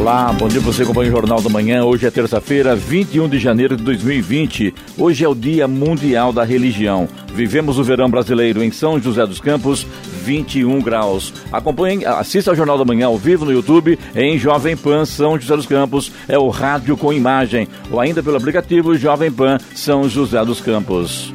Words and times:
Olá, 0.00 0.32
bom 0.32 0.48
dia 0.48 0.62
você 0.62 0.82
acompanha 0.82 1.10
o 1.10 1.12
Jornal 1.12 1.42
da 1.42 1.50
Manhã. 1.50 1.84
Hoje 1.84 2.06
é 2.06 2.10
terça-feira, 2.10 2.74
21 2.74 3.28
de 3.28 3.38
janeiro 3.38 3.76
de 3.76 3.84
2020. 3.84 4.74
Hoje 4.96 5.26
é 5.26 5.28
o 5.28 5.34
Dia 5.34 5.68
Mundial 5.68 6.32
da 6.32 6.42
Religião. 6.42 7.06
Vivemos 7.34 7.78
o 7.78 7.84
verão 7.84 8.08
brasileiro 8.08 8.64
em 8.64 8.72
São 8.72 8.98
José 8.98 9.26
dos 9.26 9.40
Campos, 9.40 9.86
21 10.24 10.80
graus. 10.80 11.34
Acompanhe, 11.52 12.06
assista 12.06 12.50
ao 12.50 12.56
Jornal 12.56 12.78
da 12.78 12.84
Manhã 12.86 13.08
ao 13.08 13.18
vivo 13.18 13.44
no 13.44 13.52
YouTube 13.52 13.98
em 14.16 14.38
Jovem 14.38 14.74
Pan 14.74 15.04
São 15.04 15.38
José 15.38 15.54
dos 15.54 15.66
Campos. 15.66 16.10
É 16.26 16.38
o 16.38 16.48
rádio 16.48 16.96
com 16.96 17.12
imagem 17.12 17.68
ou 17.90 18.00
ainda 18.00 18.22
pelo 18.22 18.38
aplicativo 18.38 18.96
Jovem 18.96 19.30
Pan 19.30 19.58
São 19.74 20.08
José 20.08 20.42
dos 20.46 20.62
Campos. 20.62 21.30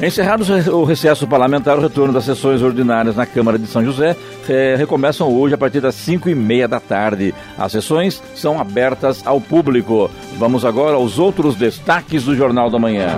Encerrado 0.00 0.44
o 0.74 0.84
recesso 0.84 1.26
parlamentar, 1.26 1.78
o 1.78 1.80
retorno 1.80 2.12
das 2.12 2.24
sessões 2.24 2.60
ordinárias 2.60 3.16
na 3.16 3.24
Câmara 3.24 3.58
de 3.58 3.66
São 3.66 3.82
José 3.82 4.14
é, 4.46 4.74
recomeçam 4.76 5.32
hoje 5.34 5.54
a 5.54 5.58
partir 5.58 5.80
das 5.80 5.94
5 5.94 6.28
e 6.28 6.34
meia 6.34 6.68
da 6.68 6.78
tarde. 6.78 7.34
As 7.56 7.72
sessões 7.72 8.22
são 8.34 8.60
abertas 8.60 9.26
ao 9.26 9.40
público. 9.40 10.10
Vamos 10.36 10.66
agora 10.66 10.96
aos 10.96 11.18
outros 11.18 11.54
destaques 11.54 12.24
do 12.24 12.36
Jornal 12.36 12.68
da 12.68 12.78
Manhã. 12.78 13.16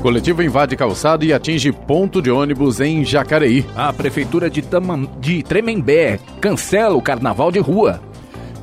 Coletivo 0.00 0.42
invade 0.42 0.76
calçado 0.76 1.26
e 1.26 1.32
atinge 1.32 1.70
ponto 1.70 2.22
de 2.22 2.30
ônibus 2.30 2.80
em 2.80 3.04
Jacareí. 3.04 3.66
A 3.76 3.92
Prefeitura 3.92 4.48
de, 4.48 4.62
Taman... 4.62 5.06
de 5.20 5.42
Tremembé 5.42 6.18
cancela 6.40 6.96
o 6.96 7.02
carnaval 7.02 7.52
de 7.52 7.58
rua. 7.58 8.00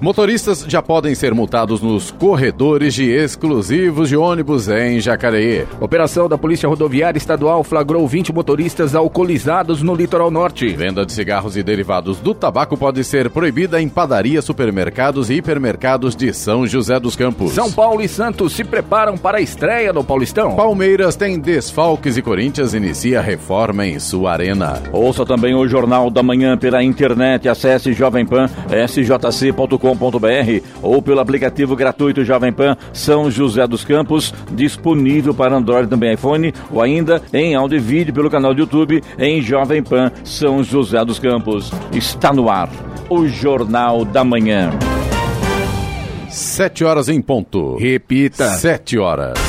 Motoristas 0.02 0.66
já 0.66 0.82
podem 0.82 1.14
ser 1.14 1.34
multados 1.34 1.82
nos 1.82 2.10
corredores 2.10 2.94
de 2.94 3.04
exclusivos 3.12 4.08
de 4.08 4.16
ônibus 4.16 4.70
em 4.70 5.02
Jacareí. 5.02 5.66
Operação 5.82 6.30
da 6.30 6.38
Polícia 6.38 6.70
Rodoviária 6.70 7.18
Estadual 7.18 7.66
flagrou 7.66 8.08
20 8.08 8.32
motoristas 8.32 8.96
alcoolizados 8.96 9.82
no 9.82 9.94
litoral 9.94 10.32
norte. 10.32 10.70
Venda 10.70 11.06
de 11.06 11.12
cigarros 11.12 11.58
e 11.58 11.64
derivados 11.64 12.18
do 12.20 12.34
tabaco 12.34 12.78
pode 12.78 13.04
ser 13.04 13.30
proibida 13.30 13.82
em 13.82 13.90
padarias, 13.90 14.46
supermercados 14.46 15.30
e 15.30 15.34
hipermercados 15.34 16.16
de 16.16 16.34
São 16.34 16.66
José 16.66 16.98
dos 16.98 17.18
Campos. 17.18 17.52
São 17.52 17.70
Paulo 17.70 18.02
e 18.02 18.08
Santos 18.08 18.54
se 18.54 18.64
preparam 18.64 19.18
para 19.18 19.40
a 19.40 19.42
estreia 19.42 19.92
no 19.92 20.04
Paulistão. 20.04 20.56
Palmeiras 20.56 21.18
tem 21.18 21.38
desfalques 21.38 22.16
e 22.16 22.22
Corinthians 22.22 22.74
inicia 22.74 23.20
reforma 23.20 23.86
em 23.86 24.00
sua 24.00 24.32
arena. 24.32 24.82
Ouça 24.94 25.26
também 25.26 25.54
o 25.54 25.68
Jornal 25.68 26.10
da 26.10 26.24
Manhã 26.24 26.58
pela 26.58 26.82
internet. 26.82 27.50
Acesse 27.50 27.92
Jovem 27.92 28.26
Pan, 29.96 30.10
sjc.com 30.10 30.80
ou 30.82 31.02
pelo 31.02 31.20
aplicativo 31.20 31.76
gratuito 31.76 32.24
Jovem 32.24 32.52
Pan 32.52 32.78
São 32.94 33.30
José 33.30 33.66
dos 33.68 33.84
Campos, 33.84 34.34
disponível 34.52 35.34
para 35.34 35.56
Android 35.56 35.90
também 35.90 36.14
iPhone, 36.14 36.54
ou 36.72 36.82
ainda 36.82 37.22
em 37.34 37.56
áudio 37.56 37.78
e 37.78 37.80
vídeo 37.80 38.14
pelo 38.14 38.30
canal 38.30 38.54
do 38.54 38.62
YouTube 38.62 39.02
em 39.18 39.42
Jovem 39.42 39.84
Pan 39.84 40.12
São 40.24 40.64
José 40.64 41.04
dos 41.04 41.20
Campos. 41.20 41.72
Está 41.92 42.34
no 42.34 42.50
ar 42.50 42.70
o 43.10 43.28
Jornal 43.28 44.06
da 44.06 44.24
Manhã. 44.24 44.72
Sete 46.30 46.84
horas 46.84 47.10
em 47.10 47.22
ponto. 47.22 47.76
Repita. 47.78 48.46
Sete 48.50 49.00
horas. 49.00 49.49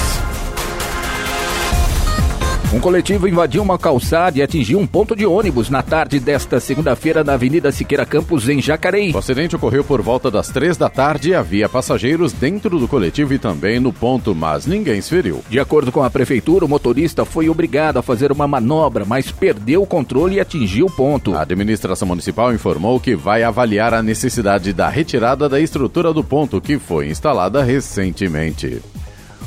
Um 2.73 2.79
coletivo 2.79 3.27
invadiu 3.27 3.65
uma 3.65 3.77
calçada 3.77 4.39
e 4.39 4.43
atingiu 4.43 4.79
um 4.79 4.87
ponto 4.87 5.17
de 5.17 5.27
ônibus 5.27 5.69
na 5.69 5.83
tarde 5.83 6.21
desta 6.21 6.61
segunda-feira 6.61 7.25
na 7.25 7.33
Avenida 7.33 7.73
Siqueira 7.73 8.07
Campos, 8.07 8.49
em 8.49 8.63
Jacareí. 8.63 9.13
O 9.13 9.19
acidente 9.19 9.57
ocorreu 9.57 9.83
por 9.83 10.01
volta 10.01 10.31
das 10.31 10.51
três 10.51 10.77
da 10.77 10.89
tarde 10.89 11.31
e 11.31 11.35
havia 11.35 11.69
passageiros 11.69 12.33
dentro 12.33 12.79
do 12.79 12.87
coletivo 12.87 13.35
e 13.35 13.41
também 13.41 13.81
no 13.81 13.93
ponto, 13.93 14.37
mas 14.37 14.67
ninguém 14.67 15.01
se 15.01 15.11
feriu. 15.11 15.43
De 15.51 15.59
acordo 15.59 15.91
com 15.91 16.05
a 16.05 16.09
prefeitura, 16.09 16.65
o 16.65 16.69
motorista 16.69 17.25
foi 17.25 17.49
obrigado 17.49 17.97
a 17.97 18.03
fazer 18.03 18.31
uma 18.31 18.47
manobra, 18.47 19.05
mas 19.05 19.33
perdeu 19.33 19.83
o 19.83 19.87
controle 19.87 20.37
e 20.37 20.41
atingiu 20.41 20.87
o 20.87 20.93
ponto. 20.93 21.35
A 21.35 21.43
administração 21.43 22.07
municipal 22.07 22.55
informou 22.55 23.01
que 23.01 23.17
vai 23.17 23.43
avaliar 23.43 23.93
a 23.93 24.01
necessidade 24.01 24.73
da 24.73 24.89
retirada 24.89 25.49
da 25.49 25.59
estrutura 25.59 26.13
do 26.13 26.23
ponto 26.23 26.61
que 26.61 26.79
foi 26.79 27.09
instalada 27.09 27.65
recentemente. 27.65 28.81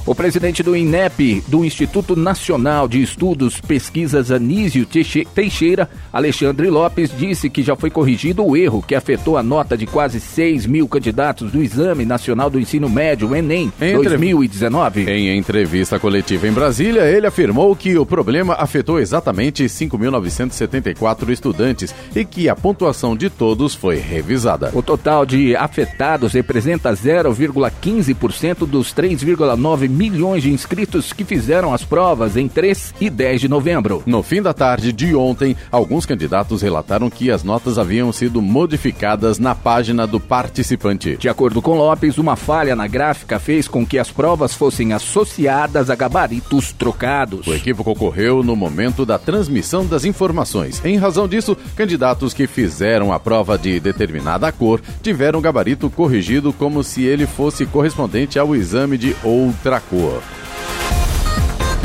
O 0.06 0.14
presidente 0.14 0.62
do 0.62 0.76
INEP, 0.76 1.42
do 1.48 1.64
Instituto 1.64 2.14
Nacional 2.14 2.90
de 2.90 3.02
Estudos 3.02 3.62
Pesquisas 3.62 4.32
Anísio 4.32 4.86
Teixeira, 4.86 5.90
Alexandre 6.12 6.70
Lopes, 6.70 7.10
disse 7.18 7.50
que 7.50 7.64
já 7.64 7.74
foi 7.74 7.90
corrigido 7.90 8.46
o 8.46 8.58
erro 8.58 8.84
que 8.86 8.96
afetou 8.96 9.38
a 9.38 9.44
nota 9.44 9.78
de 9.78 9.86
quase 9.86 10.20
6 10.20 10.66
mil 10.66 10.90
candidatos 10.90 11.54
do 11.54 11.64
Exame 11.64 12.04
Nacional 12.04 12.50
do 12.50 12.60
Ensino 12.60 12.90
Médio, 12.90 13.34
Enem, 13.34 13.72
em 13.80 13.94
2019. 13.94 15.10
Em 15.10 15.38
entrevista 15.38 15.98
coletiva 15.98 16.50
em 16.50 16.52
Brasília, 16.52 17.04
ele 17.04 17.26
afirmou 17.26 17.74
que 17.74 17.98
o 17.98 18.06
problema 18.06 18.56
afetou 18.56 19.00
exatamente 19.00 19.64
5.974 19.64 21.30
estudantes 21.30 21.96
e 22.14 22.26
que 22.26 22.50
a 22.50 22.56
pontuação 22.58 23.16
de 23.16 23.30
todos 23.30 23.74
foi 23.74 24.00
revisada. 24.00 24.70
O 24.74 24.82
total 24.82 25.26
de 25.26 25.56
afetados 25.56 26.34
representa 26.34 26.92
0,15% 26.92 28.66
dos 28.68 28.94
3,9 28.94 29.93
milhões 29.94 30.44
de 30.44 30.52
inscritos 30.52 31.14
que 31.14 31.24
fizeram 31.24 31.74
as 31.74 31.84
provas 31.84 32.36
em 32.36 32.48
3 32.48 32.96
e 33.00 33.10
10 33.10 33.42
de 33.42 33.48
novembro. 33.48 34.02
No 34.06 34.24
fim 34.24 34.42
da 34.42 34.54
tarde 34.54 34.92
de 34.92 35.16
ontem, 35.16 35.56
alguns 35.72 36.06
candidatos 36.06 36.62
relataram 36.62 37.10
que 37.10 37.30
as 37.30 37.44
notas 37.44 37.78
haviam 37.78 38.12
sido 38.12 38.42
modificadas 38.42 39.38
na 39.40 39.54
página 39.54 40.08
do 40.08 40.20
participante. 40.20 41.16
De 41.18 41.30
acordo 41.30 41.62
com 41.62 41.78
Lopes, 41.78 42.18
uma 42.18 42.36
falha 42.36 42.76
na 42.76 42.88
gráfica 42.88 43.40
fez 43.40 43.68
com 43.68 43.86
que 43.86 44.00
as 44.00 44.10
provas 44.10 44.54
fossem 44.54 44.94
associadas 44.94 45.90
a 45.90 45.96
gabaritos 45.96 46.72
trocados. 46.74 47.46
O 47.46 47.54
equívoco 47.54 47.92
ocorreu 47.92 48.44
no 48.44 48.56
momento 48.56 49.06
da 49.06 49.20
transmissão 49.20 49.86
das 49.86 50.06
informações. 50.06 50.84
Em 50.84 50.98
razão 50.98 51.28
disso, 51.28 51.56
candidatos 51.76 52.34
que 52.34 52.48
fizeram 52.48 53.14
a 53.14 53.20
prova 53.20 53.58
de 53.58 53.80
determinada 53.80 54.52
cor 54.52 54.82
tiveram 55.02 55.40
o 55.40 55.42
gabarito 55.42 55.90
corrigido 55.90 56.52
como 56.52 56.84
se 56.84 57.04
ele 57.04 57.28
fosse 57.28 57.66
correspondente 57.66 58.40
ao 58.40 58.56
exame 58.56 58.98
de 58.98 59.16
outra 59.24 59.83
cor. 59.90 60.22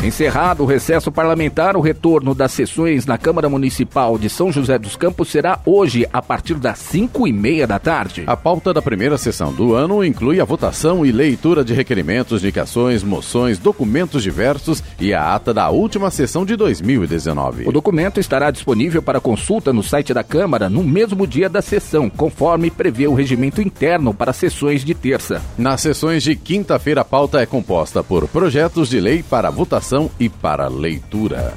Encerrado 0.02 0.62
o 0.62 0.66
recesso 0.66 1.10
parlamentar, 1.10 1.76
o 1.76 1.80
retorno 1.80 2.34
das 2.34 2.52
sessões 2.52 3.06
na 3.06 3.16
Câmara 3.16 3.48
Municipal 3.48 4.18
de 4.18 4.28
São 4.28 4.52
José 4.52 4.78
dos 4.78 4.96
Campos 4.96 5.30
será 5.30 5.58
hoje, 5.64 6.06
a 6.12 6.20
partir 6.20 6.54
das 6.54 6.78
5 6.78 7.26
e 7.26 7.32
meia 7.32 7.66
da 7.66 7.78
tarde. 7.78 8.24
A 8.26 8.36
pauta 8.36 8.74
da 8.74 8.82
primeira 8.82 9.16
sessão 9.16 9.50
do 9.52 9.72
ano 9.74 10.04
inclui 10.04 10.40
a 10.40 10.44
votação 10.44 11.06
e 11.06 11.12
leitura 11.12 11.64
de 11.64 11.72
requerimentos, 11.72 12.42
indicações, 12.42 13.02
moções, 13.02 13.58
documentos 13.58 14.22
diversos 14.22 14.82
e 15.00 15.14
a 15.14 15.34
ata 15.34 15.54
da 15.54 15.70
última 15.70 16.10
sessão 16.10 16.44
de 16.44 16.54
2019. 16.54 17.66
O 17.66 17.72
documento 17.72 18.20
estará 18.20 18.50
disponível 18.50 19.00
para 19.00 19.20
consulta 19.20 19.72
no 19.72 19.82
site 19.82 20.12
da 20.12 20.22
Câmara 20.22 20.68
no 20.68 20.84
mesmo 20.84 21.26
dia 21.26 21.48
da 21.48 21.62
sessão, 21.62 22.10
conforme 22.10 22.70
prevê 22.70 23.06
o 23.06 23.14
regimento 23.14 23.62
interno 23.62 24.12
para 24.12 24.34
sessões 24.34 24.84
de 24.84 24.92
terça. 24.92 25.40
Nas 25.56 25.80
sessões 25.80 26.22
de 26.22 26.36
quinta-feira, 26.36 27.00
a 27.00 27.04
pauta 27.04 27.40
é 27.40 27.46
composta 27.46 28.02
por 28.02 28.28
projetos 28.28 28.90
de 28.90 29.00
lei 29.00 29.22
para 29.22 29.50
votação 29.50 29.93
e 30.18 30.28
para 30.28 30.68
leitura. 30.68 31.54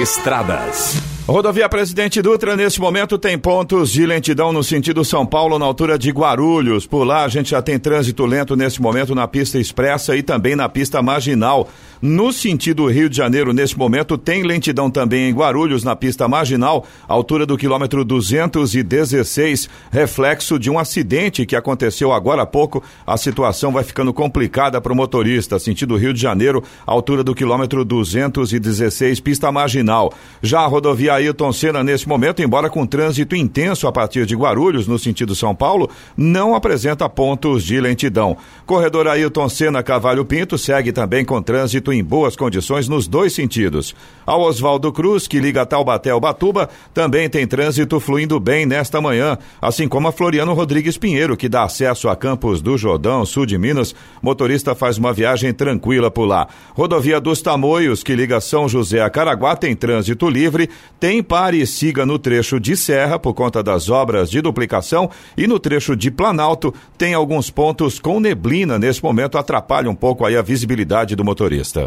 Estradas. 0.00 1.02
Rodovia 1.26 1.68
Presidente 1.68 2.20
Dutra, 2.20 2.56
nesse 2.56 2.80
momento, 2.80 3.16
tem 3.16 3.38
pontos 3.38 3.90
de 3.90 4.04
lentidão 4.04 4.52
no 4.52 4.62
sentido 4.62 5.04
São 5.04 5.24
Paulo, 5.24 5.58
na 5.58 5.64
altura 5.64 5.96
de 5.96 6.10
Guarulhos. 6.10 6.84
Por 6.84 7.04
lá, 7.04 7.24
a 7.24 7.28
gente 7.28 7.50
já 7.50 7.62
tem 7.62 7.78
trânsito 7.78 8.26
lento 8.26 8.56
nesse 8.56 8.82
momento 8.82 9.14
na 9.14 9.28
pista 9.28 9.58
expressa 9.58 10.16
e 10.16 10.22
também 10.22 10.56
na 10.56 10.68
pista 10.68 11.00
marginal. 11.00 11.68
No 12.02 12.32
sentido 12.32 12.88
Rio 12.88 13.08
de 13.08 13.16
Janeiro, 13.16 13.52
nesse 13.52 13.78
momento, 13.78 14.18
tem 14.18 14.42
lentidão 14.42 14.90
também 14.90 15.30
em 15.30 15.32
Guarulhos, 15.32 15.84
na 15.84 15.94
pista 15.94 16.26
marginal, 16.26 16.84
altura 17.06 17.46
do 17.46 17.56
quilômetro 17.56 18.04
216, 18.04 19.70
reflexo 19.88 20.58
de 20.58 20.68
um 20.68 20.80
acidente 20.80 21.46
que 21.46 21.54
aconteceu 21.54 22.12
agora 22.12 22.42
há 22.42 22.46
pouco. 22.46 22.82
A 23.06 23.16
situação 23.16 23.70
vai 23.70 23.84
ficando 23.84 24.12
complicada 24.12 24.80
para 24.80 24.92
o 24.92 24.96
motorista. 24.96 25.60
Sentido 25.60 25.96
Rio 25.96 26.12
de 26.12 26.20
Janeiro, 26.20 26.64
altura 26.84 27.22
do 27.22 27.36
quilômetro 27.36 27.84
216, 27.84 29.20
pista 29.20 29.52
marginal. 29.52 30.12
Já 30.42 30.62
a 30.62 30.66
rodovia 30.66 31.12
Ailton 31.12 31.52
Senna, 31.52 31.84
nesse 31.84 32.08
momento, 32.08 32.42
embora 32.42 32.68
com 32.68 32.84
trânsito 32.84 33.36
intenso 33.36 33.86
a 33.86 33.92
partir 33.92 34.26
de 34.26 34.34
Guarulhos, 34.34 34.88
no 34.88 34.98
sentido 34.98 35.36
São 35.36 35.54
Paulo, 35.54 35.88
não 36.16 36.56
apresenta 36.56 37.08
pontos 37.08 37.62
de 37.62 37.80
lentidão. 37.80 38.36
Corredor 38.66 39.06
Ailton 39.06 39.48
Senna 39.48 39.84
Cavalho 39.84 40.24
Pinto 40.24 40.58
segue 40.58 40.90
também 40.90 41.24
com 41.24 41.40
trânsito 41.40 41.91
em 41.92 42.02
boas 42.02 42.36
condições 42.36 42.88
nos 42.88 43.06
dois 43.06 43.32
sentidos. 43.32 43.94
Ao 44.24 44.40
Oswaldo 44.40 44.92
Cruz, 44.92 45.26
que 45.26 45.40
liga 45.40 45.66
Taubaté 45.66 46.10
ao 46.10 46.20
Batuba, 46.20 46.68
também 46.94 47.28
tem 47.28 47.46
trânsito 47.46 47.98
fluindo 47.98 48.38
bem 48.38 48.64
nesta 48.64 49.00
manhã, 49.00 49.36
assim 49.60 49.88
como 49.88 50.08
a 50.08 50.12
Floriano 50.12 50.54
Rodrigues 50.54 50.96
Pinheiro, 50.96 51.36
que 51.36 51.48
dá 51.48 51.64
acesso 51.64 52.08
a 52.08 52.14
Campos 52.14 52.62
do 52.62 52.78
Jordão, 52.78 53.24
sul 53.24 53.46
de 53.46 53.58
Minas. 53.58 53.94
Motorista 54.22 54.74
faz 54.74 54.98
uma 54.98 55.12
viagem 55.12 55.52
tranquila 55.52 56.10
por 56.10 56.26
lá. 56.26 56.46
Rodovia 56.74 57.20
dos 57.20 57.42
Tamoios, 57.42 58.02
que 58.02 58.14
liga 58.14 58.40
São 58.40 58.68
José 58.68 59.02
a 59.02 59.10
Caraguá, 59.10 59.56
tem 59.56 59.74
trânsito 59.74 60.28
livre. 60.28 60.70
Tem 61.00 61.22
pare 61.22 61.60
e 61.60 61.66
siga 61.66 62.06
no 62.06 62.18
trecho 62.18 62.60
de 62.60 62.76
Serra, 62.76 63.18
por 63.18 63.34
conta 63.34 63.62
das 63.62 63.88
obras 63.88 64.30
de 64.30 64.40
duplicação, 64.40 65.10
e 65.36 65.46
no 65.46 65.58
trecho 65.58 65.96
de 65.96 66.10
Planalto, 66.10 66.72
tem 66.96 67.14
alguns 67.14 67.50
pontos 67.50 67.98
com 67.98 68.20
neblina 68.20 68.78
nesse 68.78 69.02
momento, 69.02 69.38
atrapalha 69.38 69.90
um 69.90 69.94
pouco 69.94 70.24
aí 70.24 70.36
a 70.36 70.42
visibilidade 70.42 71.16
do 71.16 71.24
motorista. 71.24 71.81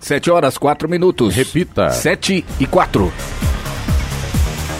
Sete 0.00 0.30
horas, 0.30 0.56
quatro 0.58 0.88
minutos. 0.88 1.34
Repita. 1.34 1.90
Sete 1.90 2.44
e 2.58 2.66
quatro. 2.66 3.12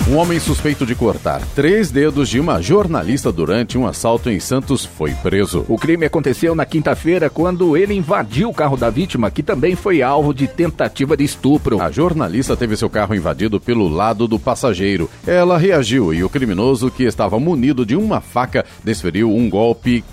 Um 0.09 0.19
homem 0.19 0.39
suspeito 0.39 0.87
de 0.87 0.95
cortar 0.95 1.43
três 1.57 1.91
dedos 1.91 2.29
de 2.29 2.39
uma 2.39 2.63
jornalista 2.63 3.33
durante 3.33 3.77
um 3.77 3.89
assalto 3.89 4.31
em 4.31 4.39
Santos 4.39 4.85
foi 4.85 5.11
preso. 5.15 5.67
O 5.69 5.77
crime 5.77 6.07
aconteceu 6.07 6.55
na 6.55 6.65
quinta-feira 6.65 7.29
quando 7.29 7.77
ele 7.77 7.93
invadiu 7.93 8.49
o 8.49 8.55
carro 8.55 8.77
da 8.77 8.89
vítima, 8.89 9.33
que 9.33 9.43
também 9.43 9.75
foi 9.75 10.03
alvo 10.03 10.33
de 10.33 10.47
tentativa 10.47 11.17
de 11.17 11.25
estupro. 11.25 11.83
A 11.83 11.91
jornalista 11.91 12.57
teve 12.57 12.77
seu 12.77 12.89
carro 12.89 13.17
invadido 13.17 13.59
pelo 13.59 13.89
lado 13.89 14.29
do 14.29 14.39
passageiro. 14.39 15.11
Ela 15.27 15.59
reagiu 15.59 16.15
e 16.15 16.23
o 16.23 16.29
criminoso, 16.29 16.89
que 16.89 17.03
estava 17.03 17.41
munido 17.41 17.85
de 17.85 17.97
uma 17.97 18.21
faca, 18.21 18.65
desferiu 18.85 19.35
um 19.35 19.51
golpe 19.51 20.05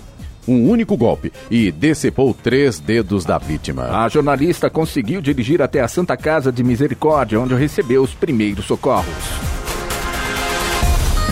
um 0.46 0.68
único 0.68 0.96
golpe 0.96 1.32
e 1.50 1.70
decepou 1.70 2.34
três 2.34 2.78
dedos 2.78 3.24
da 3.24 3.38
vítima. 3.38 4.04
A 4.04 4.08
jornalista 4.08 4.70
conseguiu 4.70 5.20
dirigir 5.20 5.62
até 5.62 5.80
a 5.80 5.88
Santa 5.88 6.16
Casa 6.16 6.52
de 6.52 6.62
Misericórdia, 6.62 7.40
onde 7.40 7.54
recebeu 7.54 8.02
os 8.02 8.14
primeiros 8.14 8.64
socorros. 8.64 9.14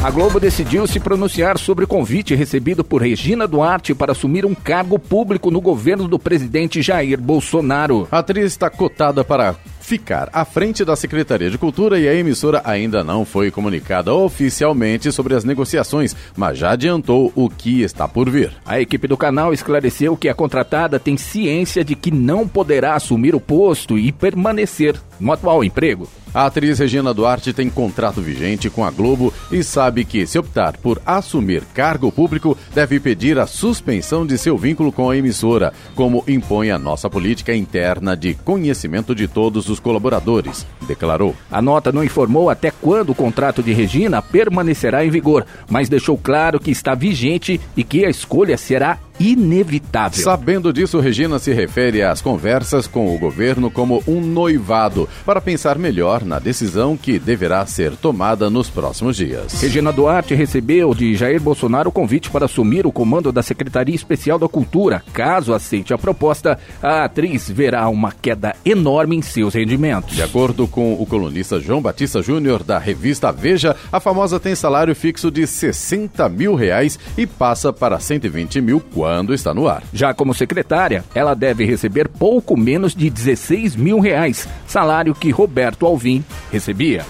A 0.03 0.11
Globo 0.11 0.41
decidiu 0.41 0.85
se 0.85 0.99
pronunciar 0.99 1.57
sobre 1.59 1.85
o 1.85 1.89
convite 1.89 2.35
recebido 2.35 2.83
por 2.83 3.01
Regina 3.01 3.47
Duarte 3.47 3.95
para 3.95 4.11
assumir 4.11 4.45
um 4.45 4.53
cargo 4.53 4.99
público 4.99 5.49
no 5.49 5.61
governo 5.61 6.09
do 6.09 6.19
presidente 6.19 6.83
Jair 6.83 7.21
Bolsonaro. 7.21 8.09
A 8.11 8.19
atriz 8.19 8.47
está 8.47 8.69
cotada 8.69 9.23
para 9.23 9.55
ficar 9.93 10.31
à 10.33 10.43
frente 10.43 10.87
da 10.87 10.97
Secretaria 10.97 11.51
de 11.51 11.59
Cultura 11.59 11.99
e 11.99 12.09
a 12.09 12.15
emissora 12.15 12.63
ainda 12.65 13.05
não 13.05 13.27
foi 13.27 13.51
comunicada 13.51 14.15
oficialmente 14.15 15.13
sobre 15.13 15.35
as 15.35 15.45
negociações, 15.45 16.17
mas 16.35 16.57
já 16.57 16.71
adiantou 16.71 17.31
o 17.35 17.51
que 17.51 17.83
está 17.83 18.09
por 18.09 18.31
vir. 18.31 18.51
A 18.65 18.81
equipe 18.81 19.07
do 19.07 19.19
canal 19.19 19.53
esclareceu 19.53 20.17
que 20.17 20.31
a 20.31 20.35
contratada 20.35 20.99
tem 20.99 21.19
ciência 21.19 21.85
de 21.85 21.95
que 21.95 22.11
não 22.11 22.49
poderá 22.49 22.95
assumir 22.95 23.35
o 23.35 23.41
posto 23.41 23.99
e 23.99 24.11
permanecer 24.11 24.99
no 25.23 25.33
atual 25.33 25.63
emprego. 25.63 26.09
A 26.35 26.47
atriz 26.47 26.79
Regina 26.79 27.13
Duarte 27.13 27.53
tem 27.53 27.69
contrato 27.69 28.23
vigente 28.23 28.71
com 28.71 28.85
a 28.85 28.91
Globo 28.91 29.33
e 29.51 29.63
sabe 29.63 30.03
que, 30.03 30.27
se 30.27 30.39
optar 30.39 30.79
por 30.79 31.01
assumir 31.05 31.63
cargo 31.75 32.11
público, 32.11 32.57
deve 32.75 32.99
pedir 32.99 33.39
a 33.39 33.47
suspensão 33.47 34.27
de 34.27 34.39
seu 34.39 34.57
vínculo 34.57 34.91
com 34.91 35.11
a 35.11 35.17
emissora, 35.17 35.75
como 35.95 36.25
impõe 36.27 36.71
a 36.71 36.79
nossa 36.79 37.11
política 37.11 37.55
interna 37.55 38.17
de 38.17 38.33
conhecimento 38.33 39.15
de 39.15 39.29
todos 39.29 39.69
os 39.69 39.79
colaboradores, 39.79 40.67
declarou. 40.87 41.37
A 41.51 41.61
nota 41.61 41.93
não 41.93 42.03
informou 42.03 42.49
até 42.49 42.71
quando 42.71 43.11
o 43.11 43.15
contrato 43.15 43.63
de 43.63 43.75
Regina 43.75 44.23
permanecerá 44.23 45.05
em 45.05 45.11
vigor, 45.11 45.45
mas 45.69 45.91
deixou 45.91 46.17
claro 46.17 46.59
que 46.59 46.71
está 46.71 46.95
vigente 46.95 47.61
e 47.77 47.85
que 47.85 48.07
a 48.07 48.11
escolha 48.11 48.57
será 48.57 48.99
inevitável. 49.31 50.23
Sabendo 50.23 50.73
disso, 50.73 50.99
Regina 50.99 51.39
se 51.39 51.53
refere 51.53 52.03
às 52.03 52.21
conversas 52.21 52.89
com 52.89 53.15
o 53.15 53.19
governo 53.19 53.71
como 53.71 54.03
um 54.07 54.21
noivado 54.21 55.09
para 55.25 55.41
pensar 55.41 55.79
melhor 55.79 56.25
na 56.25 56.41
decisão 56.41 56.97
que 56.97 57.21
deverá 57.21 57.65
ser 57.65 57.93
tomada 57.93 58.51
nos 58.51 58.69
próximos 58.69 59.17
dias. 59.17 59.61
Regina 59.61 59.93
Duarte 59.93 60.35
recebeu 60.35 60.93
de 60.93 61.15
Jair 61.15 61.41
Bolsonaro 61.41 61.91
o 61.91 61.93
convite 61.93 62.31
para 62.31 62.47
assumir 62.47 62.85
o 62.85 62.91
comando 62.91 63.31
da 63.31 63.43
Secretaria 63.43 63.95
Especial 63.95 64.41
da 64.41 64.49
Cultura. 64.49 65.05
Caso 65.13 65.55
aceite 65.55 65.95
a 65.95 65.99
proposta, 65.99 66.59
a 66.83 67.05
atriz 67.05 67.49
verá 67.49 67.89
uma 67.89 68.11
queda 68.11 68.57
enorme 68.65 69.15
em 69.15 69.23
seus 69.23 69.55
rendimentos. 69.55 70.17
De 70.17 70.23
acordo 70.23 70.67
com 70.67 70.95
o 70.95 71.07
colunista 71.07 71.61
João 71.61 71.81
Batista 71.81 72.21
Júnior 72.21 72.65
da 72.65 72.79
revista 72.79 73.31
Veja, 73.31 73.77
a 73.93 74.01
famosa 74.01 74.41
tem 74.41 74.55
salário 74.55 74.95
fixo 74.97 75.31
de 75.31 75.47
60 75.47 76.29
mil 76.29 76.55
reais 76.57 76.99
e 77.17 77.25
passa 77.25 77.73
para 77.73 78.01
120 78.01 78.61
mil 78.61 78.81
quando 78.93 79.12
está 79.35 79.53
no 79.53 79.69
ar. 79.69 79.83
Já 79.93 80.15
como 80.15 80.35
secretária, 80.35 81.05
ela 81.15 81.35
deve 81.35 81.65
receber 81.65 82.09
pouco 82.09 82.57
menos 82.57 82.95
de 82.95 83.11
16 83.11 83.77
mil 83.77 84.01
reais, 84.01 84.49
salário 84.67 85.15
que 85.15 85.31
Roberto 85.31 85.87
Alvim 85.87 86.25
recebia. 86.51 87.05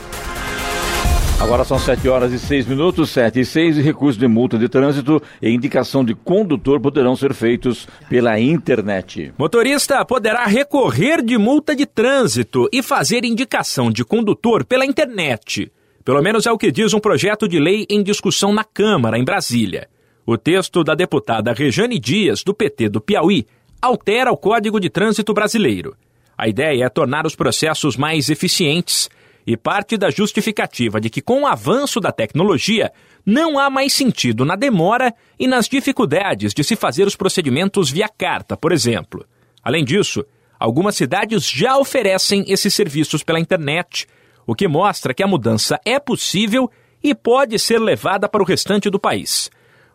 Agora 1.43 1.65
são 1.65 1.77
7 1.77 2.09
horas 2.09 2.33
e 2.33 2.39
6 2.39 2.67
minutos, 2.67 3.11
7 3.11 3.41
e 3.41 3.45
6, 3.45 3.79
e 3.79 3.83
recursos 3.83 4.17
de 4.17 4.29
multa 4.29 4.57
de 4.57 4.69
trânsito 4.69 5.21
e 5.43 5.51
indicação 5.51 6.05
de 6.05 6.15
condutor 6.15 6.81
poderão 6.81 7.17
ser 7.17 7.35
feitos 7.35 7.89
pela 8.09 8.39
internet. 8.39 9.35
Motorista 9.37 10.05
poderá 10.05 10.45
recorrer 10.45 11.21
de 11.21 11.37
multa 11.37 11.75
de 11.75 11.85
trânsito 11.85 12.69
e 12.73 12.81
fazer 12.81 13.25
indicação 13.25 13.91
de 13.91 14.05
condutor 14.05 14.65
pela 14.65 14.87
internet. 14.87 15.73
Pelo 16.05 16.23
menos 16.23 16.47
é 16.47 16.53
o 16.53 16.59
que 16.59 16.71
diz 16.71 16.95
um 16.95 17.01
projeto 17.01 17.49
de 17.49 17.59
lei 17.59 17.87
em 17.91 18.05
discussão 18.05 18.53
na 18.53 18.63
Câmara, 18.63 19.19
em 19.19 19.25
Brasília. 19.25 19.89
O 20.25 20.39
texto 20.39 20.85
da 20.85 20.95
deputada 20.95 21.53
Rejane 21.53 21.99
Dias, 21.99 22.45
do 22.45 22.55
PT 22.55 22.89
do 22.89 23.01
Piauí, 23.01 23.45
altera 23.81 24.31
o 24.31 24.37
Código 24.37 24.79
de 24.79 24.89
Trânsito 24.89 25.35
Brasileiro. 25.35 25.97
A 26.39 26.47
ideia 26.47 26.85
é 26.85 26.89
tornar 26.89 27.27
os 27.27 27.35
processos 27.35 27.97
mais 27.97 28.31
eficientes 28.31 29.11
e 29.45 29.57
parte 29.57 29.97
da 29.97 30.11
justificativa 30.11 31.01
de 31.01 31.11
que, 31.11 31.21
com 31.21 31.43
o 31.43 31.47
avanço 31.47 31.99
da 31.99 32.13
tecnologia, 32.13 32.93
não 33.27 33.59
há 33.59 33.69
mais 33.69 33.93
sentido 33.93 34.45
na 34.45 34.55
demora 34.55 35.13
e 35.37 35.49
nas 35.49 35.69
dificuldades 35.69 36.55
de 36.55 36.63
se 36.63 36.77
fazer 36.77 37.05
os 37.05 37.17
procedimentos 37.17 37.91
via 37.91 38.09
carta, 38.09 38.57
por 38.57 38.71
exemplo. 38.71 39.27
Além 39.61 39.85
disso, 39.85 40.25
algumas 40.57 40.95
cidades 40.95 41.51
já 41.51 41.77
oferecem 41.77 42.45
esses 42.47 42.73
serviços 42.73 43.25
pela 43.25 43.41
internet, 43.41 44.07
o 44.47 44.55
que 44.55 44.69
mostra 44.69 45.13
que 45.13 45.23
a 45.25 45.27
mudança 45.27 45.81
é 45.85 45.99
possível 45.99 46.71
e 47.03 47.13
pode 47.13 47.59
ser 47.59 47.81
levada 47.81 48.29
para 48.29 48.43
o 48.43 48.47
restante 48.47 48.89
do 48.89 49.01
país. 49.01 49.51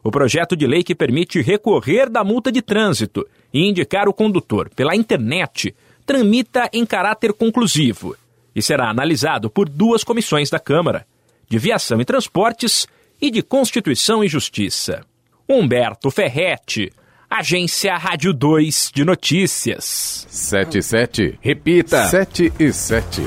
O 0.07 0.11
projeto 0.11 0.55
de 0.55 0.65
lei 0.65 0.83
que 0.83 0.95
permite 0.95 1.41
recorrer 1.41 2.09
da 2.09 2.23
multa 2.23 2.49
de 2.49 2.61
trânsito 2.61 3.27
e 3.53 3.67
indicar 3.67 4.07
o 4.07 4.13
condutor 4.13 4.69
pela 4.73 4.95
internet 4.95 5.75
tramita 6.05 6.69
em 6.71 6.85
caráter 6.85 7.33
conclusivo 7.33 8.15
e 8.55 8.61
será 8.61 8.89
analisado 8.89 9.49
por 9.49 9.67
duas 9.67 10.05
comissões 10.05 10.49
da 10.49 10.61
Câmara, 10.61 11.05
de 11.49 11.59
Viação 11.59 11.99
e 11.99 12.05
Transportes 12.05 12.87
e 13.21 13.29
de 13.29 13.41
Constituição 13.43 14.23
e 14.23 14.29
Justiça. 14.29 15.01
Humberto 15.47 16.09
Ferretti, 16.09 16.89
Agência 17.29 17.97
Rádio 17.97 18.31
2 18.31 18.91
de 18.95 19.03
Notícias. 19.03 20.25
77. 20.29 21.37
Repita. 21.41 22.05
7 22.05 22.53
e 22.57 22.71
7. 22.71 23.21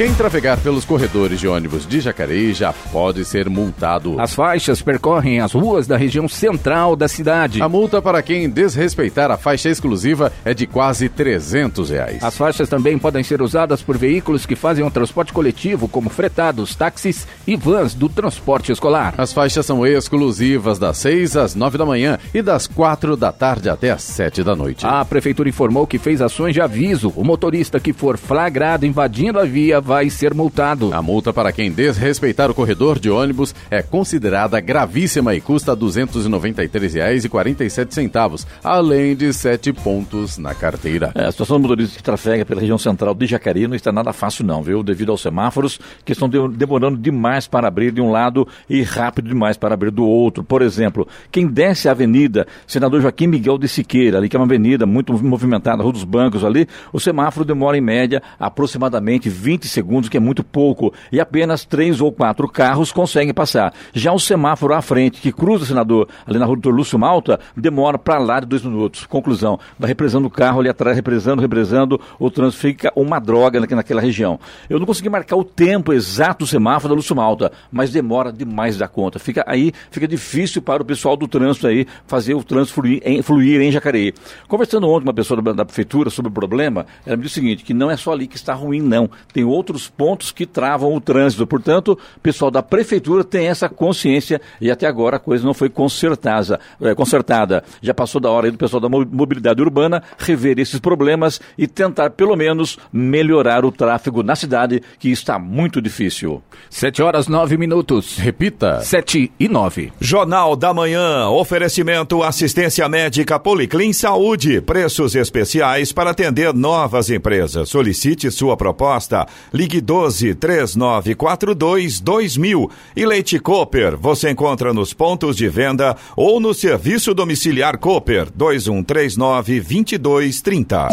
Quem 0.00 0.14
trafegar 0.14 0.58
pelos 0.60 0.86
corredores 0.86 1.38
de 1.38 1.46
ônibus 1.46 1.86
de 1.86 2.00
Jacareí 2.00 2.54
já 2.54 2.72
pode 2.72 3.22
ser 3.22 3.50
multado. 3.50 4.18
As 4.18 4.32
faixas 4.32 4.80
percorrem 4.80 5.40
as 5.40 5.52
ruas 5.52 5.86
da 5.86 5.94
região 5.94 6.26
central 6.26 6.96
da 6.96 7.06
cidade. 7.06 7.60
A 7.60 7.68
multa 7.68 8.00
para 8.00 8.22
quem 8.22 8.48
desrespeitar 8.48 9.30
a 9.30 9.36
faixa 9.36 9.68
exclusiva 9.68 10.32
é 10.42 10.54
de 10.54 10.66
quase 10.66 11.10
300 11.10 11.90
reais. 11.90 12.24
As 12.24 12.34
faixas 12.34 12.66
também 12.66 12.98
podem 12.98 13.22
ser 13.22 13.42
usadas 13.42 13.82
por 13.82 13.98
veículos 13.98 14.46
que 14.46 14.56
fazem 14.56 14.82
o 14.82 14.90
transporte 14.90 15.34
coletivo, 15.34 15.86
como 15.86 16.08
fretados, 16.08 16.74
táxis 16.74 17.28
e 17.46 17.54
vans 17.54 17.92
do 17.92 18.08
transporte 18.08 18.72
escolar. 18.72 19.12
As 19.18 19.34
faixas 19.34 19.66
são 19.66 19.86
exclusivas 19.86 20.78
das 20.78 20.96
6 20.96 21.36
às 21.36 21.54
9 21.54 21.76
da 21.76 21.84
manhã 21.84 22.18
e 22.32 22.40
das 22.40 22.66
4 22.66 23.18
da 23.18 23.32
tarde 23.32 23.68
até 23.68 23.90
às 23.90 24.02
7 24.02 24.42
da 24.42 24.56
noite. 24.56 24.86
A 24.86 25.04
prefeitura 25.04 25.50
informou 25.50 25.86
que 25.86 25.98
fez 25.98 26.22
ações 26.22 26.54
de 26.54 26.62
aviso. 26.62 27.12
O 27.14 27.22
motorista 27.22 27.78
que 27.78 27.92
for 27.92 28.16
flagrado 28.16 28.86
invadindo 28.86 29.38
a 29.38 29.44
via 29.44 29.78
vai 29.90 30.08
ser 30.08 30.32
multado. 30.34 30.94
A 30.94 31.02
multa 31.02 31.32
para 31.32 31.50
quem 31.50 31.72
desrespeitar 31.72 32.48
o 32.48 32.54
corredor 32.54 32.96
de 32.96 33.10
ônibus 33.10 33.52
é 33.68 33.82
considerada 33.82 34.60
gravíssima 34.60 35.34
e 35.34 35.40
custa 35.40 35.72
R$ 35.72 35.80
293,47, 35.80 38.46
além 38.62 39.16
de 39.16 39.32
sete 39.32 39.72
pontos 39.72 40.38
na 40.38 40.54
carteira. 40.54 41.10
É, 41.12 41.24
a 41.24 41.32
situação 41.32 41.56
do 41.56 41.62
motorista 41.62 41.96
que 41.96 42.04
trafega 42.04 42.46
pela 42.46 42.60
região 42.60 42.78
central 42.78 43.16
de 43.16 43.26
Jacareí 43.26 43.66
não 43.66 43.74
está 43.74 43.90
nada 43.90 44.12
fácil 44.12 44.46
não, 44.46 44.62
viu? 44.62 44.84
Devido 44.84 45.10
aos 45.10 45.22
semáforos 45.22 45.80
que 46.04 46.12
estão 46.12 46.28
demorando 46.28 46.96
demais 46.96 47.48
para 47.48 47.66
abrir 47.66 47.90
de 47.90 48.00
um 48.00 48.12
lado 48.12 48.46
e 48.68 48.84
rápido 48.84 49.28
demais 49.28 49.56
para 49.56 49.74
abrir 49.74 49.90
do 49.90 50.04
outro. 50.04 50.44
Por 50.44 50.62
exemplo, 50.62 51.08
quem 51.32 51.48
desce 51.48 51.88
a 51.88 51.90
avenida 51.90 52.46
Senador 52.64 53.00
Joaquim 53.00 53.26
Miguel 53.26 53.58
de 53.58 53.66
Siqueira, 53.66 54.18
ali 54.18 54.28
que 54.28 54.36
é 54.36 54.38
uma 54.38 54.46
avenida 54.46 54.86
muito 54.86 55.12
movimentada, 55.12 55.82
Rua 55.82 55.94
dos 55.94 56.04
Bancos 56.04 56.44
ali, 56.44 56.68
o 56.92 57.00
semáforo 57.00 57.44
demora 57.44 57.76
em 57.76 57.80
média 57.80 58.22
aproximadamente 58.38 59.28
20 59.28 59.66
segundos 59.66 59.79
segundos, 59.80 60.10
que 60.10 60.16
é 60.16 60.20
muito 60.20 60.44
pouco, 60.44 60.92
e 61.10 61.18
apenas 61.18 61.64
três 61.64 62.00
ou 62.00 62.12
quatro 62.12 62.46
carros 62.46 62.92
conseguem 62.92 63.32
passar. 63.32 63.72
Já 63.94 64.12
o 64.12 64.18
semáforo 64.18 64.74
à 64.74 64.82
frente, 64.82 65.20
que 65.20 65.32
cruza, 65.32 65.64
senador, 65.64 66.06
ali 66.26 66.38
na 66.38 66.44
rua 66.44 66.56
do 66.56 66.70
Lúcio 66.70 66.98
Malta, 66.98 67.40
demora 67.56 67.98
para 67.98 68.18
lá 68.18 68.40
de 68.40 68.46
dois 68.46 68.62
minutos. 68.62 69.06
Conclusão, 69.06 69.58
vai 69.78 69.88
represando 69.88 70.26
o 70.26 70.30
carro 70.30 70.60
ali 70.60 70.68
atrás, 70.68 70.94
represando, 70.94 71.40
represando, 71.40 72.00
o 72.18 72.30
trânsito 72.30 72.60
fica 72.60 72.92
uma 72.94 73.18
droga 73.18 73.58
naquela 73.60 74.00
região. 74.00 74.38
Eu 74.68 74.78
não 74.78 74.86
consegui 74.86 75.08
marcar 75.08 75.36
o 75.36 75.44
tempo 75.44 75.92
exato 75.92 76.44
do 76.44 76.46
semáforo 76.46 76.90
da 76.90 76.96
Lúcio 76.96 77.16
Malta, 77.16 77.50
mas 77.72 77.90
demora 77.90 78.32
demais 78.32 78.76
da 78.76 78.86
conta. 78.86 79.18
Fica 79.18 79.44
aí, 79.46 79.72
fica 79.90 80.06
difícil 80.06 80.60
para 80.60 80.82
o 80.82 80.84
pessoal 80.84 81.16
do 81.16 81.26
trânsito 81.26 81.66
aí 81.66 81.86
fazer 82.06 82.34
o 82.34 82.44
trânsito 82.44 82.74
fluir 82.74 83.00
em, 83.04 83.22
fluir 83.22 83.60
em 83.60 83.72
Jacareí. 83.72 84.12
Conversando 84.46 84.88
ontem 84.88 85.04
com 85.04 85.08
uma 85.08 85.14
pessoa 85.14 85.40
da, 85.40 85.52
da 85.52 85.64
prefeitura 85.64 86.10
sobre 86.10 86.30
o 86.30 86.32
problema, 86.32 86.86
ela 87.06 87.16
me 87.16 87.22
disse 87.22 87.38
o 87.38 87.42
seguinte, 87.42 87.64
que 87.64 87.72
não 87.72 87.90
é 87.90 87.96
só 87.96 88.12
ali 88.12 88.26
que 88.26 88.36
está 88.36 88.52
ruim, 88.52 88.80
não. 88.80 89.08
Tem 89.32 89.44
outros 89.44 89.59
outros 89.60 89.88
pontos 89.88 90.32
que 90.32 90.46
travam 90.46 90.94
o 90.94 91.00
trânsito. 91.00 91.46
Portanto, 91.46 91.98
o 92.16 92.20
pessoal 92.20 92.50
da 92.50 92.62
prefeitura 92.62 93.22
tem 93.22 93.46
essa 93.46 93.68
consciência 93.68 94.40
e 94.60 94.70
até 94.70 94.86
agora 94.86 95.16
a 95.16 95.20
coisa 95.20 95.44
não 95.44 95.52
foi 95.52 95.68
consertada. 95.68 96.58
É, 96.80 96.94
consertada. 96.94 97.62
Já 97.82 97.92
passou 97.92 98.20
da 98.20 98.30
hora 98.30 98.50
do 98.50 98.56
pessoal 98.56 98.80
da 98.80 98.88
mobilidade 98.88 99.60
urbana 99.60 100.02
rever 100.18 100.58
esses 100.58 100.80
problemas 100.80 101.40
e 101.58 101.66
tentar, 101.66 102.10
pelo 102.10 102.34
menos, 102.34 102.78
melhorar 102.90 103.64
o 103.64 103.70
tráfego 103.70 104.22
na 104.22 104.34
cidade, 104.34 104.82
que 104.98 105.10
está 105.10 105.38
muito 105.38 105.82
difícil. 105.82 106.42
Sete 106.70 107.02
horas 107.02 107.28
nove 107.28 107.58
minutos. 107.58 108.16
Repita. 108.16 108.80
Sete 108.80 109.30
e 109.38 109.48
nove. 109.48 109.92
Jornal 110.00 110.56
da 110.56 110.72
Manhã. 110.72 111.28
Oferecimento 111.28 112.22
assistência 112.22 112.88
médica 112.88 113.38
Policlin 113.38 113.92
Saúde. 113.92 114.60
Preços 114.60 115.14
especiais 115.14 115.92
para 115.92 116.10
atender 116.10 116.54
novas 116.54 117.10
empresas. 117.10 117.68
Solicite 117.68 118.30
sua 118.30 118.56
proposta. 118.56 119.26
Ligue 119.52 119.80
12 119.80 120.34
3942 120.34 122.00
2000. 122.00 122.70
E 122.96 123.06
Leite 123.06 123.38
Cooper, 123.38 123.96
você 123.96 124.30
encontra 124.30 124.72
nos 124.72 124.92
pontos 124.92 125.36
de 125.36 125.48
venda 125.48 125.96
ou 126.16 126.40
no 126.40 126.54
serviço 126.54 127.14
domiciliar 127.14 127.78
Cooper 127.78 128.28
2139 128.34 129.60
2230. 129.60 130.88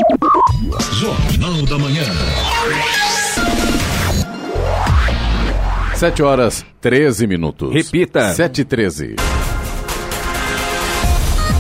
Jornal 0.93 1.61
da 1.63 1.77
Manhã. 1.77 2.03
7 5.95 6.21
horas 6.21 6.63
13 6.79 7.25
minutos. 7.25 7.73
Repita. 7.73 8.33
7 8.33 8.61
e 8.61 8.65
13. 8.65 9.15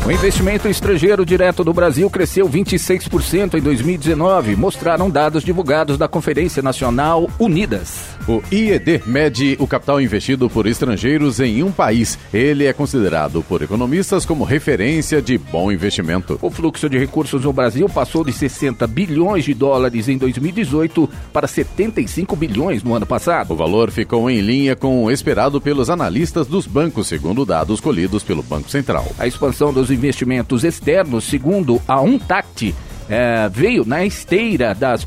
O 0.07 0.11
investimento 0.11 0.69
estrangeiro 0.69 1.25
direto 1.25 1.65
do 1.65 1.73
Brasil 1.73 2.09
cresceu 2.09 2.47
26% 2.47 3.55
em 3.55 3.61
2019, 3.61 4.55
mostraram 4.55 5.09
dados 5.09 5.43
divulgados 5.43 5.97
da 5.97 6.07
Conferência 6.07 6.63
Nacional 6.63 7.29
Unidas. 7.37 8.16
O 8.27 8.43
IED 8.51 9.03
mede 9.05 9.55
o 9.57 9.65
capital 9.65 10.01
investido 10.01 10.49
por 10.49 10.67
estrangeiros 10.67 11.39
em 11.39 11.63
um 11.63 11.71
país. 11.71 12.19
Ele 12.33 12.65
é 12.65 12.73
considerado 12.73 13.41
por 13.41 13.61
economistas 13.61 14.25
como 14.25 14.43
referência 14.43 15.21
de 15.21 15.37
bom 15.37 15.71
investimento. 15.71 16.37
O 16.41 16.51
fluxo 16.51 16.89
de 16.89 16.97
recursos 16.97 17.45
no 17.45 17.53
Brasil 17.53 17.87
passou 17.87 18.25
de 18.25 18.33
60 18.33 18.85
bilhões 18.85 19.45
de 19.45 19.53
dólares 19.53 20.09
em 20.09 20.17
2018 20.17 21.09
para 21.31 21.47
75 21.47 22.35
bilhões 22.35 22.83
no 22.83 22.93
ano 22.93 23.05
passado. 23.05 23.53
O 23.53 23.55
valor 23.55 23.91
ficou 23.91 24.29
em 24.29 24.41
linha 24.41 24.75
com 24.75 25.05
o 25.05 25.11
esperado 25.11 25.61
pelos 25.61 25.89
analistas 25.89 26.47
dos 26.47 26.67
bancos, 26.67 27.07
segundo 27.07 27.45
dados 27.45 27.79
colhidos 27.79 28.23
pelo 28.23 28.43
Banco 28.43 28.69
Central. 28.69 29.07
A 29.17 29.25
expansão 29.25 29.71
dos 29.71 29.89
investimentos 29.89 30.65
externos, 30.65 31.23
segundo 31.23 31.81
a 31.87 32.01
Untact, 32.01 32.75
é, 33.09 33.49
veio 33.49 33.85
na 33.85 34.05
esteira 34.05 34.73
das, 34.73 35.05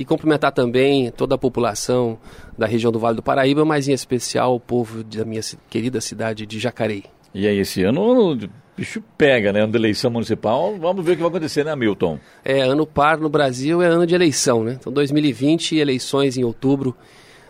e 0.00 0.04
cumprimentar 0.06 0.50
também 0.50 1.10
toda 1.10 1.34
a 1.34 1.38
população 1.38 2.18
da 2.56 2.66
região 2.66 2.90
do 2.90 2.98
Vale 2.98 3.16
do 3.16 3.22
Paraíba, 3.22 3.66
mas 3.66 3.86
em 3.86 3.92
especial 3.92 4.54
o 4.54 4.58
povo 4.58 5.04
da 5.04 5.26
minha 5.26 5.42
querida 5.68 6.00
cidade 6.00 6.46
de 6.46 6.58
Jacareí. 6.58 7.04
E 7.34 7.46
aí, 7.46 7.58
esse 7.58 7.82
ano 7.84 8.32
o 8.32 8.38
bicho 8.74 9.02
pega, 9.18 9.52
né? 9.52 9.60
Ano 9.60 9.72
de 9.72 9.76
eleição 9.76 10.10
municipal, 10.10 10.74
vamos 10.78 11.04
ver 11.04 11.12
o 11.12 11.16
que 11.16 11.20
vai 11.20 11.28
acontecer, 11.28 11.66
né, 11.66 11.76
Milton? 11.76 12.18
É, 12.42 12.62
ano 12.62 12.86
par 12.86 13.18
no 13.18 13.28
Brasil 13.28 13.82
é 13.82 13.88
ano 13.88 14.06
de 14.06 14.14
eleição, 14.14 14.64
né? 14.64 14.78
Então, 14.80 14.90
2020, 14.90 15.76
eleições 15.76 16.38
em 16.38 16.44
outubro, 16.44 16.96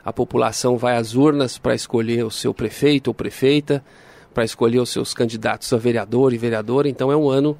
a 0.04 0.12
população 0.12 0.76
vai 0.76 0.96
às 0.96 1.14
urnas 1.14 1.56
para 1.56 1.72
escolher 1.72 2.24
o 2.24 2.32
seu 2.32 2.52
prefeito 2.52 3.06
ou 3.08 3.14
prefeita, 3.14 3.80
para 4.34 4.42
escolher 4.44 4.80
os 4.80 4.90
seus 4.90 5.14
candidatos 5.14 5.72
a 5.72 5.76
vereador 5.76 6.34
e 6.34 6.38
vereadora, 6.38 6.88
então 6.88 7.12
é 7.12 7.16
um 7.16 7.30
ano 7.30 7.56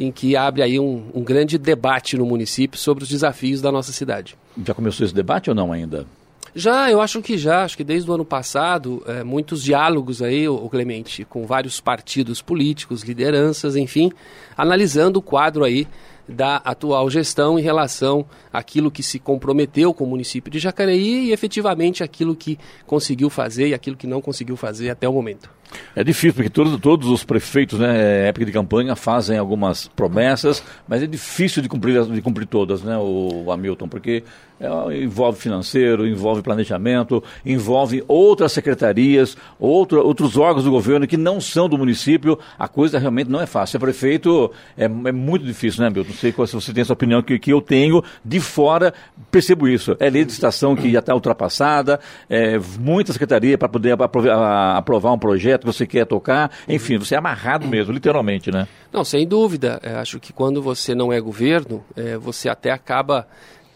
em 0.00 0.10
que 0.10 0.34
abre 0.34 0.62
aí 0.62 0.80
um, 0.80 1.04
um 1.14 1.22
grande 1.22 1.58
debate 1.58 2.16
no 2.16 2.24
município 2.24 2.78
sobre 2.78 3.04
os 3.04 3.10
desafios 3.10 3.60
da 3.60 3.70
nossa 3.70 3.92
cidade. 3.92 4.34
Já 4.64 4.72
começou 4.72 5.04
esse 5.04 5.14
debate 5.14 5.50
ou 5.50 5.54
não 5.54 5.72
ainda? 5.72 6.06
Já, 6.54 6.90
eu 6.90 7.00
acho 7.00 7.20
que 7.20 7.36
já, 7.36 7.62
acho 7.64 7.76
que 7.76 7.84
desde 7.84 8.10
o 8.10 8.14
ano 8.14 8.24
passado, 8.24 9.02
é, 9.06 9.22
muitos 9.22 9.62
diálogos 9.62 10.22
aí, 10.22 10.48
o 10.48 10.68
Clemente, 10.68 11.24
com 11.24 11.46
vários 11.46 11.80
partidos 11.80 12.40
políticos, 12.40 13.02
lideranças, 13.02 13.76
enfim, 13.76 14.10
analisando 14.56 15.18
o 15.18 15.22
quadro 15.22 15.64
aí 15.64 15.86
da 16.30 16.56
atual 16.56 17.10
gestão 17.10 17.58
em 17.58 17.62
relação 17.62 18.24
àquilo 18.52 18.90
que 18.90 19.02
se 19.02 19.18
comprometeu 19.18 19.92
com 19.92 20.04
o 20.04 20.06
município 20.06 20.50
de 20.50 20.58
Jacareí 20.58 21.26
e 21.26 21.32
efetivamente 21.32 22.02
aquilo 22.02 22.34
que 22.34 22.58
conseguiu 22.86 23.28
fazer 23.28 23.68
e 23.68 23.74
aquilo 23.74 23.96
que 23.96 24.06
não 24.06 24.20
conseguiu 24.20 24.56
fazer 24.56 24.90
até 24.90 25.08
o 25.08 25.12
momento. 25.12 25.50
É 25.94 26.02
difícil, 26.02 26.34
porque 26.34 26.50
todos, 26.50 26.80
todos 26.80 27.08
os 27.08 27.24
prefeitos, 27.24 27.78
né, 27.78 28.28
época 28.28 28.44
de 28.44 28.52
campanha, 28.52 28.96
fazem 28.96 29.38
algumas 29.38 29.88
promessas, 29.88 30.62
mas 30.88 31.02
é 31.02 31.06
difícil 31.06 31.62
de 31.62 31.68
cumprir, 31.68 32.04
de 32.06 32.22
cumprir 32.22 32.46
todas, 32.46 32.82
né, 32.82 32.96
o, 32.96 33.44
o 33.44 33.52
Hamilton, 33.52 33.88
porque 33.88 34.24
é, 34.60 35.02
envolve 35.02 35.38
financeiro, 35.38 36.06
envolve 36.06 36.42
planejamento, 36.42 37.22
envolve 37.44 38.04
outras 38.06 38.52
secretarias, 38.52 39.36
outro, 39.58 40.04
outros 40.04 40.36
órgãos 40.36 40.64
do 40.64 40.70
governo 40.70 41.06
que 41.06 41.16
não 41.16 41.40
são 41.40 41.68
do 41.68 41.78
município. 41.78 42.38
A 42.58 42.68
coisa 42.68 42.98
realmente 42.98 43.30
não 43.30 43.40
é 43.40 43.46
fácil. 43.46 43.72
Ser 43.72 43.78
prefeito 43.78 44.50
é, 44.76 44.84
é 44.84 45.12
muito 45.12 45.46
difícil, 45.46 45.80
né, 45.80 45.88
Hamilton? 45.88 46.12
Sei 46.20 46.32
se 46.32 46.54
você 46.54 46.72
tem 46.72 46.82
essa 46.82 46.92
opinião 46.92 47.22
que, 47.22 47.38
que 47.38 47.52
eu 47.52 47.62
tenho, 47.62 48.02
de 48.24 48.40
fora 48.40 48.92
percebo 49.30 49.66
isso. 49.66 49.96
É 49.98 50.10
lei 50.10 50.24
de 50.24 50.32
estação 50.32 50.76
que 50.76 50.90
já 50.90 50.98
está 50.98 51.14
ultrapassada, 51.14 51.98
é, 52.28 52.58
muita 52.78 53.12
secretaria 53.12 53.56
para 53.56 53.68
poder 53.68 53.92
aprovar, 53.92 54.76
aprovar 54.76 55.12
um 55.12 55.18
projeto 55.18 55.62
que 55.62 55.66
você 55.66 55.86
quer 55.86 56.06
tocar, 56.06 56.50
enfim, 56.68 56.98
você 56.98 57.14
é 57.14 57.18
amarrado 57.18 57.66
mesmo, 57.66 57.92
literalmente, 57.92 58.50
né? 58.50 58.68
Não, 58.92 59.04
sem 59.04 59.26
dúvida. 59.26 59.80
É, 59.82 59.94
acho 59.94 60.20
que 60.20 60.32
quando 60.32 60.62
você 60.62 60.94
não 60.94 61.12
é 61.12 61.20
governo, 61.20 61.84
é, 61.96 62.16
você 62.16 62.48
até 62.48 62.70
acaba 62.70 63.26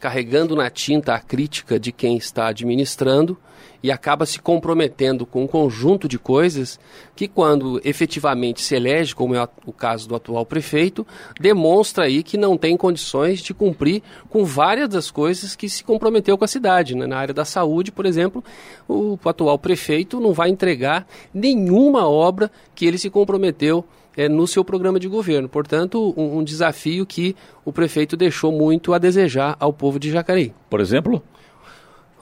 carregando 0.00 0.54
na 0.54 0.68
tinta 0.68 1.14
a 1.14 1.20
crítica 1.20 1.80
de 1.80 1.90
quem 1.90 2.16
está 2.16 2.48
administrando 2.48 3.38
e 3.84 3.92
acaba 3.92 4.24
se 4.24 4.40
comprometendo 4.40 5.26
com 5.26 5.44
um 5.44 5.46
conjunto 5.46 6.08
de 6.08 6.18
coisas 6.18 6.80
que, 7.14 7.28
quando 7.28 7.78
efetivamente 7.84 8.62
se 8.62 8.74
elege, 8.74 9.14
como 9.14 9.34
é 9.34 9.48
o 9.66 9.74
caso 9.74 10.08
do 10.08 10.16
atual 10.16 10.46
prefeito, 10.46 11.06
demonstra 11.38 12.06
aí 12.06 12.22
que 12.22 12.38
não 12.38 12.56
tem 12.56 12.78
condições 12.78 13.42
de 13.42 13.52
cumprir 13.52 14.02
com 14.30 14.42
várias 14.42 14.88
das 14.88 15.10
coisas 15.10 15.54
que 15.54 15.68
se 15.68 15.84
comprometeu 15.84 16.38
com 16.38 16.46
a 16.46 16.48
cidade. 16.48 16.94
Né? 16.96 17.06
Na 17.06 17.18
área 17.18 17.34
da 17.34 17.44
saúde, 17.44 17.92
por 17.92 18.06
exemplo, 18.06 18.42
o 18.88 19.18
atual 19.22 19.58
prefeito 19.58 20.18
não 20.18 20.32
vai 20.32 20.48
entregar 20.48 21.06
nenhuma 21.34 22.08
obra 22.08 22.50
que 22.74 22.86
ele 22.86 22.96
se 22.96 23.10
comprometeu 23.10 23.84
é, 24.16 24.30
no 24.30 24.46
seu 24.46 24.64
programa 24.64 24.98
de 24.98 25.08
governo. 25.08 25.46
Portanto, 25.46 26.14
um, 26.16 26.38
um, 26.38 26.42
desafio 26.42 27.04
que 27.04 27.36
o 27.66 27.70
prefeito 27.70 28.16
deixou 28.16 28.50
muito 28.50 28.94
a 28.94 28.98
desejar 28.98 29.58
ao 29.60 29.74
povo 29.74 29.98
de 29.98 30.10
Jacareí. 30.10 30.54
Por 30.70 30.80
exemplo? 30.80 31.22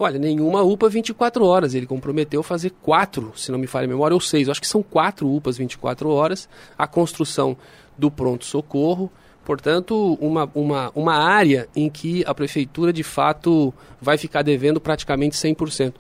Olha, 0.02 0.18
nenhuma 0.18 0.62
UPA 0.62 0.88
24 0.88 1.44
horas. 1.44 1.75
Ele 1.75 1.87
comprometeu 1.87 2.42
fazer 2.42 2.71
quatro, 2.82 3.32
se 3.37 3.52
não 3.52 3.59
me 3.59 3.68
falha 3.68 3.85
a 3.85 3.88
memória, 3.88 4.14
ou 4.14 4.21
seis. 4.21 4.49
Eu 4.49 4.50
acho 4.50 4.61
que 4.61 4.66
são 4.66 4.82
quatro 4.82 5.32
UPAs 5.32 5.56
24 5.56 6.11
horas. 6.11 6.49
A 6.76 6.88
construção 6.88 7.56
do 7.97 8.11
pronto-socorro. 8.11 9.09
Portanto, 9.44 10.18
uma, 10.21 10.50
uma, 10.54 10.90
uma 10.92 11.14
área 11.14 11.68
em 11.75 11.88
que 11.88 12.25
a 12.26 12.35
prefeitura, 12.35 12.92
de 12.92 13.04
fato, 13.04 13.73
vai 14.00 14.18
ficar 14.18 14.42
devendo 14.42 14.80
praticamente 14.80 15.37
100%. 15.37 15.94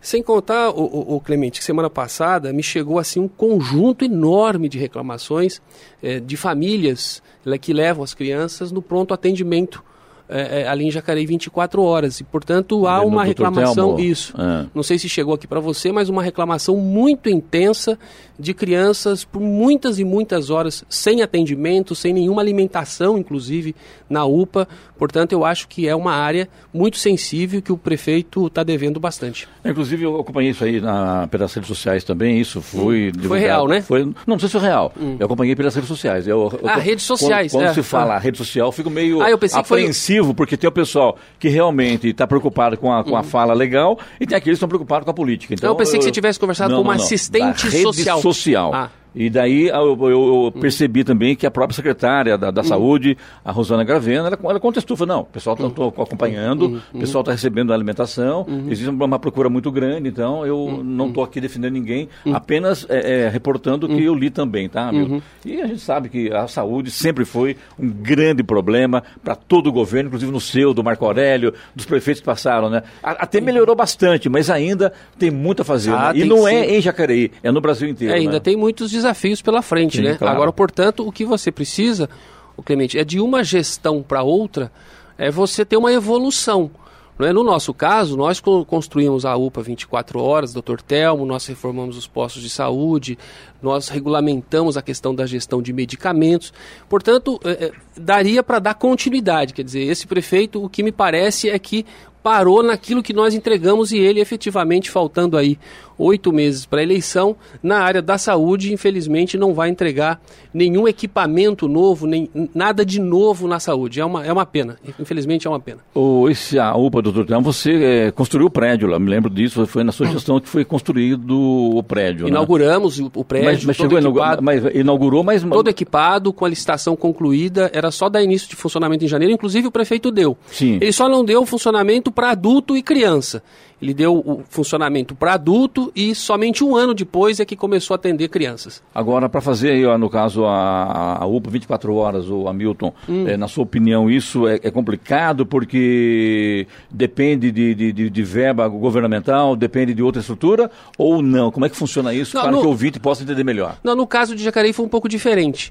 Sem 0.00 0.22
contar, 0.22 0.70
o, 0.70 1.14
o, 1.14 1.20
Clemente, 1.20 1.60
que 1.60 1.64
semana 1.64 1.88
passada 1.88 2.52
me 2.52 2.62
chegou 2.62 2.98
assim 2.98 3.20
um 3.20 3.28
conjunto 3.28 4.06
enorme 4.06 4.68
de 4.68 4.78
reclamações 4.78 5.62
eh, 6.02 6.20
de 6.20 6.36
famílias 6.36 7.22
que 7.60 7.72
levam 7.72 8.04
as 8.04 8.12
crianças 8.12 8.70
no 8.72 8.82
pronto 8.82 9.14
atendimento 9.14 9.82
é, 10.28 10.62
é, 10.62 10.68
ali 10.68 10.86
em 10.86 10.90
Jacareí 10.90 11.26
24 11.26 11.82
horas. 11.82 12.20
E, 12.20 12.24
portanto, 12.24 12.86
há 12.86 13.02
uma 13.02 13.24
reclamação. 13.24 13.98
Isso. 13.98 14.34
É. 14.38 14.66
Não 14.74 14.82
sei 14.82 14.98
se 14.98 15.08
chegou 15.08 15.34
aqui 15.34 15.46
para 15.46 15.60
você, 15.60 15.92
mas 15.92 16.08
uma 16.08 16.22
reclamação 16.22 16.76
muito 16.76 17.28
intensa 17.28 17.98
de 18.38 18.52
crianças 18.52 19.24
por 19.24 19.40
muitas 19.40 19.98
e 19.98 20.04
muitas 20.04 20.50
horas 20.50 20.84
sem 20.88 21.22
atendimento, 21.22 21.94
sem 21.94 22.12
nenhuma 22.12 22.42
alimentação, 22.42 23.16
inclusive, 23.16 23.74
na 24.08 24.24
UPA. 24.24 24.66
Portanto, 24.98 25.32
eu 25.32 25.44
acho 25.44 25.68
que 25.68 25.88
é 25.88 25.94
uma 25.94 26.12
área 26.12 26.48
muito 26.72 26.96
sensível 26.96 27.62
que 27.62 27.72
o 27.72 27.78
prefeito 27.78 28.46
está 28.46 28.62
devendo 28.62 28.98
bastante. 28.98 29.48
Inclusive, 29.64 30.04
eu 30.04 30.20
acompanhei 30.20 30.50
isso 30.50 30.64
aí 30.64 30.80
na, 30.80 31.28
pelas 31.28 31.52
redes 31.52 31.68
sociais 31.68 32.02
também. 32.04 32.40
Isso 32.40 32.60
foi. 32.60 33.12
Hum. 33.16 33.22
Foi 33.22 33.38
real, 33.38 33.68
né? 33.68 33.82
Foi, 33.82 34.04
não, 34.04 34.14
não 34.26 34.38
sei 34.38 34.48
se 34.48 34.52
foi 34.58 34.68
real. 34.68 34.92
Hum. 35.00 35.16
Eu 35.18 35.26
acompanhei 35.26 35.54
pelas 35.54 35.74
redes 35.74 35.88
sociais. 35.88 36.26
Eu, 36.26 36.58
eu, 36.60 36.68
ah, 36.68 36.76
redes 36.76 37.04
sociais. 37.04 37.52
Quando, 37.52 37.62
quando 37.62 37.70
é. 37.70 37.74
se 37.74 37.82
fala 37.82 38.14
ah. 38.14 38.18
rede 38.18 38.38
social, 38.38 38.68
eu 38.68 38.72
fico 38.72 38.90
meio 38.90 39.20
ah, 39.20 39.28
apreensivo, 39.54 40.13
porque 40.34 40.56
tem 40.56 40.68
o 40.68 40.72
pessoal 40.72 41.16
que 41.38 41.48
realmente 41.48 42.08
está 42.08 42.26
preocupado 42.26 42.76
com 42.76 42.92
a, 42.92 43.02
com 43.02 43.16
a 43.16 43.20
hum. 43.20 43.24
fala 43.24 43.54
legal 43.54 43.98
e 44.20 44.26
tem 44.26 44.36
aqueles 44.36 44.56
que 44.56 44.64
estão 44.64 44.68
preocupados 44.68 45.04
com 45.04 45.10
a 45.10 45.14
política. 45.14 45.54
Então, 45.54 45.70
eu 45.70 45.76
pensei 45.76 45.98
que 45.98 46.04
você 46.04 46.12
tivesse 46.12 46.38
conversado 46.38 46.70
não, 46.70 46.78
com 46.78 46.88
uma 46.88 46.96
não, 46.96 47.02
assistente 47.02 47.70
social 47.82 48.20
social. 48.20 48.74
Ah. 48.74 48.90
E 49.14 49.30
daí 49.30 49.68
eu, 49.68 49.96
eu, 50.08 50.44
eu 50.46 50.52
percebi 50.60 51.04
também 51.04 51.36
que 51.36 51.46
a 51.46 51.50
própria 51.50 51.74
secretária 51.74 52.36
da, 52.36 52.50
da 52.50 52.62
hum. 52.62 52.64
Saúde, 52.64 53.16
a 53.44 53.52
Rosana 53.52 53.84
Gravena, 53.84 54.26
ela, 54.26 54.38
ela 54.42 54.60
contestou, 54.60 54.96
falou, 54.96 55.16
não, 55.16 55.22
o 55.22 55.26
pessoal 55.26 55.54
está 55.54 55.66
hum. 55.66 55.88
acompanhando, 55.88 56.66
hum. 56.66 56.80
o 56.92 56.98
pessoal 56.98 57.22
está 57.22 57.32
recebendo 57.32 57.72
a 57.72 57.76
alimentação, 57.76 58.46
existe 58.68 58.88
uma 58.88 59.18
procura 59.18 59.48
muito 59.48 59.70
grande, 59.70 60.08
então 60.08 60.44
eu 60.44 60.82
não 60.82 61.08
estou 61.08 61.22
aqui 61.22 61.40
defendendo 61.40 61.74
ninguém, 61.74 62.08
apenas 62.32 62.86
é, 62.88 63.24
é, 63.24 63.28
reportando 63.28 63.86
o 63.86 63.88
que 63.88 64.02
eu 64.02 64.14
li 64.14 64.30
também, 64.30 64.68
tá, 64.68 64.90
Milton? 64.90 65.22
E 65.44 65.60
a 65.60 65.66
gente 65.66 65.80
sabe 65.80 66.08
que 66.08 66.32
a 66.32 66.48
saúde 66.48 66.90
sempre 66.90 67.24
foi 67.24 67.56
um 67.78 67.88
grande 67.88 68.42
problema 68.42 69.02
para 69.22 69.34
todo 69.36 69.68
o 69.68 69.72
governo, 69.72 70.08
inclusive 70.08 70.32
no 70.32 70.40
seu, 70.40 70.74
do 70.74 70.82
Marco 70.82 71.04
Aurélio, 71.04 71.54
dos 71.74 71.84
prefeitos 71.84 72.20
que 72.20 72.26
passaram, 72.26 72.68
né? 72.68 72.82
Até 73.02 73.40
melhorou 73.40 73.76
bastante, 73.76 74.28
mas 74.28 74.50
ainda 74.50 74.92
tem 75.18 75.30
muito 75.30 75.62
a 75.62 75.64
fazer. 75.64 75.92
Ah, 75.92 76.12
né? 76.12 76.20
E 76.20 76.24
não 76.24 76.48
é 76.48 76.76
em 76.76 76.80
Jacareí, 76.80 77.30
é 77.42 77.50
no 77.52 77.60
Brasil 77.60 77.88
inteiro. 77.88 78.14
É, 78.14 78.18
ainda 78.18 78.32
né? 78.32 78.40
tem 78.40 78.56
muitos 78.56 78.90
desafios 78.90 79.03
desafios 79.04 79.42
pela 79.42 79.62
frente, 79.62 79.98
Sim, 79.98 80.04
né? 80.04 80.14
Claro. 80.16 80.34
Agora, 80.34 80.52
portanto, 80.52 81.06
o 81.06 81.12
que 81.12 81.24
você 81.24 81.52
precisa, 81.52 82.08
o 82.56 82.62
Clemente, 82.62 82.98
é 82.98 83.04
de 83.04 83.20
uma 83.20 83.44
gestão 83.44 84.02
para 84.02 84.22
outra, 84.22 84.72
é 85.18 85.30
você 85.30 85.64
ter 85.64 85.76
uma 85.76 85.92
evolução. 85.92 86.70
Não 87.16 87.28
é? 87.28 87.32
No 87.32 87.44
nosso 87.44 87.72
caso, 87.72 88.16
nós 88.16 88.40
construímos 88.40 89.24
a 89.24 89.36
UPA 89.36 89.62
24 89.62 90.18
horas, 90.20 90.52
Dr. 90.52 90.80
Telmo, 90.84 91.24
nós 91.24 91.46
reformamos 91.46 91.96
os 91.96 92.08
postos 92.08 92.42
de 92.42 92.50
saúde, 92.50 93.16
nós 93.62 93.88
regulamentamos 93.88 94.76
a 94.76 94.82
questão 94.82 95.14
da 95.14 95.24
gestão 95.24 95.62
de 95.62 95.72
medicamentos. 95.72 96.52
Portanto, 96.88 97.40
é, 97.44 97.66
é, 97.66 97.72
daria 97.96 98.42
para 98.42 98.58
dar 98.58 98.74
continuidade. 98.74 99.54
Quer 99.54 99.62
dizer, 99.62 99.82
esse 99.84 100.08
prefeito, 100.08 100.64
o 100.64 100.68
que 100.68 100.82
me 100.82 100.90
parece 100.90 101.48
é 101.48 101.56
que 101.56 101.86
parou 102.20 102.62
naquilo 102.62 103.02
que 103.02 103.12
nós 103.12 103.34
entregamos 103.34 103.92
e 103.92 103.98
ele 103.98 104.18
efetivamente, 104.18 104.90
faltando 104.90 105.36
aí 105.36 105.58
oito 105.98 106.32
meses 106.32 106.66
para 106.66 106.80
a 106.80 106.82
eleição, 106.82 107.36
na 107.62 107.78
área 107.78 108.02
da 108.02 108.18
saúde, 108.18 108.72
infelizmente, 108.72 109.36
não 109.36 109.54
vai 109.54 109.68
entregar 109.68 110.20
nenhum 110.52 110.86
equipamento 110.86 111.68
novo, 111.68 112.06
nem 112.06 112.30
nada 112.54 112.84
de 112.84 113.00
novo 113.00 113.48
na 113.48 113.58
saúde. 113.58 114.00
É 114.00 114.04
uma, 114.04 114.24
é 114.24 114.32
uma 114.32 114.46
pena. 114.46 114.76
Infelizmente, 114.98 115.46
é 115.46 115.50
uma 115.50 115.60
pena. 115.60 115.78
O, 115.94 116.28
esse, 116.28 116.58
a 116.58 116.74
UPA, 116.74 117.02
doutor 117.02 117.26
Telmo, 117.26 117.52
você 117.52 117.72
é, 117.72 118.10
construiu 118.10 118.46
o 118.46 118.50
prédio 118.50 118.88
lá, 118.88 118.98
me 118.98 119.10
lembro 119.10 119.30
disso, 119.30 119.66
foi 119.66 119.84
na 119.84 119.92
sua 119.92 120.06
gestão 120.06 120.40
que 120.40 120.48
foi 120.48 120.64
construído 120.64 121.38
o 121.38 121.82
prédio. 121.82 122.24
Né? 122.24 122.30
Inauguramos 122.30 122.98
né? 122.98 123.10
o 123.14 123.24
prédio, 123.24 123.50
mas, 123.50 123.64
mas 123.64 123.76
chegou 123.76 123.98
equipado, 123.98 124.42
mas 124.42 124.64
inaugurou, 124.74 125.22
mas... 125.22 125.42
Todo 125.42 125.68
equipado, 125.68 126.32
com 126.32 126.44
a 126.44 126.48
licitação 126.48 126.96
concluída, 126.96 127.70
era 127.72 127.90
só 127.90 128.08
dar 128.08 128.22
início 128.22 128.48
de 128.48 128.56
funcionamento 128.56 129.04
em 129.04 129.08
janeiro, 129.08 129.32
inclusive 129.32 129.68
o 129.68 129.70
prefeito 129.70 130.10
deu. 130.10 130.36
Sim. 130.46 130.78
Ele 130.80 130.92
só 130.92 131.08
não 131.08 131.24
deu 131.24 131.44
funcionamento 131.46 132.10
para 132.10 132.30
adulto 132.30 132.76
e 132.76 132.82
criança. 132.82 133.42
Ele 133.84 133.92
deu 133.92 134.16
o 134.16 134.42
funcionamento 134.48 135.14
para 135.14 135.34
adulto 135.34 135.92
e 135.94 136.14
somente 136.14 136.64
um 136.64 136.74
ano 136.74 136.94
depois 136.94 137.38
é 137.38 137.44
que 137.44 137.54
começou 137.54 137.92
a 137.92 137.96
atender 137.96 138.28
crianças. 138.28 138.82
Agora, 138.94 139.28
para 139.28 139.42
fazer 139.42 139.72
aí, 139.72 139.84
ó, 139.84 139.98
no 139.98 140.08
caso, 140.08 140.46
a, 140.46 141.18
a 141.20 141.26
UPA 141.26 141.50
24 141.50 141.94
horas, 141.94 142.30
o 142.30 142.48
Hamilton, 142.48 142.94
hum. 143.06 143.28
é, 143.28 143.36
na 143.36 143.46
sua 143.46 143.62
opinião, 143.62 144.10
isso 144.10 144.48
é, 144.48 144.58
é 144.62 144.70
complicado 144.70 145.44
porque 145.44 146.66
depende 146.90 147.52
de, 147.52 147.74
de, 147.74 147.92
de, 147.92 148.08
de, 148.08 148.22
verba 148.22 148.66
governamental, 148.68 149.54
depende 149.54 149.92
de 149.92 150.02
outra 150.02 150.20
estrutura 150.20 150.70
ou 150.96 151.20
não? 151.20 151.50
Como 151.50 151.66
é 151.66 151.68
que 151.68 151.76
funciona 151.76 152.14
isso 152.14 152.34
não, 152.36 152.42
para 152.42 152.52
no... 152.52 152.60
que 152.60 152.66
o 152.66 152.70
ouvinte 152.70 152.98
possa 152.98 153.22
entender 153.22 153.44
melhor? 153.44 153.76
Não, 153.84 153.94
no 153.94 154.06
caso 154.06 154.34
de 154.34 154.42
Jacareí 154.42 154.72
foi 154.72 154.86
um 154.86 154.88
pouco 154.88 155.10
diferente. 155.10 155.70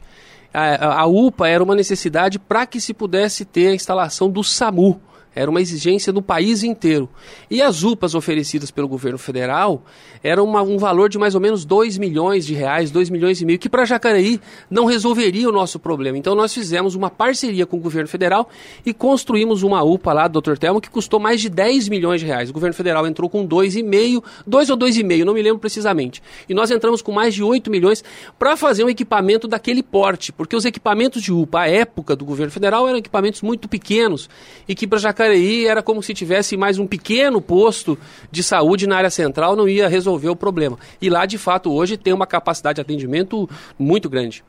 A, 0.54 0.62
a, 0.62 1.02
a 1.02 1.06
UPA 1.08 1.48
era 1.48 1.64
uma 1.64 1.74
necessidade 1.74 2.38
para 2.38 2.68
que 2.68 2.80
se 2.80 2.94
pudesse 2.94 3.44
ter 3.44 3.70
a 3.70 3.74
instalação 3.74 4.30
do 4.30 4.44
SAMU 4.44 5.02
Era 5.36 5.50
uma 5.50 5.62
exigência 5.62 6.14
no 6.14 6.22
país 6.22 6.64
inteiro. 6.64 7.10
E 7.50 7.62
as 7.62 7.84
UPAs 7.84 8.14
oferecidas 8.16 8.72
pelo 8.72 8.88
governo 8.88 9.18
federal 9.18 9.84
eram 10.24 10.46
uma, 10.46 10.62
um 10.62 10.78
valor 10.78 11.10
de 11.10 11.18
mais 11.18 11.36
ou 11.36 11.42
menos 11.42 11.66
2 11.66 11.98
milhões 11.98 12.46
de 12.46 12.54
reais, 12.54 12.92
2 12.92 13.10
milhões 13.10 13.42
e 13.42 13.46
meio, 13.46 13.60
que 13.60 13.68
para 13.68 13.84
Jacareí 13.84 14.40
não 14.70 14.86
resolveria 14.86 15.50
o 15.50 15.52
nosso 15.52 15.80
problema. 15.80 16.18
Então 16.18 16.36
nós 16.36 16.54
fizemos 16.54 16.96
uma 16.96 17.10
parceria 17.10 17.66
com 17.66 17.78
o 17.78 17.80
governo 17.80 18.08
federal 18.08 18.50
e 18.86 18.94
construímos 18.94 19.64
uma 19.64 19.84
UPA 19.84 20.14
lá, 20.14 20.28
Dr. 20.28 20.58
Telmo, 20.58 20.80
que 20.80 20.90
custou 20.90 21.20
mais 21.20 21.42
de 21.42 21.50
10 21.50 21.90
milhões 21.90 22.22
de 22.22 22.28
reais. 22.28 22.50
O 22.50 22.54
governo 22.54 22.74
federal 22.74 23.06
entrou 23.08 23.30
com 23.30 23.46
2,5, 23.48 24.24
2 24.46 24.70
ou 24.70 24.78
2,5, 24.78 25.24
não 25.24 25.34
me 25.34 25.42
lembro 25.42 25.60
precisamente. 25.60 26.22
E 26.48 26.54
nós 26.54 26.72
entramos 26.72 27.02
com 27.02 27.12
mais 27.12 27.34
de 27.34 27.44
8 27.44 27.70
milhões 27.70 28.04
para 28.38 28.56
fazer 28.56 28.84
um 28.84 28.90
equipamento 28.90 29.48
daquele 29.48 29.84
porte, 29.84 30.32
porque 30.32 30.56
os 30.56 30.64
equipamentos 30.64 31.22
de 31.22 31.34
UPA, 31.34 31.62
à 31.62 31.68
época 31.68 32.16
do 32.16 32.24
governo 32.24 32.52
federal, 32.52 32.88
eram 32.88 32.98
equipamentos 32.98 33.42
muito 33.42 33.68
pequenos 33.68 34.30
e 34.68 34.76
que 34.76 34.88
para 34.88 35.00
Jacareí 35.00 35.23
era 35.68 35.82
como 35.82 36.02
se 36.02 36.14
tivesse 36.14 36.58
mais 36.58 36.80
um 36.80 36.88
pequeno 36.88 37.42
posto 37.42 37.98
de 38.32 38.44
saúde 38.44 38.88
na 38.88 38.98
área 38.98 39.10
central, 39.10 39.56
não 39.56 39.68
ia 39.68 39.88
resolver 39.88 40.30
o 40.30 40.36
problema. 40.36 40.78
E 41.02 41.10
lá, 41.10 41.26
de 41.26 41.38
fato, 41.38 41.72
hoje 41.72 41.98
tem 41.98 42.14
uma 42.14 42.28
capacidade 42.28 42.76
de 42.76 42.82
atendimento 42.82 43.50
muito 43.78 44.10
grande. 44.10 44.44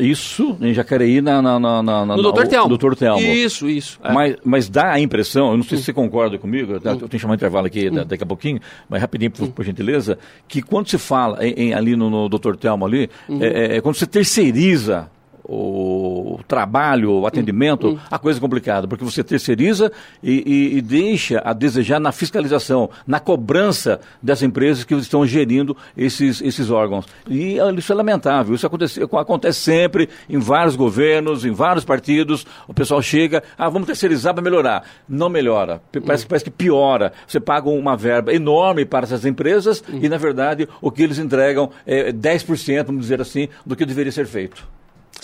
Isso 0.00 0.56
em 0.60 0.74
Jacareí 0.74 1.20
na, 1.20 1.40
na, 1.40 1.58
na, 1.58 1.82
na 1.82 2.04
no 2.04 2.32
Dr. 2.32 2.46
Telmo. 2.46 2.76
Dr. 2.76 2.94
Telmo. 2.94 3.20
Isso, 3.20 3.68
isso. 3.68 3.98
É. 4.02 4.12
Mas, 4.12 4.36
mas 4.44 4.68
dá 4.68 4.92
a 4.92 5.00
impressão, 5.00 5.50
eu 5.52 5.56
não 5.56 5.64
sei 5.64 5.78
se 5.78 5.84
você 5.84 5.92
concorda 5.92 6.38
comigo, 6.38 6.74
eu 6.74 6.80
tenho 6.80 7.08
que 7.08 7.18
chamar 7.18 7.32
um 7.32 7.36
intervalo 7.36 7.66
aqui 7.66 7.88
hum. 7.88 8.04
daqui 8.06 8.22
a 8.22 8.26
pouquinho, 8.26 8.60
mas 8.88 9.00
rapidinho, 9.00 9.30
por, 9.30 9.48
por 9.48 9.64
gentileza, 9.64 10.18
que 10.46 10.60
quando 10.60 10.88
se 10.88 10.98
fala 10.98 11.44
em, 11.46 11.52
em, 11.52 11.74
ali 11.74 11.96
no, 11.96 12.10
no 12.10 12.28
Dr. 12.28 12.56
Telmo 12.56 12.84
ali, 12.84 13.08
uhum. 13.28 13.42
é, 13.42 13.76
é, 13.76 13.80
quando 13.80 13.94
você 13.94 14.06
terceiriza 14.06 15.08
o 15.44 16.40
trabalho, 16.48 17.20
o 17.20 17.26
atendimento, 17.26 17.88
uhum. 17.88 17.98
a 18.10 18.18
coisa 18.18 18.38
é 18.38 18.40
complicada, 18.40 18.88
porque 18.88 19.04
você 19.04 19.22
terceiriza 19.22 19.92
e, 20.22 20.32
e, 20.46 20.78
e, 20.78 20.80
deixa 20.80 21.42
a 21.44 21.52
desejar 21.52 22.00
na 22.00 22.12
fiscalização, 22.12 22.88
na 23.06 23.20
cobrança 23.20 24.00
das 24.22 24.42
empresas 24.42 24.84
que 24.84 24.94
estão 24.94 25.26
gerindo 25.26 25.76
esses, 25.96 26.40
esses 26.40 26.70
órgãos. 26.70 27.06
E 27.28 27.56
isso 27.76 27.92
é 27.92 27.94
lamentável, 27.94 28.54
isso 28.54 28.66
acontece, 28.66 29.02
acontece 29.02 29.60
sempre 29.60 30.08
em 30.28 30.38
vários 30.38 30.76
governos, 30.76 31.44
em 31.44 31.52
vários 31.52 31.84
partidos, 31.84 32.46
o 32.66 32.72
pessoal 32.72 33.02
chega, 33.02 33.42
ah, 33.58 33.68
vamos 33.68 33.86
terceirizar 33.86 34.32
para 34.32 34.42
melhorar. 34.42 34.84
Não 35.08 35.28
melhora, 35.28 35.82
parece, 35.92 36.24
uhum. 36.24 36.28
parece 36.28 36.44
que 36.44 36.50
piora. 36.50 37.12
Você 37.26 37.38
paga 37.38 37.68
uma 37.68 37.96
verba 37.96 38.32
enorme 38.32 38.84
para 38.84 39.04
essas 39.04 39.26
empresas 39.26 39.82
uhum. 39.88 40.00
e, 40.02 40.08
na 40.08 40.16
verdade, 40.16 40.68
o 40.80 40.90
que 40.90 41.02
eles 41.02 41.18
entregam 41.18 41.70
é 41.86 42.12
10%, 42.12 42.86
vamos 42.86 43.02
dizer 43.02 43.20
assim, 43.20 43.48
do 43.66 43.76
que 43.76 43.84
deveria 43.84 44.12
ser 44.12 44.26
feito. 44.26 44.66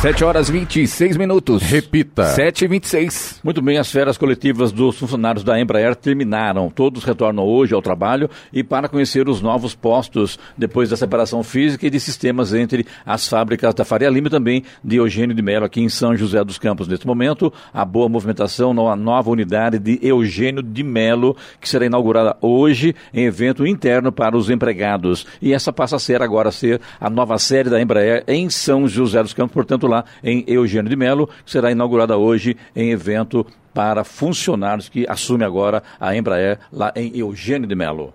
7 0.00 0.24
horas 0.24 0.48
26 0.48 1.18
minutos. 1.18 1.62
Repita. 1.62 2.24
7 2.24 2.64
e 2.64 2.68
26. 2.68 3.40
Muito 3.44 3.60
bem, 3.60 3.76
as 3.76 3.92
férias 3.92 4.16
coletivas 4.16 4.72
dos 4.72 4.98
funcionários 4.98 5.44
da 5.44 5.60
Embraer 5.60 5.94
terminaram. 5.94 6.70
Todos 6.70 7.04
retornam 7.04 7.44
hoje 7.44 7.74
ao 7.74 7.82
trabalho 7.82 8.30
e 8.50 8.64
para 8.64 8.88
conhecer 8.88 9.28
os 9.28 9.42
novos 9.42 9.74
postos 9.74 10.38
depois 10.56 10.88
da 10.88 10.96
separação 10.96 11.42
física 11.42 11.86
e 11.86 11.90
de 11.90 12.00
sistemas 12.00 12.54
entre 12.54 12.86
as 13.04 13.28
fábricas 13.28 13.74
da 13.74 13.84
Faria 13.84 14.08
Lima 14.08 14.28
e 14.28 14.30
também 14.30 14.64
de 14.82 14.96
Eugênio 14.96 15.36
de 15.36 15.42
Melo 15.42 15.66
aqui 15.66 15.82
em 15.82 15.90
São 15.90 16.16
José 16.16 16.42
dos 16.42 16.56
Campos. 16.56 16.88
Neste 16.88 17.06
momento, 17.06 17.52
a 17.70 17.84
boa 17.84 18.08
movimentação 18.08 18.72
na 18.72 18.96
nova 18.96 19.28
unidade 19.28 19.78
de 19.78 19.98
Eugênio 20.00 20.62
de 20.62 20.82
Melo, 20.82 21.36
que 21.60 21.68
será 21.68 21.84
inaugurada 21.84 22.38
hoje 22.40 22.96
em 23.12 23.26
evento 23.26 23.66
interno 23.66 24.10
para 24.10 24.34
os 24.34 24.48
empregados. 24.48 25.26
E 25.42 25.52
essa 25.52 25.70
passa 25.70 25.96
a 25.96 25.98
ser 25.98 26.22
agora 26.22 26.48
a 26.48 26.52
ser 26.52 26.80
a 26.98 27.10
nova 27.10 27.36
série 27.36 27.68
da 27.68 27.82
Embraer 27.82 28.24
em 28.26 28.48
São 28.48 28.88
José 28.88 29.22
dos 29.22 29.34
Campos, 29.34 29.52
portanto, 29.52 29.89
lá 29.90 30.04
em 30.22 30.44
Eugênio 30.46 30.88
de 30.88 30.96
Melo, 30.96 31.28
que 31.44 31.50
será 31.50 31.70
inaugurada 31.70 32.16
hoje 32.16 32.56
em 32.74 32.90
evento 32.90 33.46
para 33.74 34.04
funcionários 34.04 34.88
que 34.88 35.06
assume 35.08 35.44
agora 35.44 35.82
a 36.00 36.16
Embraer 36.16 36.58
lá 36.72 36.92
em 36.96 37.16
Eugênio 37.18 37.68
de 37.68 37.74
Melo. 37.74 38.14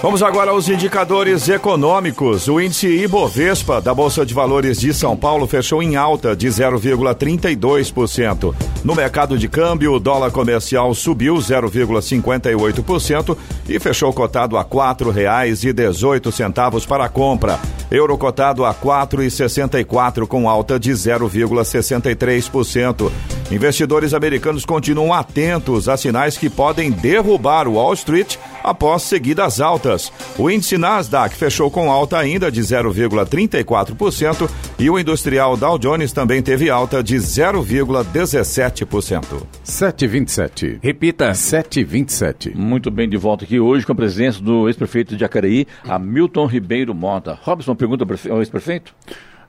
Vamos 0.00 0.22
agora 0.22 0.52
aos 0.52 0.68
indicadores 0.68 1.48
econômicos. 1.48 2.46
O 2.46 2.60
índice 2.60 2.86
Ibovespa 2.86 3.80
da 3.80 3.92
Bolsa 3.92 4.24
de 4.24 4.32
Valores 4.32 4.78
de 4.78 4.94
São 4.94 5.16
Paulo 5.16 5.44
fechou 5.48 5.82
em 5.82 5.96
alta 5.96 6.36
de 6.36 6.46
0,32%. 6.46 8.54
No 8.84 8.94
mercado 8.94 9.36
de 9.36 9.48
câmbio, 9.48 9.94
o 9.94 9.98
dólar 9.98 10.30
comercial 10.30 10.94
subiu 10.94 11.34
0,58% 11.34 13.36
e 13.68 13.80
fechou 13.80 14.12
cotado 14.12 14.56
a 14.56 14.62
R$ 14.62 14.68
4,18 14.68 16.86
para 16.86 17.06
a 17.06 17.08
compra. 17.08 17.58
Euro 17.90 18.16
cotado 18.16 18.64
a 18.64 18.70
R$ 18.70 18.76
4,64 18.80 20.28
com 20.28 20.48
alta 20.48 20.78
de 20.78 20.92
0,63%. 20.92 23.10
Investidores 23.50 24.14
americanos 24.14 24.64
continuam 24.64 25.12
atentos 25.12 25.88
a 25.88 25.96
sinais 25.96 26.36
que 26.36 26.48
podem 26.48 26.92
derrubar 26.92 27.66
o 27.66 27.72
Wall 27.72 27.94
Street 27.94 28.36
após 28.68 29.02
seguidas 29.02 29.60
altas. 29.60 30.12
O 30.38 30.48
índice 30.50 30.78
Nasdaq 30.78 31.36
fechou 31.36 31.70
com 31.70 31.90
alta 31.90 32.18
ainda 32.18 32.50
de 32.50 32.60
0,34% 32.60 34.50
e 34.78 34.90
o 34.90 34.98
industrial 34.98 35.56
Dow 35.56 35.78
Jones 35.78 36.12
também 36.12 36.42
teve 36.42 36.68
alta 36.70 37.02
de 37.02 37.16
0,17%. 37.16 39.24
7,27. 39.64 40.78
Repita. 40.82 41.30
7,27. 41.32 42.54
Muito 42.54 42.90
bem, 42.90 43.08
de 43.08 43.16
volta 43.16 43.44
aqui 43.44 43.60
hoje 43.60 43.86
com 43.86 43.92
a 43.92 43.96
presença 43.96 44.42
do 44.42 44.68
ex-prefeito 44.68 45.14
de 45.14 45.20
Jacareí, 45.20 45.66
Hamilton 45.84 46.46
Ribeiro 46.46 46.94
Mota. 46.94 47.38
Robson, 47.42 47.74
pergunta 47.74 48.06
ao 48.30 48.38
ex-prefeito? 48.38 48.94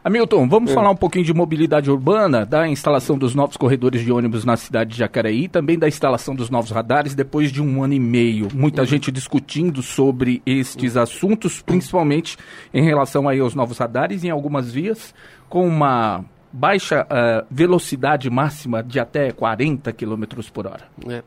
Hamilton, 0.02 0.48
vamos 0.48 0.72
é. 0.72 0.74
falar 0.74 0.90
um 0.90 0.96
pouquinho 0.96 1.26
de 1.26 1.34
mobilidade 1.34 1.92
urbana, 1.92 2.46
da 2.46 2.66
instalação 2.68 3.18
dos 3.18 3.36
novos 3.36 3.58
corredores 3.58 4.02
de 4.02 4.12
ônibus 4.12 4.46
na 4.46 4.56
cidade 4.56 4.92
de 4.92 4.98
Jacareí, 4.98 5.50
também 5.50 5.78
da 5.78 5.90
instalação 5.90 6.34
dos 6.34 6.50
novos 6.50 6.72
radares 6.72 7.14
depois 7.14 7.52
de 7.52 7.62
um 7.62 7.84
ano 7.84 7.94
e 7.94 8.00
meio. 8.00 8.48
Muita 8.54 8.82
uhum. 8.82 8.88
gente 8.88 9.12
discutindo 9.12 9.82
sobre 9.82 10.42
estes 10.46 10.96
assuntos, 10.96 11.62
principalmente 11.62 12.38
em 12.74 12.82
relação 12.82 13.28
aí 13.28 13.42
aos 13.42 13.54
novos 13.54 13.78
radares 13.78 14.24
em 14.24 14.30
algumas 14.30 14.72
vias, 14.72 15.14
com 15.50 15.68
uma 15.68 16.24
baixa 16.52 17.04
uh, 17.04 17.46
velocidade 17.52 18.30
máxima 18.30 18.82
de 18.82 19.00
até 19.00 19.32
40 19.32 19.92
km 19.92 20.24
por 20.54 20.66
hora. 20.66 20.86
É. 21.10 21.22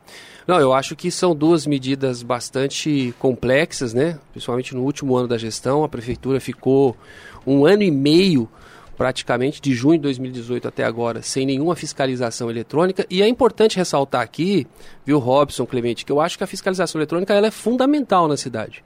Não, 0.47 0.59
eu 0.59 0.73
acho 0.73 0.97
que 0.97 1.11
são 1.11 1.37
duas 1.37 1.67
medidas 1.67 2.23
bastante 2.23 3.15
complexas, 3.19 3.95
né? 3.95 4.19
Principalmente 4.33 4.75
no 4.75 4.83
último 4.83 5.15
ano 5.17 5.29
da 5.29 5.39
gestão, 5.39 5.85
a 5.85 5.89
prefeitura 5.89 6.41
ficou 6.41 6.97
um 7.47 7.65
ano 7.65 7.83
e 7.83 7.91
meio 7.91 8.49
praticamente 8.97 9.61
de 9.61 9.75
junho 9.75 9.97
de 9.97 10.03
2018 10.03 10.69
até 10.69 10.85
agora, 10.85 11.23
sem 11.23 11.47
nenhuma 11.47 11.75
fiscalização 11.75 12.51
eletrônica. 12.51 13.07
E 13.11 13.23
é 13.23 13.29
importante 13.29 13.77
ressaltar 13.77 14.23
aqui, 14.23 14.67
viu, 15.05 15.19
Robson, 15.19 15.67
Clemente, 15.67 16.05
que 16.05 16.13
eu 16.13 16.21
acho 16.21 16.39
que 16.39 16.45
a 16.45 16.47
fiscalização 16.47 17.01
eletrônica 17.01 17.33
ela 17.33 17.47
é 17.47 17.51
fundamental 17.51 18.29
na 18.29 18.37
cidade. 18.37 18.85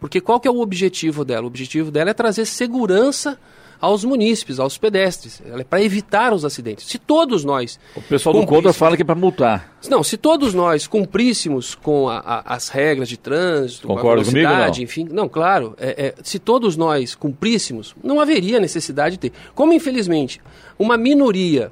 Porque 0.00 0.20
qual 0.20 0.38
que 0.38 0.46
é 0.46 0.50
o 0.50 0.60
objetivo 0.60 1.24
dela? 1.24 1.44
O 1.44 1.48
objetivo 1.48 1.90
dela 1.90 2.10
é 2.10 2.14
trazer 2.14 2.44
segurança 2.44 3.38
aos 3.80 4.04
munícipes, 4.04 4.58
aos 4.58 4.76
pedestres. 4.76 5.42
É 5.44 5.64
para 5.64 5.82
evitar 5.82 6.32
os 6.32 6.44
acidentes. 6.44 6.86
Se 6.86 6.98
todos 6.98 7.44
nós. 7.44 7.78
O 7.96 8.02
pessoal 8.02 8.34
do 8.34 8.46
Contra 8.46 8.72
fala 8.72 8.96
que 8.96 9.02
é 9.02 9.04
para 9.04 9.14
multar. 9.14 9.76
Não, 9.88 10.02
se 10.02 10.16
todos 10.16 10.54
nós 10.54 10.86
cumpríssemos 10.86 11.74
com 11.74 12.08
a, 12.08 12.18
a, 12.18 12.54
as 12.54 12.68
regras 12.68 13.08
de 13.08 13.16
trânsito, 13.16 13.86
Concordo 13.86 14.04
com 14.04 14.10
a 14.10 14.32
velocidade, 14.32 14.54
comigo, 14.54 14.76
não? 14.76 14.82
enfim. 14.84 15.08
Não, 15.10 15.28
claro. 15.28 15.74
É, 15.78 16.06
é, 16.06 16.14
se 16.22 16.38
todos 16.38 16.76
nós 16.76 17.14
cumpríssemos, 17.14 17.94
não 18.02 18.20
haveria 18.20 18.58
necessidade 18.58 19.16
de 19.16 19.30
ter. 19.30 19.32
Como, 19.54 19.72
infelizmente, 19.72 20.40
uma 20.78 20.96
minoria 20.96 21.70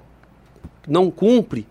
não 0.87 1.11
cumpre, 1.11 1.67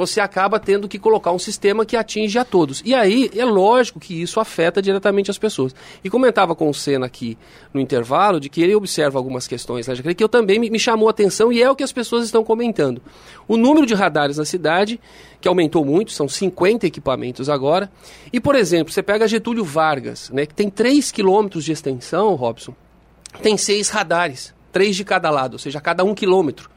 você 0.00 0.18
acaba 0.18 0.58
tendo 0.58 0.88
que 0.88 0.98
colocar 0.98 1.30
um 1.30 1.38
sistema 1.38 1.84
que 1.84 1.94
atinge 1.94 2.38
a 2.38 2.44
todos. 2.44 2.82
E 2.86 2.94
aí 2.94 3.30
é 3.36 3.44
lógico 3.44 4.00
que 4.00 4.22
isso 4.22 4.40
afeta 4.40 4.80
diretamente 4.80 5.30
as 5.30 5.36
pessoas. 5.36 5.74
E 6.02 6.08
comentava 6.08 6.54
com 6.54 6.70
o 6.70 6.72
Senna 6.72 7.04
aqui 7.04 7.36
no 7.74 7.78
intervalo 7.78 8.40
de 8.40 8.48
que 8.48 8.62
ele 8.62 8.74
observa 8.74 9.18
algumas 9.18 9.46
questões 9.46 9.86
né, 9.86 10.14
que 10.14 10.24
eu 10.24 10.28
também 10.28 10.58
me, 10.58 10.70
me 10.70 10.78
chamou 10.78 11.06
a 11.06 11.10
atenção 11.10 11.52
e 11.52 11.62
é 11.62 11.70
o 11.70 11.76
que 11.76 11.84
as 11.84 11.92
pessoas 11.92 12.24
estão 12.24 12.42
comentando. 12.42 13.02
O 13.46 13.58
número 13.58 13.84
de 13.84 13.92
radares 13.92 14.38
na 14.38 14.46
cidade, 14.46 14.98
que 15.38 15.46
aumentou 15.46 15.84
muito, 15.84 16.12
são 16.12 16.26
50 16.26 16.86
equipamentos 16.86 17.50
agora. 17.50 17.92
E, 18.32 18.40
por 18.40 18.54
exemplo, 18.54 18.90
você 18.90 19.02
pega 19.02 19.28
Getúlio 19.28 19.64
Vargas, 19.64 20.30
né, 20.30 20.46
que 20.46 20.54
tem 20.54 20.70
3 20.70 21.12
quilômetros 21.12 21.62
de 21.62 21.72
extensão, 21.72 22.34
Robson, 22.36 22.74
tem 23.42 23.58
seis 23.58 23.90
radares, 23.90 24.54
três 24.72 24.96
de 24.96 25.04
cada 25.04 25.28
lado, 25.28 25.52
ou 25.54 25.58
seja, 25.58 25.78
cada 25.78 26.02
um 26.04 26.14
quilômetro. 26.14 26.70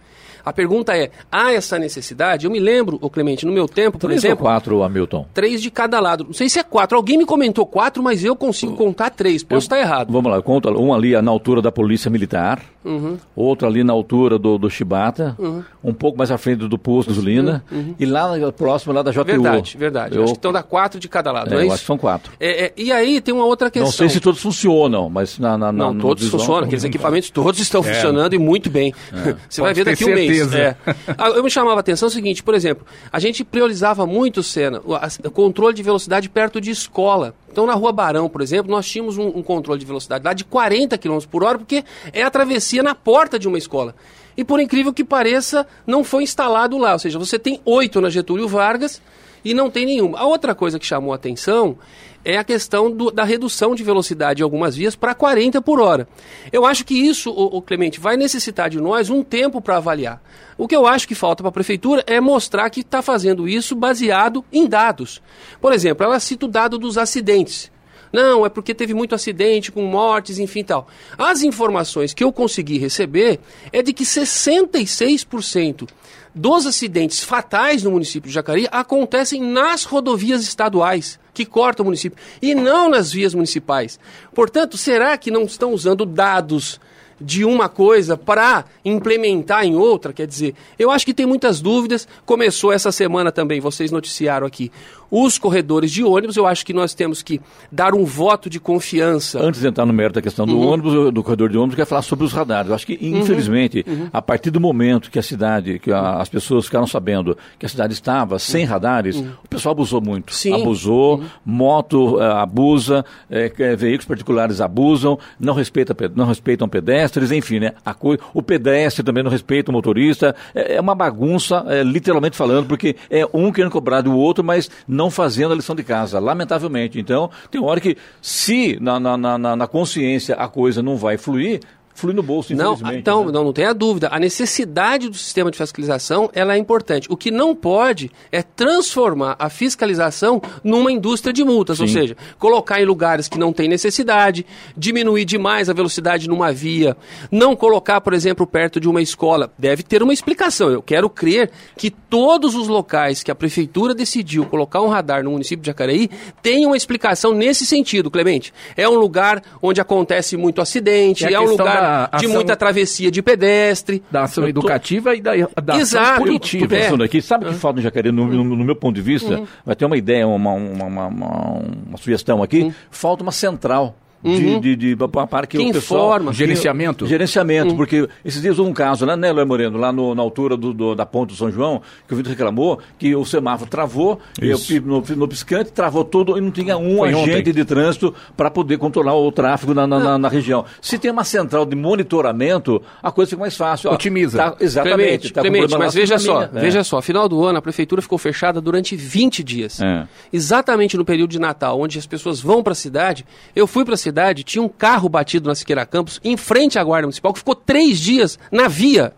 A 0.45 0.51
pergunta 0.51 0.95
é: 0.97 1.09
há 1.31 1.51
essa 1.51 1.79
necessidade? 1.79 2.45
Eu 2.45 2.51
me 2.51 2.59
lembro, 2.59 2.97
o 3.01 3.09
Clemente, 3.09 3.45
no 3.45 3.51
meu 3.51 3.67
tempo, 3.67 3.97
por 3.97 4.07
três 4.07 4.23
exemplo. 4.23 4.45
Ou 4.45 4.51
quatro, 4.51 4.83
Hamilton? 4.83 5.25
Três 5.33 5.61
de 5.61 5.71
cada 5.71 5.99
lado. 5.99 6.25
Não 6.25 6.33
sei 6.33 6.49
se 6.49 6.59
é 6.59 6.63
quatro. 6.63 6.97
Alguém 6.97 7.17
me 7.17 7.25
comentou 7.25 7.65
quatro, 7.65 8.03
mas 8.03 8.23
eu 8.23 8.35
consigo 8.35 8.75
contar 8.75 9.09
três. 9.09 9.43
Posso 9.43 9.55
eu, 9.55 9.59
estar 9.59 9.79
errado. 9.79 10.11
Vamos 10.11 10.31
lá, 10.31 10.41
conta 10.41 10.69
um 10.71 10.93
ali 10.93 11.19
na 11.21 11.31
altura 11.31 11.61
da 11.61 11.71
Polícia 11.71 12.09
Militar, 12.09 12.61
uhum. 12.83 13.17
outro 13.35 13.67
ali 13.67 13.83
na 13.83 13.93
altura 13.93 14.37
do, 14.37 14.57
do 14.57 14.69
Chibata, 14.69 15.35
uhum. 15.37 15.63
um 15.83 15.93
pouco 15.93 16.17
mais 16.17 16.31
à 16.31 16.37
frente 16.37 16.67
do 16.67 16.77
posto 16.77 17.09
de 17.09 17.15
gasolina, 17.15 17.63
uhum. 17.71 17.77
uhum. 17.77 17.95
e 17.99 18.05
lá 18.05 18.33
próximo 18.51 18.93
lá 18.93 19.01
da 19.01 19.11
JU. 19.11 19.23
Verdade, 19.23 19.77
verdade. 19.77 20.15
Eu... 20.15 20.23
Acho 20.23 20.33
que 20.33 20.37
estão 20.37 20.51
da 20.51 20.63
quatro 20.63 20.99
de 20.99 21.07
cada 21.07 21.31
lado. 21.31 21.53
É, 21.53 21.57
é 21.57 21.65
eu 21.65 21.71
acho 21.71 21.81
que 21.81 21.87
são 21.87 21.97
quatro. 21.97 22.33
É, 22.39 22.65
é, 22.65 22.73
e 22.75 22.91
aí 22.91 23.21
tem 23.21 23.33
uma 23.33 23.45
outra 23.45 23.69
questão. 23.69 23.85
Não 23.85 23.91
sei 23.91 24.09
se 24.09 24.19
todos 24.19 24.41
funcionam, 24.41 25.09
mas 25.09 25.39
na. 25.39 25.57
na, 25.57 25.71
na 25.71 25.91
não, 25.91 25.97
todos 25.97 26.27
funcionam. 26.27 26.63
Aqueles 26.63 26.83
equipamentos 26.83 27.29
todos 27.29 27.59
estão 27.59 27.81
é. 27.81 27.93
funcionando 27.93 28.33
e 28.33 28.37
muito 28.37 28.69
bem. 28.69 28.93
É. 29.11 29.35
Você 29.49 29.61
vai 29.61 29.73
ver 29.73 29.85
daqui 29.85 30.05
um 30.05 30.13
mês. 30.13 30.32
É. 30.57 30.75
Ah, 31.17 31.29
eu 31.29 31.43
me 31.43 31.49
chamava 31.49 31.77
a 31.77 31.79
atenção 31.79 32.07
o 32.07 32.11
seguinte, 32.11 32.43
por 32.43 32.53
exemplo, 32.53 32.85
a 33.11 33.19
gente 33.19 33.43
priorizava 33.43 34.05
muito, 34.05 34.41
Senna, 34.43 34.81
o, 34.85 35.31
controle 35.31 35.73
de 35.73 35.83
velocidade 35.83 36.29
perto 36.29 36.59
de 36.59 36.71
escola. 36.71 37.35
Então, 37.51 37.65
na 37.65 37.73
Rua 37.73 37.91
Barão, 37.91 38.29
por 38.29 38.41
exemplo, 38.41 38.71
nós 38.71 38.87
tínhamos 38.87 39.17
um, 39.17 39.27
um 39.27 39.43
controle 39.43 39.79
de 39.79 39.85
velocidade 39.85 40.23
lá 40.23 40.33
de 40.33 40.43
40 40.43 40.97
km 40.97 41.19
por 41.29 41.43
hora, 41.43 41.57
porque 41.57 41.83
é 42.11 42.23
a 42.23 42.31
travessia 42.31 42.81
na 42.81 42.95
porta 42.95 43.37
de 43.37 43.47
uma 43.47 43.57
escola. 43.57 43.95
E 44.35 44.43
por 44.43 44.59
incrível 44.59 44.91
que 44.91 45.03
pareça, 45.03 45.67
não 45.85 46.03
foi 46.03 46.23
instalado 46.23 46.77
lá. 46.77 46.93
Ou 46.93 46.99
seja, 46.99 47.19
você 47.19 47.37
tem 47.37 47.61
oito 47.65 48.01
na 48.01 48.09
Getúlio 48.09 48.47
Vargas 48.47 49.01
e 49.45 49.53
não 49.53 49.69
tem 49.69 49.85
nenhuma. 49.85 50.17
A 50.17 50.25
outra 50.25 50.55
coisa 50.55 50.79
que 50.79 50.85
chamou 50.85 51.11
a 51.11 51.15
atenção 51.15 51.77
é 52.23 52.37
a 52.37 52.43
questão 52.43 52.91
do, 52.91 53.11
da 53.11 53.23
redução 53.23 53.75
de 53.75 53.83
velocidade 53.83 54.41
em 54.41 54.43
algumas 54.43 54.75
vias 54.75 54.95
para 54.95 55.13
40 55.13 55.61
por 55.61 55.79
hora. 55.79 56.07
Eu 56.51 56.65
acho 56.65 56.85
que 56.85 56.93
isso, 56.93 57.31
o, 57.31 57.57
o 57.57 57.61
Clemente, 57.61 57.99
vai 57.99 58.17
necessitar 58.17 58.69
de 58.69 58.79
nós 58.79 59.09
um 59.09 59.23
tempo 59.23 59.61
para 59.61 59.77
avaliar. 59.77 60.21
O 60.57 60.67
que 60.67 60.75
eu 60.75 60.85
acho 60.85 61.07
que 61.07 61.15
falta 61.15 61.43
para 61.43 61.49
a 61.49 61.53
prefeitura 61.53 62.03
é 62.07 62.19
mostrar 62.19 62.69
que 62.69 62.81
está 62.81 63.01
fazendo 63.01 63.47
isso 63.47 63.75
baseado 63.75 64.45
em 64.51 64.67
dados. 64.67 65.21
Por 65.59 65.73
exemplo, 65.73 66.05
ela 66.05 66.19
cita 66.19 66.45
o 66.45 66.49
dado 66.49 66.77
dos 66.77 66.97
acidentes. 66.97 67.71
Não, 68.13 68.45
é 68.45 68.49
porque 68.49 68.75
teve 68.75 68.93
muito 68.93 69.15
acidente 69.15 69.71
com 69.71 69.81
mortes, 69.81 70.37
enfim 70.37 70.63
tal. 70.63 70.87
As 71.17 71.41
informações 71.41 72.13
que 72.13 72.23
eu 72.23 72.31
consegui 72.31 72.77
receber 72.77 73.39
é 73.71 73.81
de 73.81 73.91
que 73.91 74.03
66% 74.03 75.89
dos 76.33 76.65
acidentes 76.65 77.23
fatais 77.23 77.83
no 77.83 77.91
município 77.91 78.27
de 78.27 78.33
Jacareí 78.33 78.67
acontecem 78.71 79.41
nas 79.41 79.83
rodovias 79.83 80.41
estaduais 80.41 81.19
que 81.33 81.45
cortam 81.45 81.83
o 81.83 81.87
município 81.87 82.17
e 82.41 82.53
não 82.53 82.89
nas 82.89 83.11
vias 83.11 83.33
municipais. 83.33 83.99
Portanto, 84.33 84.77
será 84.77 85.17
que 85.17 85.31
não 85.31 85.43
estão 85.43 85.73
usando 85.73 86.05
dados 86.05 86.79
de 87.19 87.45
uma 87.45 87.69
coisa 87.69 88.17
para 88.17 88.65
implementar 88.83 89.65
em 89.65 89.75
outra? 89.75 90.13
Quer 90.13 90.27
dizer, 90.27 90.55
eu 90.77 90.91
acho 90.91 91.05
que 91.05 91.13
tem 91.13 91.25
muitas 91.25 91.61
dúvidas. 91.61 92.07
Começou 92.25 92.71
essa 92.71 92.91
semana 92.91 93.31
também, 93.31 93.59
vocês 93.59 93.91
noticiaram 93.91 94.45
aqui, 94.45 94.71
os 95.15 95.37
corredores 95.37 95.91
de 95.91 96.03
ônibus, 96.03 96.35
eu 96.35 96.47
acho 96.47 96.65
que 96.65 96.73
nós 96.73 96.95
temos 96.95 97.21
que 97.21 97.39
dar 97.71 97.93
um 97.93 98.03
voto 98.03 98.49
de 98.49 98.59
confiança. 98.59 99.39
Antes 99.39 99.61
de 99.61 99.67
entrar 99.67 99.85
no 99.85 99.93
mérito 99.93 100.15
da 100.15 100.23
questão 100.23 100.43
do 100.43 100.57
uhum. 100.57 100.67
ônibus, 100.69 101.13
do 101.13 101.21
corredor 101.21 101.49
de 101.49 101.57
ônibus, 101.57 101.73
eu 101.73 101.77
quero 101.77 101.87
falar 101.87 102.01
sobre 102.01 102.25
os 102.25 102.33
radares. 102.33 102.69
Eu 102.69 102.75
acho 102.75 102.87
que, 102.87 102.97
uhum. 102.99 103.19
infelizmente, 103.19 103.85
uhum. 103.87 104.07
a 104.11 104.23
partir 104.23 104.49
do 104.49 104.59
momento 104.59 105.11
que 105.11 105.19
a 105.19 105.21
cidade, 105.21 105.77
que 105.77 105.91
a, 105.91 106.15
as 106.15 106.29
pessoas 106.29 106.65
ficaram 106.65 106.87
sabendo 106.87 107.37
que 107.59 107.65
a 107.67 107.69
cidade 107.69 107.93
estava 107.93 108.39
sem 108.39 108.65
radares, 108.65 109.17
uhum. 109.17 109.33
o 109.45 109.47
pessoal 109.47 109.73
abusou 109.73 110.01
muito. 110.01 110.33
Sim. 110.33 110.55
Abusou, 110.55 111.19
uhum. 111.19 111.25
moto 111.45 112.15
uh, 112.15 112.21
abusa, 112.21 113.05
é, 113.29 113.49
veículos 113.75 114.05
particulares 114.05 114.61
abusam, 114.61 115.19
não, 115.39 115.53
respeita, 115.53 115.95
não 116.15 116.25
respeitam 116.25 116.67
pedestres, 116.67 117.31
enfim, 117.31 117.59
né? 117.59 117.73
A 117.85 117.93
co... 117.93 118.17
O 118.33 118.41
pedestre 118.41 119.03
também 119.03 119.23
não 119.23 119.29
respeita 119.29 119.69
o 119.69 119.73
motorista. 119.73 120.35
É, 120.55 120.77
é 120.77 120.81
uma 120.81 120.95
bagunça, 120.95 121.63
é, 121.67 121.83
literalmente 121.83 122.35
falando, 122.35 122.65
porque 122.65 122.95
é 123.11 123.27
um 123.31 123.51
querendo 123.51 123.71
cobrar 123.71 124.01
do 124.01 124.17
outro, 124.17 124.43
mas 124.43 124.71
não 124.87 125.02
não 125.03 125.11
fazendo 125.11 125.51
a 125.51 125.55
lição 125.55 125.75
de 125.75 125.83
casa, 125.83 126.17
lamentavelmente. 126.17 126.97
Então, 126.97 127.29
tem 127.51 127.61
hora 127.61 127.81
que, 127.81 127.97
se 128.21 128.77
na, 128.79 128.99
na, 128.99 129.17
na, 129.17 129.55
na 129.55 129.67
consciência 129.67 130.35
a 130.35 130.47
coisa 130.47 130.81
não 130.81 130.95
vai 130.95 131.17
fluir, 131.17 131.59
flui 131.93 132.13
no 132.13 132.23
bolso, 132.23 132.55
não, 132.55 132.77
Então, 132.93 133.25
né? 133.25 133.31
não, 133.31 133.43
não 133.45 133.53
tenha 133.53 133.73
dúvida. 133.73 134.09
A 134.11 134.19
necessidade 134.19 135.09
do 135.09 135.15
sistema 135.15 135.51
de 135.51 135.57
fiscalização 135.57 136.29
ela 136.33 136.55
é 136.55 136.57
importante. 136.57 137.07
O 137.09 137.17
que 137.17 137.31
não 137.31 137.55
pode 137.55 138.11
é 138.31 138.41
transformar 138.41 139.35
a 139.37 139.49
fiscalização 139.49 140.41
numa 140.63 140.91
indústria 140.91 141.31
de 141.33 141.43
multas, 141.43 141.77
Sim. 141.77 141.83
ou 141.83 141.89
seja, 141.89 142.17
colocar 142.39 142.81
em 142.81 142.85
lugares 142.85 143.27
que 143.27 143.37
não 143.37 143.53
tem 143.53 143.67
necessidade, 143.67 144.45
diminuir 144.75 145.25
demais 145.25 145.69
a 145.69 145.73
velocidade 145.73 146.27
numa 146.27 146.51
via, 146.51 146.97
não 147.31 147.55
colocar, 147.55 148.01
por 148.01 148.13
exemplo, 148.13 148.45
perto 148.45 148.79
de 148.79 148.89
uma 148.89 149.01
escola. 149.01 149.51
Deve 149.57 149.83
ter 149.83 150.01
uma 150.01 150.13
explicação. 150.13 150.69
Eu 150.69 150.81
quero 150.81 151.09
crer 151.09 151.51
que 151.77 151.89
todos 151.89 152.55
os 152.55 152.67
locais 152.67 153.23
que 153.23 153.31
a 153.31 153.35
prefeitura 153.35 153.93
decidiu 153.93 154.45
colocar 154.45 154.81
um 154.81 154.87
radar 154.87 155.23
no 155.23 155.31
município 155.31 155.61
de 155.61 155.67
Jacareí 155.67 156.09
tenham 156.41 156.71
uma 156.71 156.77
explicação 156.77 157.33
nesse 157.33 157.65
sentido, 157.65 158.09
Clemente. 158.09 158.53
É 158.75 158.87
um 158.87 158.95
lugar 158.95 159.41
onde 159.61 159.79
acontece 159.79 160.35
muito 160.37 160.61
acidente, 160.61 161.25
é, 161.25 161.33
é 161.33 161.39
um 161.39 161.45
lugar 161.45 161.82
de 161.83 162.25
ação, 162.25 162.31
muita 162.31 162.55
travessia 162.55 163.11
de 163.11 163.21
pedestre. 163.21 164.03
Da 164.11 164.23
ação 164.23 164.47
educativa 164.47 165.15
e 165.15 165.21
da, 165.21 165.31
da 165.63 165.77
Exato. 165.77 166.05
ação 166.05 166.25
punitiva. 166.25 166.65
Estou 166.65 166.79
pensando 166.79 167.03
aqui, 167.03 167.21
sabe 167.21 167.45
o 167.45 167.49
que 167.49 167.55
falta 167.55 167.77
no 167.77 167.81
Jacaré, 167.81 168.11
no, 168.11 168.27
no, 168.27 168.43
no, 168.43 168.63
meu 168.63 168.75
ponto 168.75 168.95
de 168.95 169.01
vista? 169.01 169.39
Uhum. 169.39 169.47
Vai 169.65 169.75
ter 169.75 169.85
uma 169.85 169.97
ideia, 169.97 170.27
uma, 170.27 170.51
uma, 170.51 170.85
uma, 170.85 171.07
uma 171.07 171.97
sugestão 171.97 172.41
aqui. 172.41 172.63
Uhum. 172.63 172.73
Falta 172.89 173.23
uma 173.23 173.31
central 173.31 173.95
uhum. 174.23 174.59
de, 174.59 174.75
de, 174.75 174.95
de 174.95 175.07
para 175.29 175.45
que, 175.45 175.57
que 175.57 175.69
o 175.69 175.73
pessoal... 175.73 176.07
Informa. 176.07 176.33
Gerenciamento? 176.33 177.05
Gerenciamento, 177.05 177.71
uhum. 177.71 177.77
porque 177.77 178.07
esses 178.23 178.41
dias 178.41 178.57
houve 178.57 178.71
um 178.71 178.73
caso, 178.73 179.05
né, 179.05 179.15
né 179.15 179.31
Léo 179.31 179.47
Moreno, 179.47 179.77
lá 179.77 179.91
no, 179.91 180.15
na 180.15 180.21
altura 180.21 180.55
do, 180.55 180.73
do, 180.73 180.95
da 180.95 181.05
ponte 181.05 181.29
do 181.29 181.35
São 181.35 181.51
João, 181.51 181.81
que 182.07 182.13
o 182.13 182.17
Vitor 182.17 182.31
reclamou 182.31 182.79
que 182.97 183.15
o 183.15 183.25
semáforo 183.25 183.69
travou, 183.69 184.19
eu, 184.39 184.57
no, 184.83 185.03
no, 185.15 185.27
piscante, 185.27 185.71
travou 185.71 186.03
tudo 186.03 186.37
e 186.37 186.41
não 186.41 186.51
tinha 186.51 186.77
um 186.77 186.97
Foi 186.97 187.09
agente 187.09 187.39
ontem. 187.39 187.53
de 187.53 187.65
trânsito 187.65 188.13
para 188.35 188.49
poder 188.49 188.77
controlar 188.77 189.15
o 189.15 189.31
tráfego 189.31 189.73
na, 189.73 189.85
na, 189.85 189.99
na, 189.99 190.17
na, 190.17 190.29
região. 190.29 190.65
Se 190.81 190.97
tem 190.97 191.11
uma 191.11 191.23
central 191.23 191.65
de 191.65 191.75
monitoramento, 191.75 192.81
a 193.01 193.11
coisa 193.11 193.29
fica 193.29 193.41
mais 193.41 193.55
fácil. 193.55 193.91
Otimiza. 193.91 194.37
Tá, 194.37 194.55
exatamente. 194.59 194.93
Clemente, 194.95 195.33
tá 195.33 195.41
Clemente 195.41 195.77
mas 195.77 195.93
veja 195.93 196.17
só, 196.17 196.43
é. 196.43 196.47
veja 196.47 196.83
só, 196.83 197.01
final 197.01 197.27
do 197.27 197.43
ano 197.43 197.59
a 197.59 197.61
prefeitura 197.61 198.01
ficou 198.01 198.17
fechada 198.17 198.61
durante 198.61 198.95
20 198.95 199.43
dias. 199.43 199.81
É. 199.81 200.07
Exatamente 200.31 200.97
no 200.97 201.05
período 201.05 201.31
de 201.31 201.39
Natal, 201.39 201.79
onde 201.79 201.97
as 201.97 202.05
pessoas 202.05 202.39
vão 202.39 202.63
para 202.63 202.73
a 202.73 202.75
cidade, 202.75 203.25
eu 203.55 203.67
fui 203.67 203.83
para 203.83 203.95
a 203.95 203.97
cidade, 203.97 204.12
tinha 204.43 204.61
um 204.61 204.69
carro 204.69 205.03
carro 205.03 205.09
batido 205.09 205.49
na 205.49 205.55
Siqueira 205.55 205.85
Campos, 205.85 206.19
em 206.23 206.37
frente 206.37 206.79
à 206.79 206.83
Guarda 206.83 207.07
Municipal, 207.07 207.33
que 207.33 207.39
ficou 207.39 207.55
três 207.55 207.99
dias 207.99 208.39
na 208.51 208.67
via, 208.67 209.13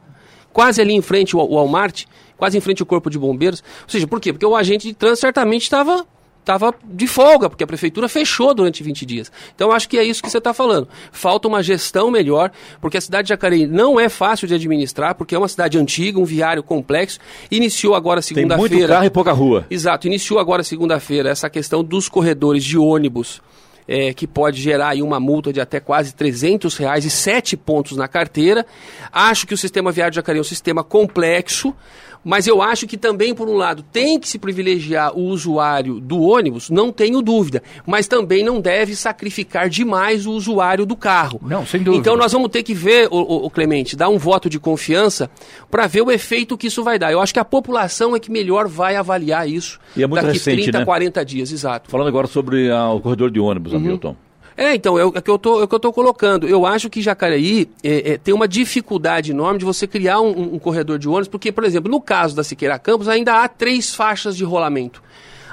quase 0.52 0.82
ali 0.82 0.94
em 0.94 1.02
frente 1.02 1.36
ao 1.36 1.48
Walmart, 1.48 2.06
quase 2.38 2.58
em 2.58 2.62
frente 2.62 2.82
ao 2.82 2.86
Corpo 2.86 3.10
de 3.10 3.20
Bombeiros. 3.20 3.64
Ou 3.84 3.90
seja, 3.90 4.08
por 4.08 4.20
quê? 4.20 4.34
Porque 4.34 4.46
o 4.46 4.56
agente 4.56 4.88
de 4.88 4.94
trânsito 4.94 5.22
certamente 5.22 5.64
estava 5.64 6.06
estava 6.40 6.76
de 6.84 7.08
folga, 7.08 7.50
porque 7.50 7.64
a 7.64 7.68
prefeitura 7.68 8.08
fechou 8.08 8.54
durante 8.54 8.84
20 8.84 9.04
dias. 9.04 9.32
Então, 9.56 9.72
acho 9.72 9.90
que 9.90 9.98
é 9.98 10.04
isso 10.04 10.22
que 10.22 10.30
você 10.30 10.38
está 10.38 10.54
falando. 10.54 10.88
Falta 11.12 11.48
uma 11.48 11.64
gestão 11.64 12.12
melhor, 12.12 12.52
porque 12.80 12.98
a 12.98 13.02
cidade 13.02 13.26
de 13.26 13.30
Jacareí 13.30 13.66
não 13.66 14.00
é 14.00 14.10
fácil 14.10 14.48
de 14.48 14.54
administrar, 14.54 15.16
porque 15.16 15.34
é 15.34 15.40
uma 15.40 15.48
cidade 15.48 15.76
antiga, 15.80 16.20
um 16.20 16.24
viário 16.24 16.62
complexo. 16.62 17.18
Iniciou 17.50 17.96
agora 17.96 18.22
segunda-feira. 18.22 18.70
Tem 18.70 18.78
muito 18.78 18.90
carro 18.90 19.06
e 19.06 19.10
pouca 19.10 19.32
rua. 19.32 19.66
Exato. 19.72 20.06
Iniciou 20.06 20.40
agora 20.40 20.64
segunda-feira 20.64 21.32
essa 21.32 21.50
questão 21.50 21.84
dos 21.84 22.08
corredores 22.08 22.64
de 22.64 22.78
ônibus 22.78 23.42
é, 23.88 24.14
que 24.14 24.26
pode 24.26 24.62
gerar 24.62 24.90
aí 24.90 25.02
uma 25.02 25.20
multa 25.20 25.54
de 25.54 25.62
até 25.62 25.80
quase 25.80 26.14
300 26.14 26.76
reais 26.78 27.06
e 27.06 27.10
sete 27.10 27.56
pontos 27.56 27.98
na 27.98 28.08
carteira. 28.08 28.66
Acho 29.12 29.46
que 29.46 29.54
o 29.54 29.58
sistema 29.58 29.92
viário 29.92 30.12
de 30.12 30.16
Jacareí 30.16 30.40
é 30.40 30.42
um 30.42 30.44
sistema 30.44 30.84
complexo, 30.84 31.76
mas 32.26 32.48
eu 32.48 32.60
acho 32.60 32.88
que 32.88 32.98
também, 32.98 33.36
por 33.36 33.48
um 33.48 33.56
lado, 33.56 33.84
tem 33.84 34.20
que 34.20 34.28
se 34.28 34.40
privilegiar 34.40 35.16
o 35.16 35.26
usuário 35.26 36.00
do 36.00 36.20
ônibus, 36.22 36.72
não 36.72 36.92
tenho 36.92 37.22
dúvida, 37.22 37.62
mas 37.86 38.08
também 38.08 38.44
não 38.44 38.60
deve 38.60 38.96
sacrificar 38.96 39.70
demais 39.70 40.26
o 40.26 40.32
usuário 40.32 40.88
do 40.88 40.96
carro. 40.96 41.40
Não, 41.44 41.64
sem 41.64 41.84
dúvida. 41.84 42.02
Então 42.02 42.18
nós 42.18 42.32
vamos 42.32 42.50
ter 42.50 42.64
que 42.64 42.74
ver, 42.74 43.08
o, 43.12 43.18
o, 43.18 43.46
o 43.46 43.50
Clemente, 43.52 43.96
dar 43.96 44.10
um 44.10 44.18
voto 44.18 44.50
de 44.50 44.60
confiança 44.60 45.30
para 45.70 45.86
ver 45.86 46.02
o 46.02 46.12
efeito 46.12 46.58
que 46.58 46.66
isso 46.66 46.84
vai 46.84 46.98
dar. 46.98 47.12
Eu 47.12 47.22
acho 47.22 47.32
que 47.32 47.40
a 47.40 47.46
população 47.46 48.16
é 48.16 48.20
que 48.20 48.32
melhor 48.32 48.68
vai 48.68 48.96
avaliar 48.96 49.48
isso 49.48 49.80
e 49.96 50.02
é 50.02 50.08
muito 50.08 50.24
daqui 50.24 50.40
recente, 50.40 50.64
30, 50.64 50.80
né? 50.80 50.86
40 50.86 51.24
dias, 51.24 51.52
exato. 51.52 51.92
Falando 51.92 52.08
agora 52.08 52.26
sobre 52.26 52.72
ah, 52.72 52.90
o 52.90 53.00
corredor 53.00 53.30
de 53.30 53.40
ônibus, 53.40 53.72
uhum. 53.72 53.80
Hamilton. 53.80 54.16
É, 54.58 54.74
então, 54.74 54.98
é 54.98 55.06
o, 55.06 55.12
é 55.16 55.22
que 55.22 55.30
eu 55.30 55.38
tô, 55.38 55.62
é 55.62 55.64
o 55.66 55.68
que 55.68 55.76
eu 55.76 55.80
tô 55.80 55.92
colocando. 55.92 56.48
Eu 56.48 56.66
acho 56.66 56.90
que 56.90 57.02
Jacareí 57.02 57.70
é, 57.84 58.14
é, 58.14 58.18
tem 58.18 58.34
uma 58.34 58.48
dificuldade 58.48 59.32
enorme 59.32 59.60
de 59.60 59.66
você 59.66 59.86
criar 59.86 60.22
um, 60.22 60.56
um, 60.56 60.60
corredor 60.60 60.98
de 60.98 61.10
ônibus, 61.10 61.28
porque, 61.28 61.52
por 61.52 61.66
exemplo, 61.66 61.92
no 61.92 62.00
caso 62.00 62.36
da 62.36 62.44
Siqueira 62.44 62.80
Campos, 62.80 63.10
ainda 63.10 63.44
há 63.44 63.48
três 63.48 63.94
faixas 63.94 64.36
de 64.36 64.44
rolamento. 64.46 65.04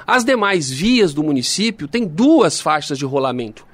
As 0.05 0.23
demais 0.23 0.69
vias 0.69 1.13
do 1.13 1.23
município 1.23 1.87
têm 1.87 2.05
duas 2.05 2.59
faixas 2.61 2.97
de 2.97 3.05
rolamento. 3.05 3.65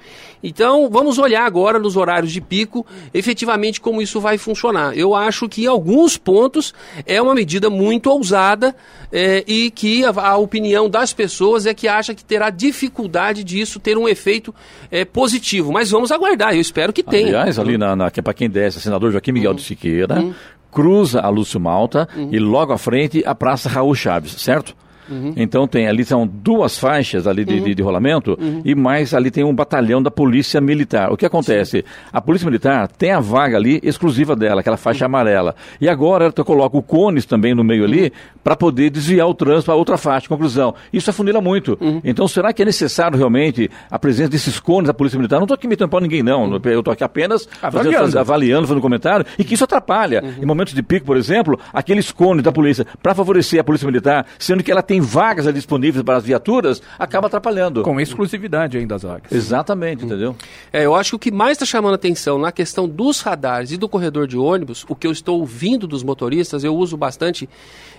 Então, 0.42 0.90
vamos 0.90 1.18
olhar 1.18 1.46
agora 1.46 1.78
nos 1.78 1.98
horários 1.98 2.32
de 2.32 2.40
pico, 2.40 2.86
efetivamente 3.14 3.82
como 3.82 4.02
isso 4.02 4.22
vai 4.22 4.38
funcionar. 4.38 4.98
Eu 4.98 5.14
acho 5.14 5.50
que 5.50 5.64
em 5.64 5.68
alguns 5.68 6.18
pontos 6.18 6.74
é 7.06 7.22
uma 7.22 7.36
medida 7.36 7.70
muito 7.70 8.10
ousada 8.10 8.74
é, 9.12 9.44
e 9.46 9.70
que 9.70 10.06
a, 10.06 10.10
a, 10.10 10.38
opinião 10.38 10.90
das 10.90 11.12
pessoas 11.14 11.66
é 11.66 11.74
que 11.74 11.88
acha 11.88 12.16
que 12.16 12.24
terá 12.24 12.50
dificuldade 12.50 13.44
disso 13.44 13.80
ter 13.80 13.98
um 13.98 14.08
efeito 14.08 14.56
é, 14.90 15.04
positivo. 15.04 15.74
Mas 15.74 15.92
vamos 15.92 16.12
aguardar, 16.12 16.54
eu 16.54 16.62
espero 16.62 16.94
que 16.94 17.04
tenha. 17.04 17.28
Aliás, 17.28 17.60
ali 17.60 17.78
na, 17.78 17.96
na, 17.96 18.10
para 18.10 18.34
quem 18.34 18.50
desce, 18.50 18.80
senador 18.80 19.12
Joaquim 19.12 19.34
Miguel 19.34 19.52
uhum. 19.52 19.58
de 19.58 19.64
Siqueira, 19.64 20.20
uhum. 20.22 20.34
cruza 20.72 21.20
a 21.20 21.28
Lúcio 21.28 21.60
Malta 21.60 22.08
uhum. 22.16 22.30
e 22.32 22.40
logo 22.40 22.72
à 22.72 22.78
frente 22.78 23.22
a 23.26 23.36
Praça 23.36 23.68
Raul 23.68 23.94
Chaves, 23.94 24.32
certo? 24.42 24.74
Uhum. 25.10 25.34
Então 25.36 25.68
tem 25.68 25.88
ali 25.88 26.04
são 26.06 26.28
duas 26.28 26.78
faixas 26.78 27.28
ali 27.28 27.44
de, 27.46 27.56
uhum. 27.56 27.64
de, 27.64 27.76
de 27.76 27.84
rolamento 27.84 28.38
uhum. 28.40 28.62
e 28.64 28.76
mais 28.76 29.14
ali 29.14 29.32
tem 29.32 29.44
um 29.44 29.54
batalhão 29.54 30.02
da 30.02 30.12
polícia 30.12 30.62
militar. 30.62 31.12
O 31.12 31.18
que 31.18 31.26
acontece? 31.26 31.80
Sim. 31.80 31.84
A 32.12 32.22
polícia 32.22 32.46
militar 32.46 32.88
tem 32.88 33.12
a 33.12 33.20
vaga 33.20 33.58
ali 33.58 33.80
exclusiva 33.84 34.36
dela, 34.36 34.62
aquela 34.62 34.78
faixa 34.78 35.06
uhum. 35.06 35.10
amarela. 35.10 35.56
E 35.80 35.90
agora 35.90 36.26
ela 36.26 36.34
coloca 36.46 36.78
o 36.78 36.82
cones 36.82 37.26
também 37.26 37.54
no 37.54 37.64
meio 37.64 37.84
ali 37.84 38.04
uhum. 38.04 38.10
para 38.44 38.56
poder 38.56 38.90
desviar 38.90 39.28
o 39.28 39.34
trânsito 39.34 39.66
para 39.66 39.76
outra 39.76 39.98
faixa. 39.98 40.28
Conclusão. 40.28 40.74
Isso 40.92 41.10
afunila 41.10 41.42
muito. 41.42 41.78
Uhum. 41.82 42.02
Então 42.04 42.28
será 42.28 42.54
que 42.54 42.62
é 42.62 42.66
necessário 42.66 43.18
realmente 43.18 43.70
a 43.90 43.98
presença 43.98 44.30
desses 44.30 44.60
cones 44.60 44.88
da 44.88 44.94
polícia 44.94 45.18
militar? 45.18 45.38
Não 45.38 45.46
estou 45.46 45.56
aqui 45.56 45.68
metendo 45.68 45.90
pau 45.90 46.00
ninguém 46.00 46.24
não. 46.24 46.60
Eu 46.64 46.80
estou 46.80 46.92
aqui 46.92 47.04
apenas 47.04 47.48
avaliando. 47.62 47.98
Fazendo, 47.98 48.20
avaliando, 48.20 48.68
fazendo 48.68 48.82
comentário 48.82 49.26
e 49.38 49.44
que 49.44 49.54
isso 49.54 49.64
atrapalha. 49.64 50.24
Em 50.42 50.46
momentos 50.46 50.74
de 50.74 50.84
pico, 50.84 51.06
por 51.06 51.18
exemplo, 51.18 51.60
aqueles 51.74 52.12
cones 52.12 52.44
da 52.44 52.52
polícia 52.52 52.86
para 53.02 53.14
favorecer 53.16 53.60
a 53.60 53.64
polícia 53.64 53.86
militar, 53.86 54.26
sendo 54.38 54.64
que 54.64 54.72
ela 54.72 54.82
tem 54.82 54.99
vagas 55.00 55.48
ali 55.48 55.56
disponíveis 55.56 56.04
para 56.04 56.18
as 56.18 56.24
viaturas, 56.24 56.82
acaba 56.98 57.28
atrapalhando. 57.28 57.84
Com 57.84 58.00
exclusividade 58.00 58.78
ainda 58.78 58.96
das 58.96 59.04
vagas. 59.04 59.32
Exatamente, 59.32 60.06
entendeu? 60.06 60.36
É, 60.72 60.86
eu 60.86 60.96
acho 60.96 61.12
que 61.12 61.16
o 61.16 61.20
que 61.20 61.32
mais 61.32 61.54
está 61.54 61.66
chamando 61.66 61.94
atenção 61.94 62.38
na 62.38 62.52
questão 62.52 62.88
dos 62.88 63.22
radares 63.22 63.72
e 63.72 63.78
do 63.78 63.88
corredor 63.88 64.28
de 64.28 64.38
ônibus, 64.38 64.86
o 64.88 64.96
que 64.96 65.06
eu 65.06 65.12
estou 65.12 65.40
ouvindo 65.40 65.88
dos 65.88 66.04
motoristas, 66.04 66.64
eu 66.64 66.76
uso 66.76 66.98
bastante 66.98 67.50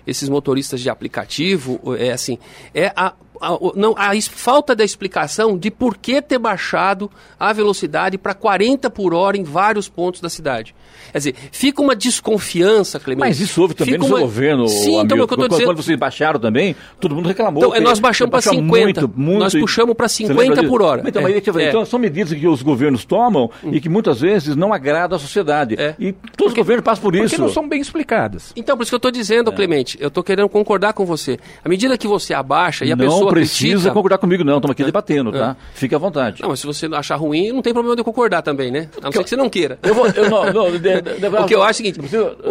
esses 0.07 0.29
motoristas 0.29 0.81
de 0.81 0.89
aplicativo, 0.91 1.81
é 1.99 2.13
assim, 2.13 2.39
é 2.75 2.93
a 2.97 3.13
a, 3.41 3.59
não, 3.75 3.95
a 3.97 4.11
falta 4.21 4.77
da 4.77 4.85
explicação 4.85 5.57
de 5.57 5.71
por 5.71 5.97
que 5.97 6.21
ter 6.21 6.39
baixado 6.39 7.11
a 7.39 7.53
velocidade 7.53 8.19
para 8.19 8.35
40 8.35 8.91
por 8.91 9.15
hora 9.15 9.37
em 9.37 9.43
vários 9.43 9.89
pontos 9.89 10.21
da 10.21 10.29
cidade. 10.29 10.75
Quer 11.13 11.19
dizer, 11.19 11.35
fica 11.51 11.83
uma 11.83 11.97
desconfiança, 11.97 13.01
Clemente. 13.01 13.29
Mas 13.29 13.41
isso 13.41 13.61
houve 13.61 13.75
também 13.75 13.95
fica 13.95 14.07
no 14.07 14.11
uma... 14.11 14.19
seu 14.19 14.27
governo. 14.27 14.69
Sim, 14.69 15.01
então, 15.01 15.19
é 15.19 15.23
o 15.23 15.27
que 15.27 15.33
eu 15.33 15.37
estou 15.37 15.49
dizendo. 15.49 15.67
Quando 15.67 15.83
vocês 15.83 15.99
baixaram 15.99 16.39
também, 16.39 16.77
todo 17.01 17.15
mundo 17.15 17.29
reclamou. 17.29 17.65
Então, 17.65 17.81
nós 17.81 17.99
baixamos 17.99 18.31
para 18.31 18.41
50. 18.41 18.63
Muito, 18.63 19.13
muito, 19.15 19.39
nós 19.39 19.55
puxamos 19.55 19.95
para 19.95 20.09
50 20.09 20.65
por 20.65 20.83
hora. 20.83 21.03
Então, 21.07 21.27
é, 21.27 21.33
é. 21.33 21.69
então, 21.69 21.85
são 21.85 21.99
medidas 21.99 22.39
que 22.39 22.47
os 22.47 22.63
governos 22.63 23.05
tomam 23.05 23.51
hum. 23.63 23.71
e 23.73 23.81
que 23.81 23.89
muitas 23.89 24.21
vezes 24.21 24.57
não 24.57 24.73
agradam 24.73 25.17
a 25.17 25.19
sociedade. 25.19 25.75
É. 25.79 25.95
E 25.99 26.13
todos 26.13 26.29
porque, 26.37 26.45
os 26.47 26.55
governos 26.55 26.85
passam 26.85 27.03
por 27.03 27.15
isso. 27.15 27.25
Porque 27.25 27.43
não 27.43 27.49
são 27.49 27.69
bem 27.69 27.81
explicadas. 27.81 28.53
Então, 28.57 28.77
por 28.77 28.83
isso 28.83 28.91
que 28.91 28.95
eu 28.95 28.99
estou 28.99 29.11
dizendo, 29.11 29.51
é. 29.51 29.55
Clemente, 29.55 29.99
eu 30.01 30.09
estou 30.09 30.23
querendo 30.23 30.49
concordar 30.49 30.93
com 30.93 31.05
você. 31.05 31.39
À 31.65 31.69
medida 31.69 31.97
que 31.99 32.07
você 32.07 32.35
abaixa 32.35 32.85
e 32.85 32.93
a 32.93 32.97
não 32.97 33.05
pessoa. 33.05 33.25
Não 33.25 33.29
precisa 33.29 33.73
critica, 33.73 33.93
concordar 33.93 34.19
comigo, 34.19 34.45
não. 34.45 34.57
Estamos 34.57 34.73
aqui 34.73 34.83
é. 34.83 34.87
debatendo, 34.87 35.33
tá? 35.33 35.57
Fique 35.75 35.95
à 35.95 35.99
vontade. 35.99 36.43
Não, 36.43 36.51
mas 36.51 36.61
se 36.61 36.67
você 36.67 36.87
achar 36.87 37.17
ruim, 37.17 37.53
não 37.53 37.63
tem 37.63 37.73
problema 37.73 37.95
de 37.97 38.01
eu 38.01 38.05
concordar 38.05 38.43
também, 38.43 38.71
né? 38.71 38.89
A 39.01 39.07
não 39.07 39.13
ser 39.13 39.25
que 39.25 39.31
você 39.31 39.37
não 39.37 39.49
queira. 39.49 39.79
Eu 39.83 39.95
vou, 39.95 40.07
eu 40.07 40.31
não, 40.31 40.53
não, 40.53 40.80
de, 40.81 41.01
de, 41.01 41.27
o 41.27 41.47
que 41.47 41.55
eu 41.55 41.63
acho 41.63 41.83
é 41.83 41.91
o 41.91 41.93
seguinte. 41.93 42.01
O 42.01 42.09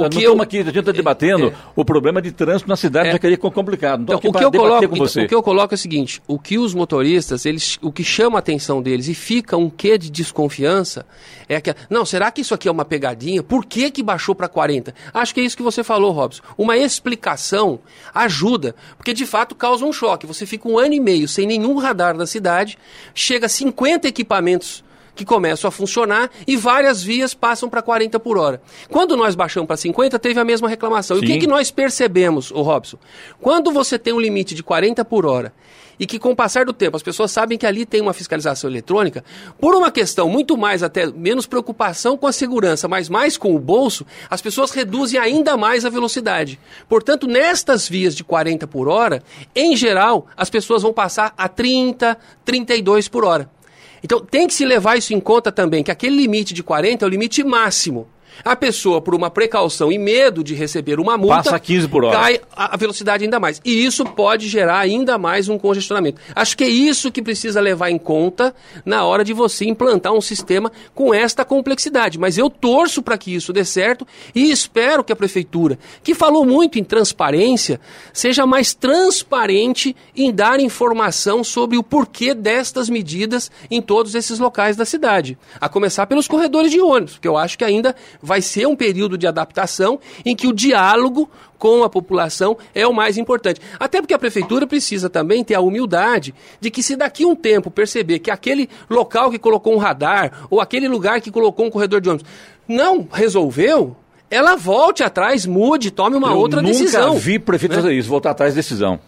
que 0.10 0.24
eu, 0.24 0.42
aqui, 0.42 0.60
a 0.60 0.64
gente 0.64 0.80
está 0.80 0.92
debatendo 0.92 1.48
é, 1.48 1.54
o 1.76 1.84
problema 1.84 2.22
de 2.22 2.32
trânsito 2.32 2.70
na 2.70 2.76
cidade, 2.76 3.10
é. 3.10 3.12
já 3.14 3.20
queria 3.20 3.38
complicado. 3.38 4.04
Então, 4.04 4.18
então 4.18 4.32
o, 4.32 4.34
que 4.34 4.44
eu 4.44 4.52
coloco, 4.52 4.90
com 4.90 4.96
você. 4.96 5.24
o 5.24 5.28
que 5.28 5.36
eu 5.36 5.44
coloco 5.44 5.74
é 5.74 5.76
o 5.76 5.78
seguinte: 5.78 6.22
o 6.28 6.38
que 6.38 6.58
os 6.58 6.74
motoristas, 6.74 7.46
eles, 7.46 7.78
o 7.82 7.92
que 7.92 8.04
chama 8.04 8.38
a 8.38 8.40
atenção 8.40 8.82
deles 8.82 9.08
e 9.08 9.14
fica 9.14 9.58
um 9.58 9.70
quê 9.70 9.98
de 9.98 10.10
desconfiança 10.10 11.06
é 11.48 11.60
que. 11.60 11.74
Não, 11.90 12.06
será 12.06 12.32
que 12.32 12.42
isso 12.42 12.54
aqui 12.54 12.68
é 12.68 12.72
uma 12.72 12.86
pegadinha? 12.86 13.42
Por 13.44 13.66
que, 13.66 13.92
que 13.92 14.04
baixou 14.04 14.36
para 14.36 14.48
40? 14.48 14.94
Acho 15.14 15.34
que 15.34 15.42
é 15.42 15.44
isso 15.44 15.58
que 15.58 15.64
você 15.64 15.84
falou, 15.84 16.12
Robson. 16.12 16.44
Uma 16.58 16.78
explicação 16.78 17.80
ajuda, 18.14 18.76
porque 18.98 19.14
de 19.14 19.26
fato 19.26 19.56
causa 19.56 19.86
um 19.86 19.94
choque. 19.94 20.26
Você 20.26 20.46
fica 20.46 20.68
um 20.68 20.78
ano 20.78 20.94
e 20.94 21.00
meio 21.00 21.28
sem 21.28 21.48
nenhum 21.48 21.78
radar 21.78 22.16
na 22.16 22.26
cidade, 22.26 22.78
chega 23.14 23.46
a 23.46 23.50
50 23.50 24.08
equipamentos 24.08 24.84
que 25.20 25.26
começam 25.26 25.68
a 25.68 25.72
funcionar 25.72 26.32
e 26.48 26.56
várias 26.56 27.04
vias 27.04 27.34
passam 27.34 27.70
para 27.70 27.82
40 27.82 28.18
por 28.22 28.38
hora. 28.38 28.62
Quando 28.90 29.18
nós 29.18 29.36
baixamos 29.36 29.68
para 29.68 29.76
50, 29.76 30.18
teve 30.18 30.40
a 30.40 30.46
mesma 30.46 30.70
reclamação. 30.70 31.18
Sim. 31.18 31.24
E 31.24 31.26
o 31.26 31.32
que, 31.34 31.40
que 31.40 31.48
nós 31.48 31.70
percebemos, 31.70 32.52
o 32.52 32.62
Robson? 32.62 32.98
Quando 33.42 33.70
você 33.70 34.00
tem 34.00 34.14
um 34.14 34.20
limite 34.20 34.56
de 34.56 34.64
40 34.64 35.04
por 35.04 35.26
hora 35.26 35.54
e 36.00 36.06
que 36.06 36.18
com 36.18 36.32
o 36.32 36.36
passar 36.38 36.64
do 36.64 36.72
tempo 36.72 36.96
as 36.96 37.04
pessoas 37.04 37.32
sabem 37.32 37.58
que 37.58 37.66
ali 37.66 37.86
tem 37.86 38.00
uma 38.00 38.14
fiscalização 38.14 38.70
eletrônica, 38.70 39.26
por 39.60 39.76
uma 39.76 39.92
questão 39.92 40.30
muito 40.30 40.58
mais 40.58 40.82
até 40.82 41.06
menos 41.08 41.46
preocupação 41.46 42.16
com 42.16 42.26
a 42.26 42.32
segurança, 42.32 42.88
mas 42.88 43.10
mais 43.10 43.36
com 43.36 43.54
o 43.54 43.60
bolso, 43.60 44.06
as 44.30 44.42
pessoas 44.42 44.72
reduzem 44.72 45.20
ainda 45.20 45.58
mais 45.58 45.84
a 45.84 45.90
velocidade. 45.90 46.58
Portanto, 46.88 47.28
nestas 47.28 47.90
vias 47.90 48.16
de 48.16 48.24
40 48.24 48.66
por 48.68 48.88
hora, 48.88 49.22
em 49.54 49.76
geral, 49.76 50.28
as 50.38 50.50
pessoas 50.50 50.82
vão 50.82 50.94
passar 50.94 51.34
a 51.38 51.50
30, 51.50 52.18
32 52.46 53.10
por 53.10 53.26
hora. 53.26 53.59
Então 54.04 54.20
tem 54.20 54.48
que 54.48 54.54
se 54.54 54.66
levar 54.66 54.98
isso 54.98 55.14
em 55.14 55.20
conta 55.20 55.52
também, 55.52 55.84
que 55.84 55.92
aquele 55.92 56.16
limite 56.16 56.54
de 56.54 56.64
40 56.64 57.04
é 57.04 57.08
o 57.08 57.10
limite 57.10 57.44
máximo. 57.44 58.08
A 58.44 58.56
pessoa, 58.56 59.02
por 59.02 59.14
uma 59.14 59.30
precaução 59.30 59.92
e 59.92 59.98
medo 59.98 60.44
de 60.44 60.54
receber 60.54 61.00
uma 61.00 61.18
multa, 61.18 61.44
passa 61.44 61.60
15 61.60 61.88
por 61.88 62.04
hora. 62.04 62.18
cai 62.18 62.42
a 62.56 62.78
velocidade 62.78 63.24
ainda 63.24 63.40
mais. 63.40 63.62
E 63.64 63.86
isso 63.86 64.06
pode 64.06 64.48
gerar 64.48 64.80
ainda 64.80 65.18
mais 65.18 65.50
um 65.50 65.58
congestionamento. 65.58 66.22
Acho 66.36 66.56
que 66.58 66.64
é 66.64 66.70
isso 66.70 67.12
que 67.12 67.22
precisa 67.22 67.60
levar 67.62 67.90
em 67.90 67.98
conta 67.98 68.54
na 68.86 69.04
hora 69.04 69.24
de 69.24 69.34
você 69.34 69.66
implantar 69.66 70.14
um 70.14 70.22
sistema 70.22 70.72
com 70.94 71.14
esta 71.14 71.44
complexidade. 71.44 72.18
Mas 72.18 72.38
eu 72.38 72.50
torço 72.50 73.02
para 73.02 73.18
que 73.18 73.34
isso 73.34 73.54
dê 73.54 73.66
certo 73.66 74.06
e 74.34 74.52
espero 74.52 75.04
que 75.04 75.14
a 75.14 75.16
prefeitura, 75.16 75.78
que 76.04 76.16
falou 76.16 76.46
muito 76.46 76.80
em 76.80 76.84
transparência, 76.84 77.80
seja 78.14 78.46
mais 78.46 78.74
transparente 78.74 79.96
em 80.16 80.32
dar 80.32 80.60
informação 80.60 81.44
sobre 81.44 81.78
o 81.78 81.84
porquê 81.84 82.34
destas 82.34 82.90
medidas 82.90 83.52
em 83.70 83.82
todos 83.82 84.16
esses 84.16 84.40
locais 84.40 84.76
da 84.76 84.86
cidade. 84.86 85.38
A 85.60 85.70
começar 85.70 86.08
pelos 86.08 86.28
corredores 86.28 86.72
de 86.72 86.80
ônibus, 86.80 87.18
que 87.18 87.28
eu 87.28 87.38
acho 87.38 87.58
que 87.58 87.64
ainda 87.64 87.96
vai 88.30 88.44
ser 88.44 88.68
um 88.68 88.76
período 88.76 89.18
de 89.18 89.26
adaptação 89.26 90.00
em 90.24 90.36
que 90.36 90.46
o 90.46 90.54
diálogo 90.54 91.28
com 91.58 91.84
a 91.84 91.90
população 91.90 92.56
é 92.76 92.86
o 92.86 92.94
mais 92.94 93.18
importante. 93.18 93.60
Até 93.80 94.00
porque 94.00 94.14
a 94.14 94.20
prefeitura 94.20 94.68
precisa 94.68 95.10
também 95.10 95.44
ter 95.44 95.56
a 95.56 95.62
humildade 95.62 96.36
de 96.62 96.70
que 96.70 96.84
se 96.84 96.96
daqui 96.96 97.26
um 97.26 97.36
tempo 97.36 97.72
perceber 97.72 98.20
que 98.20 98.30
aquele 98.30 98.70
local 98.88 99.32
que 99.32 99.40
colocou 99.40 99.74
um 99.74 99.80
radar 99.80 100.46
ou 100.48 100.62
aquele 100.62 100.88
lugar 100.88 101.20
que 101.22 101.32
colocou 101.32 101.66
um 101.66 101.72
corredor 101.72 102.00
de 102.00 102.08
ônibus 102.08 102.28
não 102.68 103.08
resolveu, 103.12 103.98
ela 104.30 104.56
volte 104.56 105.04
atrás, 105.04 105.48
mude, 105.48 105.90
tome 105.90 106.16
uma 106.16 106.30
Eu 106.30 106.38
outra 106.38 106.62
decisão. 106.62 107.02
Eu 107.02 107.08
nunca 107.08 107.20
vi 107.20 107.40
prefeito 107.40 107.72
né? 107.72 107.82
fazer 107.82 107.94
isso, 107.96 108.08
voltar 108.08 108.30
atrás 108.30 108.54
da 108.54 108.60
decisão. 108.60 109.00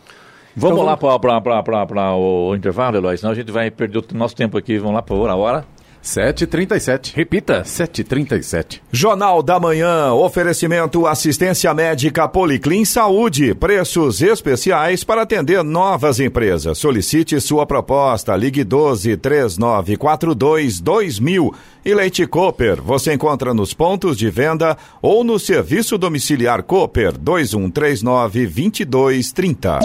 Vamos 0.55 0.79
então, 0.79 0.85
lá 0.85 0.97
para 0.97 2.15
o 2.17 2.55
intervalo, 2.55 2.97
Eloy, 2.97 3.15
senão 3.17 3.31
a 3.31 3.35
gente 3.35 3.51
vai 3.51 3.69
perder 3.69 3.99
o 3.99 4.05
nosso 4.13 4.35
tempo 4.35 4.57
aqui. 4.57 4.79
Vamos 4.79 4.95
lá 4.95 5.01
para 5.03 5.31
a 5.31 5.35
hora. 5.35 5.65
7h37. 6.03 7.13
Repita. 7.15 7.61
7h37. 7.61 8.81
Jornal 8.91 9.41
da 9.43 9.59
Manhã. 9.59 10.13
Oferecimento 10.13 11.05
assistência 11.05 11.73
médica 11.73 12.27
Policlin 12.27 12.83
Saúde. 12.85 13.53
Preços 13.53 14.21
especiais 14.21 15.03
para 15.03 15.21
atender 15.21 15.63
novas 15.63 16.19
empresas. 16.19 16.77
Solicite 16.77 17.39
sua 17.39 17.65
proposta. 17.65 18.35
Ligue 18.35 18.63
12 18.63 19.17
3942 19.17 20.79
2000. 20.79 21.53
E 21.83 21.93
Leite 21.93 22.27
Cooper. 22.27 22.81
Você 22.81 23.13
encontra 23.13 23.53
nos 23.53 23.73
pontos 23.73 24.17
de 24.17 24.29
venda 24.29 24.77
ou 25.01 25.23
no 25.23 25.39
serviço 25.39 25.97
domiciliar 25.97 26.63
Cooper 26.63 27.17
2139 27.17 28.45
2230. 28.47 29.79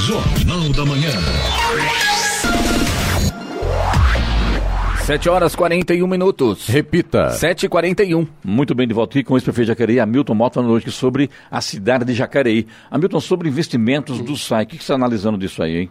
Jornal 0.00 0.68
da 0.70 0.84
Manhã. 0.84 1.10
7 5.04 5.28
horas 5.28 5.54
41 5.54 6.06
minutos. 6.06 6.66
Repita. 6.66 7.28
7 7.28 7.66
e 7.66 7.68
41 7.68 8.26
Muito 8.42 8.74
bem, 8.74 8.88
de 8.88 8.94
volta 8.94 9.12
aqui 9.12 9.22
com 9.22 9.34
o 9.34 9.36
ex-prefeito 9.36 9.66
de 9.66 9.72
Jacareí, 9.72 10.00
Hamilton 10.00 10.34
Mota, 10.34 10.54
falando 10.54 10.70
hoje 10.70 10.90
sobre 10.90 11.28
a 11.50 11.60
cidade 11.60 12.06
de 12.06 12.14
Jacareí. 12.14 12.66
Hamilton, 12.90 13.20
sobre 13.20 13.46
investimentos 13.46 14.22
do 14.22 14.34
SAI, 14.34 14.64
o 14.64 14.66
que, 14.66 14.78
que 14.78 14.82
você 14.82 14.92
está 14.92 14.94
analisando 14.94 15.36
disso 15.36 15.62
aí, 15.62 15.76
hein? 15.76 15.90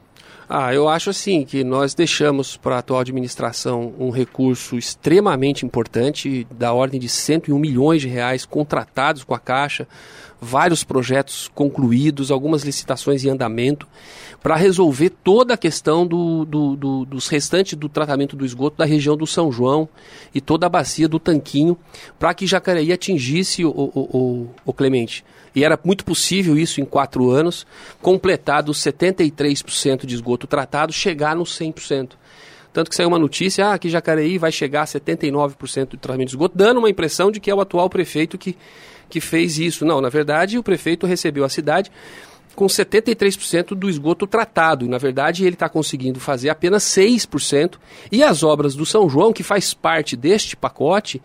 Ah, 0.49 0.73
eu 0.73 0.89
acho 0.89 1.12
assim 1.12 1.45
que 1.45 1.63
nós 1.63 1.93
deixamos 1.93 2.58
para 2.58 2.76
a 2.76 2.80
atual 2.80 3.02
administração 3.02 3.93
um 3.99 4.10
recurso 4.10 4.78
extremamente 4.78 5.63
importante, 5.63 6.47
da 6.49 6.73
ordem 6.73 6.99
de 6.99 7.08
101 7.08 7.58
milhões 7.58 8.02
de 8.02 8.08
reais 8.08 8.45
contratados 8.45 9.23
com 9.23 9.36
a 9.36 9.39
Caixa, 9.39 9.88
vários 10.41 10.84
projetos 10.84 11.49
concluídos, 11.54 12.32
algumas 12.32 12.63
licitações 12.63 13.23
em 13.23 13.30
andamento, 13.30 13.88
para 14.43 14.58
resolver 14.58 15.10
toda 15.10 15.53
a 15.53 15.58
questão 15.58 16.06
do, 16.06 16.43
do, 16.43 16.75
do, 16.75 17.06
dos 17.06 17.29
restantes 17.29 17.75
do 17.75 17.88
tratamento 17.88 18.36
do 18.36 18.45
esgoto 18.45 18.77
da 18.77 18.86
região 18.86 19.15
do 19.15 19.25
São 19.25 19.49
João 19.51 19.88
e 20.36 20.41
toda 20.41 20.65
a 20.65 20.69
bacia 20.69 21.08
do 21.08 21.17
Tanquinho, 21.17 21.77
para 22.19 22.34
que 22.34 22.45
Jacareí 22.45 22.91
atingisse 22.91 23.63
o, 23.63 23.69
o, 23.69 23.91
o, 23.95 24.49
o 24.65 24.73
Clemente 24.73 25.23
e 25.56 25.63
era 25.63 25.79
muito 25.84 26.03
possível 26.03 26.58
isso 26.58 26.82
em 26.82 26.86
quatro 26.86 27.29
anos, 27.29 27.65
completado 28.01 28.71
73% 28.71 30.06
de 30.06 30.15
esgoto 30.15 30.47
tratado, 30.47 30.91
chegar 30.91 31.36
nos 31.36 31.58
100%. 31.58 32.13
Tanto 32.72 32.89
que 32.89 32.95
saiu 32.95 33.07
uma 33.07 33.20
notícia, 33.20 33.72
ah, 33.72 33.78
que 33.78 33.88
Jacareí 33.88 34.39
vai 34.39 34.51
chegar 34.51 34.82
a 34.82 34.86
79% 34.86 35.89
do 35.89 35.97
tratamento 35.97 36.30
de 36.30 36.32
esgoto, 36.34 36.57
dando 36.57 36.80
uma 36.80 36.89
impressão 36.89 37.32
de 37.32 37.39
que 37.39 37.51
é 37.51 37.55
o 37.55 37.61
atual 37.61 37.88
prefeito 37.88 38.36
que, 38.36 38.57
que 39.07 39.22
fez 39.22 39.59
isso. 39.59 39.86
Não, 39.86 40.01
na 40.01 40.09
verdade, 40.09 40.57
o 40.57 40.63
prefeito 40.63 41.05
recebeu 41.05 41.45
a 41.45 41.49
cidade 41.49 41.91
com 42.56 42.66
73% 42.66 43.76
do 43.76 43.89
esgoto 43.89 44.28
tratado. 44.28 44.86
E, 44.86 44.89
na 44.89 44.97
verdade, 44.97 45.45
ele 45.45 45.56
está 45.56 45.68
conseguindo 45.68 46.20
fazer 46.20 46.49
apenas 46.49 46.84
6%. 46.84 47.76
E 48.12 48.24
as 48.24 48.43
obras 48.43 48.76
do 48.76 48.86
São 48.86 49.10
João, 49.10 49.34
que 49.34 49.43
faz 49.43 49.74
parte 49.74 50.16
deste 50.16 50.56
pacote, 50.56 51.22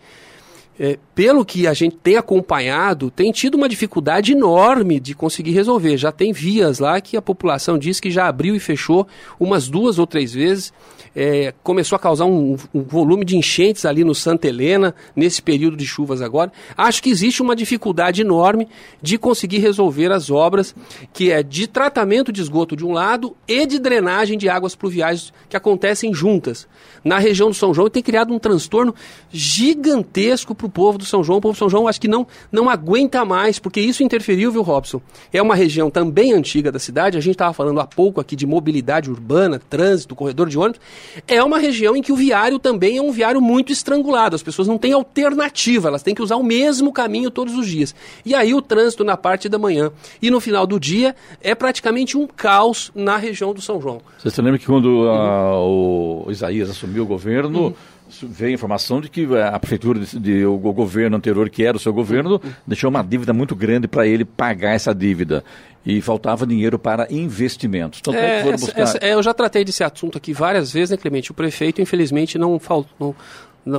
é, 0.79 0.97
pelo 1.13 1.43
que 1.43 1.67
a 1.67 1.73
gente 1.73 1.97
tem 1.97 2.15
acompanhado, 2.15 3.11
tem 3.11 3.31
tido 3.31 3.55
uma 3.55 3.67
dificuldade 3.67 4.31
enorme 4.31 4.99
de 4.99 5.13
conseguir 5.13 5.51
resolver. 5.51 5.97
Já 5.97 6.11
tem 6.11 6.31
vias 6.31 6.79
lá 6.79 7.01
que 7.01 7.17
a 7.17 7.21
população 7.21 7.77
diz 7.77 7.99
que 7.99 8.09
já 8.09 8.27
abriu 8.27 8.55
e 8.55 8.59
fechou 8.59 9.05
umas 9.37 9.67
duas 9.67 9.99
ou 9.99 10.07
três 10.07 10.33
vezes 10.33 10.71
é, 11.15 11.53
começou 11.63 11.95
a 11.95 11.99
causar 11.99 12.25
um, 12.25 12.55
um, 12.73 12.81
volume 12.81 13.25
de 13.25 13.37
enchentes 13.37 13.85
ali 13.85 14.03
no 14.03 14.13
Santa 14.13 14.47
Helena, 14.47 14.93
nesse 15.15 15.41
período 15.41 15.75
de 15.75 15.85
chuvas 15.85 16.21
agora. 16.21 16.51
Acho 16.77 17.01
que 17.01 17.09
existe 17.09 17.41
uma 17.41 17.55
dificuldade 17.55 18.21
enorme 18.21 18.67
de 19.01 19.17
conseguir 19.17 19.59
resolver 19.59 20.11
as 20.11 20.29
obras, 20.29 20.75
que 21.13 21.31
é 21.31 21.43
de 21.43 21.67
tratamento 21.67 22.31
de 22.31 22.41
esgoto 22.41 22.75
de 22.75 22.85
um 22.85 22.91
lado 22.91 23.35
e 23.47 23.65
de 23.65 23.79
drenagem 23.79 24.37
de 24.37 24.49
águas 24.49 24.75
pluviais 24.75 25.33
que 25.47 25.57
acontecem 25.57 26.13
juntas. 26.13 26.67
Na 27.03 27.17
região 27.17 27.49
do 27.49 27.55
São 27.55 27.73
João 27.73 27.89
tem 27.89 28.03
criado 28.03 28.33
um 28.33 28.39
transtorno 28.39 28.93
gigantesco 29.31 30.53
para 30.53 30.67
o 30.69 30.71
povo 30.71 30.97
do 30.97 31.05
São 31.05 31.23
João. 31.23 31.39
O 31.39 31.41
povo 31.41 31.53
do 31.53 31.57
São 31.57 31.69
João 31.69 31.87
acho 31.87 31.99
que 31.99 32.07
não, 32.07 32.25
não 32.51 32.69
aguenta 32.69 33.25
mais, 33.25 33.59
porque 33.59 33.81
isso 33.81 34.03
interferiu, 34.03 34.51
viu, 34.51 34.61
Robson? 34.61 35.01
É 35.33 35.41
uma 35.41 35.55
região 35.55 35.89
também 35.89 36.33
antiga 36.33 36.71
da 36.71 36.79
cidade, 36.79 37.17
a 37.17 37.21
gente 37.21 37.33
estava 37.33 37.53
falando 37.53 37.79
há 37.79 37.85
pouco 37.85 38.21
aqui 38.21 38.35
de 38.35 38.45
mobilidade 38.45 39.09
urbana, 39.09 39.59
trânsito, 39.59 40.15
corredor 40.15 40.47
de 40.47 40.57
ônibus 40.57 40.79
é 41.27 41.43
uma 41.43 41.59
região 41.59 41.95
em 41.95 42.01
que 42.01 42.11
o 42.11 42.15
viário 42.15 42.59
também 42.59 42.97
é 42.97 43.01
um 43.01 43.11
viário 43.11 43.41
muito 43.41 43.71
estrangulado. 43.71 44.35
As 44.35 44.43
pessoas 44.43 44.67
não 44.67 44.77
têm 44.77 44.93
alternativa, 44.93 45.87
elas 45.87 46.03
têm 46.03 46.15
que 46.15 46.21
usar 46.21 46.35
o 46.35 46.43
mesmo 46.43 46.91
caminho 46.91 47.31
todos 47.31 47.55
os 47.55 47.67
dias. 47.67 47.95
E 48.25 48.35
aí 48.35 48.53
o 48.53 48.61
trânsito 48.61 49.03
na 49.03 49.17
parte 49.17 49.49
da 49.49 49.57
manhã 49.57 49.91
e 50.21 50.29
no 50.29 50.39
final 50.39 50.65
do 50.65 50.79
dia 50.79 51.15
é 51.41 51.53
praticamente 51.55 52.17
um 52.17 52.27
caos 52.27 52.91
na 52.93 53.17
região 53.17 53.53
do 53.53 53.61
São 53.61 53.81
João. 53.81 54.01
Você 54.17 54.29
se 54.29 54.41
lembra 54.41 54.59
que 54.59 54.65
quando 54.65 54.85
uhum. 54.85 56.25
o 56.27 56.31
Isaías 56.31 56.69
assumiu 56.69 57.03
o 57.03 57.07
governo, 57.07 57.67
uhum 57.67 57.73
veio 58.23 58.51
a 58.51 58.53
informação 58.53 58.99
de 58.99 59.09
que 59.09 59.27
a 59.37 59.59
prefeitura, 59.59 59.99
de, 59.99 60.19
de, 60.19 60.45
o 60.45 60.57
governo 60.57 61.17
anterior, 61.17 61.49
que 61.49 61.63
era 61.63 61.77
o 61.77 61.79
seu 61.79 61.93
governo, 61.93 62.41
deixou 62.65 62.89
uma 62.89 63.03
dívida 63.03 63.33
muito 63.33 63.55
grande 63.55 63.87
para 63.87 64.07
ele 64.07 64.25
pagar 64.25 64.73
essa 64.73 64.93
dívida 64.93 65.43
e 65.85 66.01
faltava 66.01 66.45
dinheiro 66.45 66.77
para 66.77 67.07
investimentos. 67.11 68.01
Tanto 68.01 68.17
é, 68.17 68.47
é 68.47 68.51
buscar... 68.51 68.81
essa, 68.81 68.97
é, 69.01 69.13
eu 69.13 69.23
já 69.23 69.33
tratei 69.33 69.63
desse 69.63 69.83
assunto 69.83 70.17
aqui 70.17 70.33
várias 70.33 70.71
vezes, 70.71 70.91
né, 70.91 70.97
Clemente? 70.97 71.31
O 71.31 71.33
prefeito, 71.33 71.81
infelizmente, 71.81 72.37
não, 72.37 72.59
faltou 72.59 73.15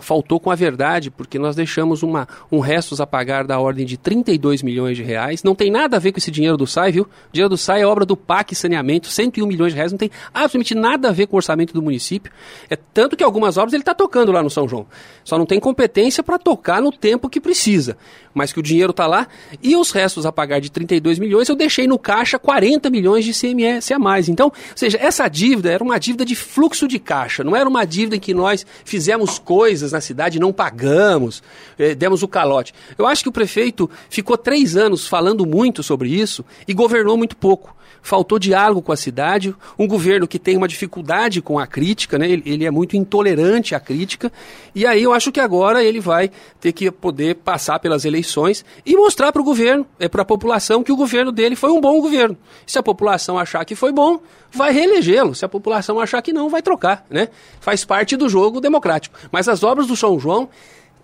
faltou 0.00 0.38
com 0.38 0.50
a 0.50 0.54
verdade, 0.54 1.10
porque 1.10 1.38
nós 1.38 1.56
deixamos 1.56 2.02
uma, 2.02 2.28
um 2.52 2.60
restos 2.60 3.00
a 3.00 3.06
pagar 3.06 3.44
da 3.46 3.58
ordem 3.58 3.86
de 3.86 3.96
32 3.96 4.62
milhões 4.62 4.96
de 4.96 5.02
reais. 5.02 5.42
Não 5.42 5.54
tem 5.54 5.70
nada 5.70 5.96
a 5.96 6.00
ver 6.00 6.12
com 6.12 6.18
esse 6.18 6.30
dinheiro 6.30 6.56
do 6.56 6.66
SAI, 6.66 6.92
viu? 6.92 7.04
O 7.04 7.32
dinheiro 7.32 7.48
do 7.48 7.56
SAI 7.56 7.80
é 7.80 7.86
obra 7.86 8.04
do 8.04 8.16
PAC 8.16 8.54
Saneamento, 8.54 9.08
101 9.08 9.46
milhões 9.46 9.72
de 9.72 9.76
reais, 9.76 9.90
não 9.90 9.98
tem 9.98 10.10
absolutamente 10.32 10.74
nada 10.74 11.08
a 11.08 11.12
ver 11.12 11.26
com 11.26 11.36
o 11.36 11.38
orçamento 11.38 11.72
do 11.72 11.82
município. 11.82 12.30
É 12.68 12.76
tanto 12.76 13.16
que 13.16 13.24
algumas 13.24 13.56
obras 13.56 13.72
ele 13.72 13.82
está 13.82 13.94
tocando 13.94 14.30
lá 14.30 14.42
no 14.42 14.50
São 14.50 14.68
João. 14.68 14.86
Só 15.24 15.38
não 15.38 15.46
tem 15.46 15.58
competência 15.58 16.22
para 16.22 16.38
tocar 16.38 16.82
no 16.82 16.92
tempo 16.92 17.28
que 17.28 17.40
precisa. 17.40 17.96
Mas 18.34 18.52
que 18.52 18.60
o 18.60 18.62
dinheiro 18.62 18.90
está 18.90 19.06
lá. 19.06 19.26
E 19.62 19.74
os 19.76 19.90
restos 19.90 20.26
a 20.26 20.32
pagar 20.32 20.60
de 20.60 20.70
32 20.70 21.18
milhões, 21.18 21.48
eu 21.48 21.56
deixei 21.56 21.86
no 21.86 21.98
caixa 22.00 22.38
40 22.38 22.90
milhões 22.90 23.24
de 23.24 23.32
CMS 23.32 23.92
a 23.92 23.98
mais. 23.98 24.28
Então, 24.28 24.46
ou 24.46 24.52
seja, 24.74 24.98
essa 25.00 25.28
dívida 25.28 25.70
era 25.70 25.84
uma 25.84 25.98
dívida 25.98 26.24
de 26.24 26.34
fluxo 26.34 26.88
de 26.88 26.98
caixa, 26.98 27.44
não 27.44 27.54
era 27.54 27.68
uma 27.68 27.84
dívida 27.84 28.16
em 28.16 28.20
que 28.20 28.34
nós 28.34 28.66
fizemos 28.84 29.38
coisas 29.38 29.92
na 29.92 30.00
cidade 30.00 30.40
não 30.40 30.52
pagamos, 30.52 31.42
eh, 31.78 31.94
demos 31.94 32.22
o 32.22 32.28
calote. 32.28 32.74
Eu 32.98 33.06
acho 33.06 33.22
que 33.22 33.28
o 33.28 33.32
prefeito 33.32 33.88
ficou 34.08 34.36
três 34.36 34.76
anos 34.76 35.06
falando 35.06 35.46
muito 35.46 35.82
sobre 35.82 36.08
isso 36.08 36.44
e 36.66 36.74
governou 36.74 37.16
muito 37.16 37.36
pouco. 37.36 37.76
Faltou 38.02 38.38
diálogo 38.38 38.82
com 38.82 38.92
a 38.92 38.96
cidade, 38.96 39.54
um 39.78 39.86
governo 39.86 40.26
que 40.26 40.38
tem 40.38 40.56
uma 40.56 40.68
dificuldade 40.68 41.42
com 41.42 41.58
a 41.58 41.66
crítica, 41.66 42.18
né? 42.18 42.28
ele, 42.28 42.42
ele 42.46 42.64
é 42.64 42.70
muito 42.70 42.96
intolerante 42.96 43.74
à 43.74 43.80
crítica, 43.80 44.32
e 44.74 44.86
aí 44.86 45.02
eu 45.02 45.12
acho 45.12 45.30
que 45.30 45.40
agora 45.40 45.84
ele 45.84 46.00
vai 46.00 46.30
ter 46.60 46.72
que 46.72 46.90
poder 46.90 47.36
passar 47.36 47.78
pelas 47.78 48.04
eleições 48.04 48.64
e 48.84 48.96
mostrar 48.96 49.32
para 49.32 49.42
o 49.42 49.44
governo, 49.44 49.86
é, 49.98 50.08
para 50.08 50.22
a 50.22 50.24
população, 50.24 50.82
que 50.82 50.92
o 50.92 50.96
governo 50.96 51.30
dele 51.32 51.56
foi 51.56 51.70
um 51.70 51.80
bom 51.80 52.00
governo. 52.00 52.36
Se 52.66 52.78
a 52.78 52.82
população 52.82 53.38
achar 53.38 53.64
que 53.64 53.74
foi 53.74 53.92
bom, 53.92 54.20
vai 54.52 54.72
reelegê-lo. 54.72 55.34
Se 55.34 55.44
a 55.44 55.48
população 55.48 56.00
achar 56.00 56.22
que 56.22 56.32
não, 56.32 56.48
vai 56.48 56.62
trocar. 56.62 57.04
Né? 57.10 57.28
Faz 57.60 57.84
parte 57.84 58.16
do 58.16 58.28
jogo 58.28 58.60
democrático. 58.60 59.18
Mas 59.30 59.48
as 59.48 59.62
obras 59.62 59.86
do 59.86 59.96
São 59.96 60.18
João 60.18 60.48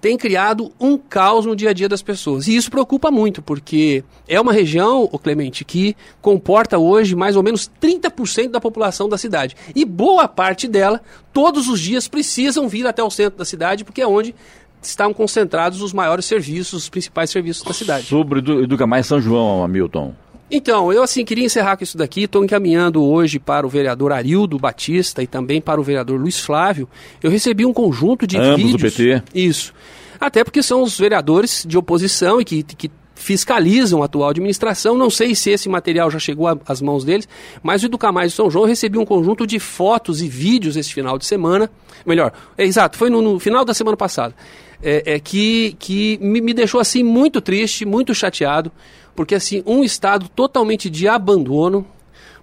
têm 0.00 0.16
criado 0.16 0.72
um 0.78 0.96
caos 0.96 1.46
no 1.46 1.56
dia 1.56 1.70
a 1.70 1.72
dia 1.72 1.88
das 1.88 2.02
pessoas. 2.02 2.46
E 2.46 2.56
isso 2.56 2.70
preocupa 2.70 3.10
muito, 3.10 3.42
porque 3.42 4.04
é 4.28 4.40
uma 4.40 4.52
região, 4.52 5.08
o 5.10 5.18
Clemente, 5.18 5.64
que 5.64 5.96
comporta 6.20 6.78
hoje 6.78 7.14
mais 7.14 7.36
ou 7.36 7.42
menos 7.42 7.70
30% 7.80 8.50
da 8.50 8.60
população 8.60 9.08
da 9.08 9.18
cidade. 9.18 9.56
E 9.74 9.84
boa 9.84 10.28
parte 10.28 10.68
dela, 10.68 11.00
todos 11.32 11.68
os 11.68 11.80
dias, 11.80 12.08
precisam 12.08 12.68
vir 12.68 12.86
até 12.86 13.02
o 13.02 13.10
centro 13.10 13.38
da 13.38 13.44
cidade, 13.44 13.84
porque 13.84 14.02
é 14.02 14.06
onde 14.06 14.34
estão 14.82 15.12
concentrados 15.12 15.82
os 15.82 15.92
maiores 15.92 16.24
serviços, 16.24 16.84
os 16.84 16.88
principais 16.88 17.30
serviços 17.30 17.64
da 17.64 17.72
cidade. 17.72 18.06
Sobre 18.06 18.40
Educa 18.62 18.86
Mais 18.86 19.06
São 19.06 19.20
João, 19.20 19.64
Hamilton. 19.64 20.14
Então, 20.50 20.92
eu 20.92 21.02
assim 21.02 21.24
queria 21.24 21.44
encerrar 21.44 21.76
com 21.76 21.82
isso 21.82 21.98
daqui. 21.98 22.22
Estou 22.22 22.44
encaminhando 22.44 23.02
hoje 23.02 23.38
para 23.38 23.66
o 23.66 23.68
vereador 23.68 24.12
Arildo 24.12 24.58
Batista 24.58 25.22
e 25.22 25.26
também 25.26 25.60
para 25.60 25.80
o 25.80 25.84
vereador 25.84 26.20
Luiz 26.20 26.38
Flávio. 26.38 26.88
Eu 27.22 27.30
recebi 27.30 27.66
um 27.66 27.72
conjunto 27.72 28.26
de 28.26 28.38
Ambos 28.38 28.56
vídeos. 28.56 28.72
do 28.72 28.78
PT. 28.78 29.22
Isso. 29.34 29.74
Até 30.20 30.44
porque 30.44 30.62
são 30.62 30.82
os 30.82 30.98
vereadores 30.98 31.64
de 31.66 31.76
oposição 31.76 32.40
e 32.40 32.44
que, 32.44 32.62
que 32.62 32.90
fiscalizam 33.16 34.02
a 34.02 34.04
atual 34.04 34.30
administração. 34.30 34.96
Não 34.96 35.10
sei 35.10 35.34
se 35.34 35.50
esse 35.50 35.68
material 35.68 36.10
já 36.10 36.18
chegou 36.18 36.46
às 36.66 36.80
mãos 36.80 37.04
deles, 37.04 37.28
mas 37.62 37.82
o 37.82 37.86
Educamais 37.86 38.30
de 38.30 38.36
São 38.36 38.50
João 38.50 38.66
recebeu 38.66 39.00
um 39.00 39.06
conjunto 39.06 39.46
de 39.46 39.58
fotos 39.58 40.22
e 40.22 40.28
vídeos 40.28 40.76
esse 40.76 40.94
final 40.94 41.18
de 41.18 41.26
semana. 41.26 41.68
Melhor, 42.04 42.32
é, 42.56 42.64
exato, 42.64 42.96
foi 42.96 43.10
no, 43.10 43.20
no, 43.20 43.40
final 43.40 43.64
da 43.64 43.74
semana 43.74 43.96
passada. 43.96 44.34
É, 44.82 45.14
é 45.14 45.18
que 45.18 45.74
que 45.78 46.18
me, 46.20 46.40
me 46.40 46.52
deixou 46.52 46.78
assim 46.78 47.02
muito 47.02 47.40
triste, 47.40 47.84
muito 47.84 48.14
chateado 48.14 48.70
porque 49.16 49.34
assim, 49.34 49.62
um 49.66 49.82
estado 49.82 50.28
totalmente 50.28 50.90
de 50.90 51.08
abandono, 51.08 51.86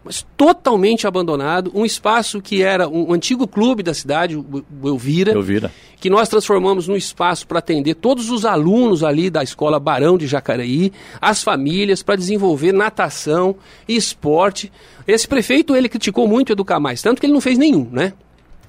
mas 0.04 0.26
totalmente 0.36 1.08
abandonado, 1.08 1.72
um 1.74 1.86
espaço 1.86 2.42
que 2.42 2.62
era 2.62 2.90
um 2.90 3.14
antigo 3.14 3.48
clube 3.48 3.82
da 3.82 3.94
cidade, 3.94 4.36
o 4.36 4.66
Elvira, 4.84 5.32
Elvira. 5.32 5.72
que 6.02 6.10
nós 6.10 6.28
transformamos 6.28 6.90
num 6.90 6.96
espaço 6.96 7.48
para 7.48 7.60
atender 7.60 7.96
todos 7.96 8.30
os 8.30 8.44
alunos 8.44 9.02
ali 9.02 9.30
da 9.30 9.42
escola 9.42 9.80
Barão 9.80 10.18
de 10.18 10.28
Jacareí, 10.28 10.92
as 11.22 11.42
famílias, 11.42 12.04
para 12.04 12.18
desenvolver 12.18 12.74
natação 12.74 13.56
e 13.88 13.96
esporte. 13.96 14.70
Esse 15.08 15.26
prefeito, 15.26 15.74
ele 15.74 15.88
criticou 15.88 16.28
muito 16.28 16.52
Educar 16.52 16.82
Mais, 16.82 17.02
tanto 17.02 17.22
que 17.22 17.26
ele 17.26 17.34
não 17.34 17.42
fez 17.42 17.58
nenhum, 17.58 17.88
né? 17.90 18.12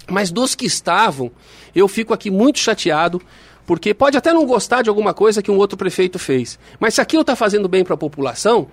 Mas 0.09 0.31
dos 0.31 0.55
que 0.55 0.67
estavam, 0.67 1.33
eu 1.75 1.89
fico 1.89 2.15
aqui 2.15 2.31
muito 2.31 2.59
chateado, 2.61 3.21
porque 3.67 3.95
pode 3.95 4.17
até 4.17 4.33
não 4.33 4.47
gostar 4.47 4.83
de 4.83 4.89
alguma 4.89 5.15
coisa 5.15 5.43
que 5.43 5.51
um 5.51 5.57
outro 5.57 5.77
prefeito 5.77 6.19
fez, 6.19 6.59
mas 6.79 6.95
se 6.95 7.01
aquilo 7.01 7.23
está 7.23 7.35
fazendo 7.35 7.69
bem 7.69 7.85
para 7.85 7.95
a 7.95 7.99
população, 7.99 8.69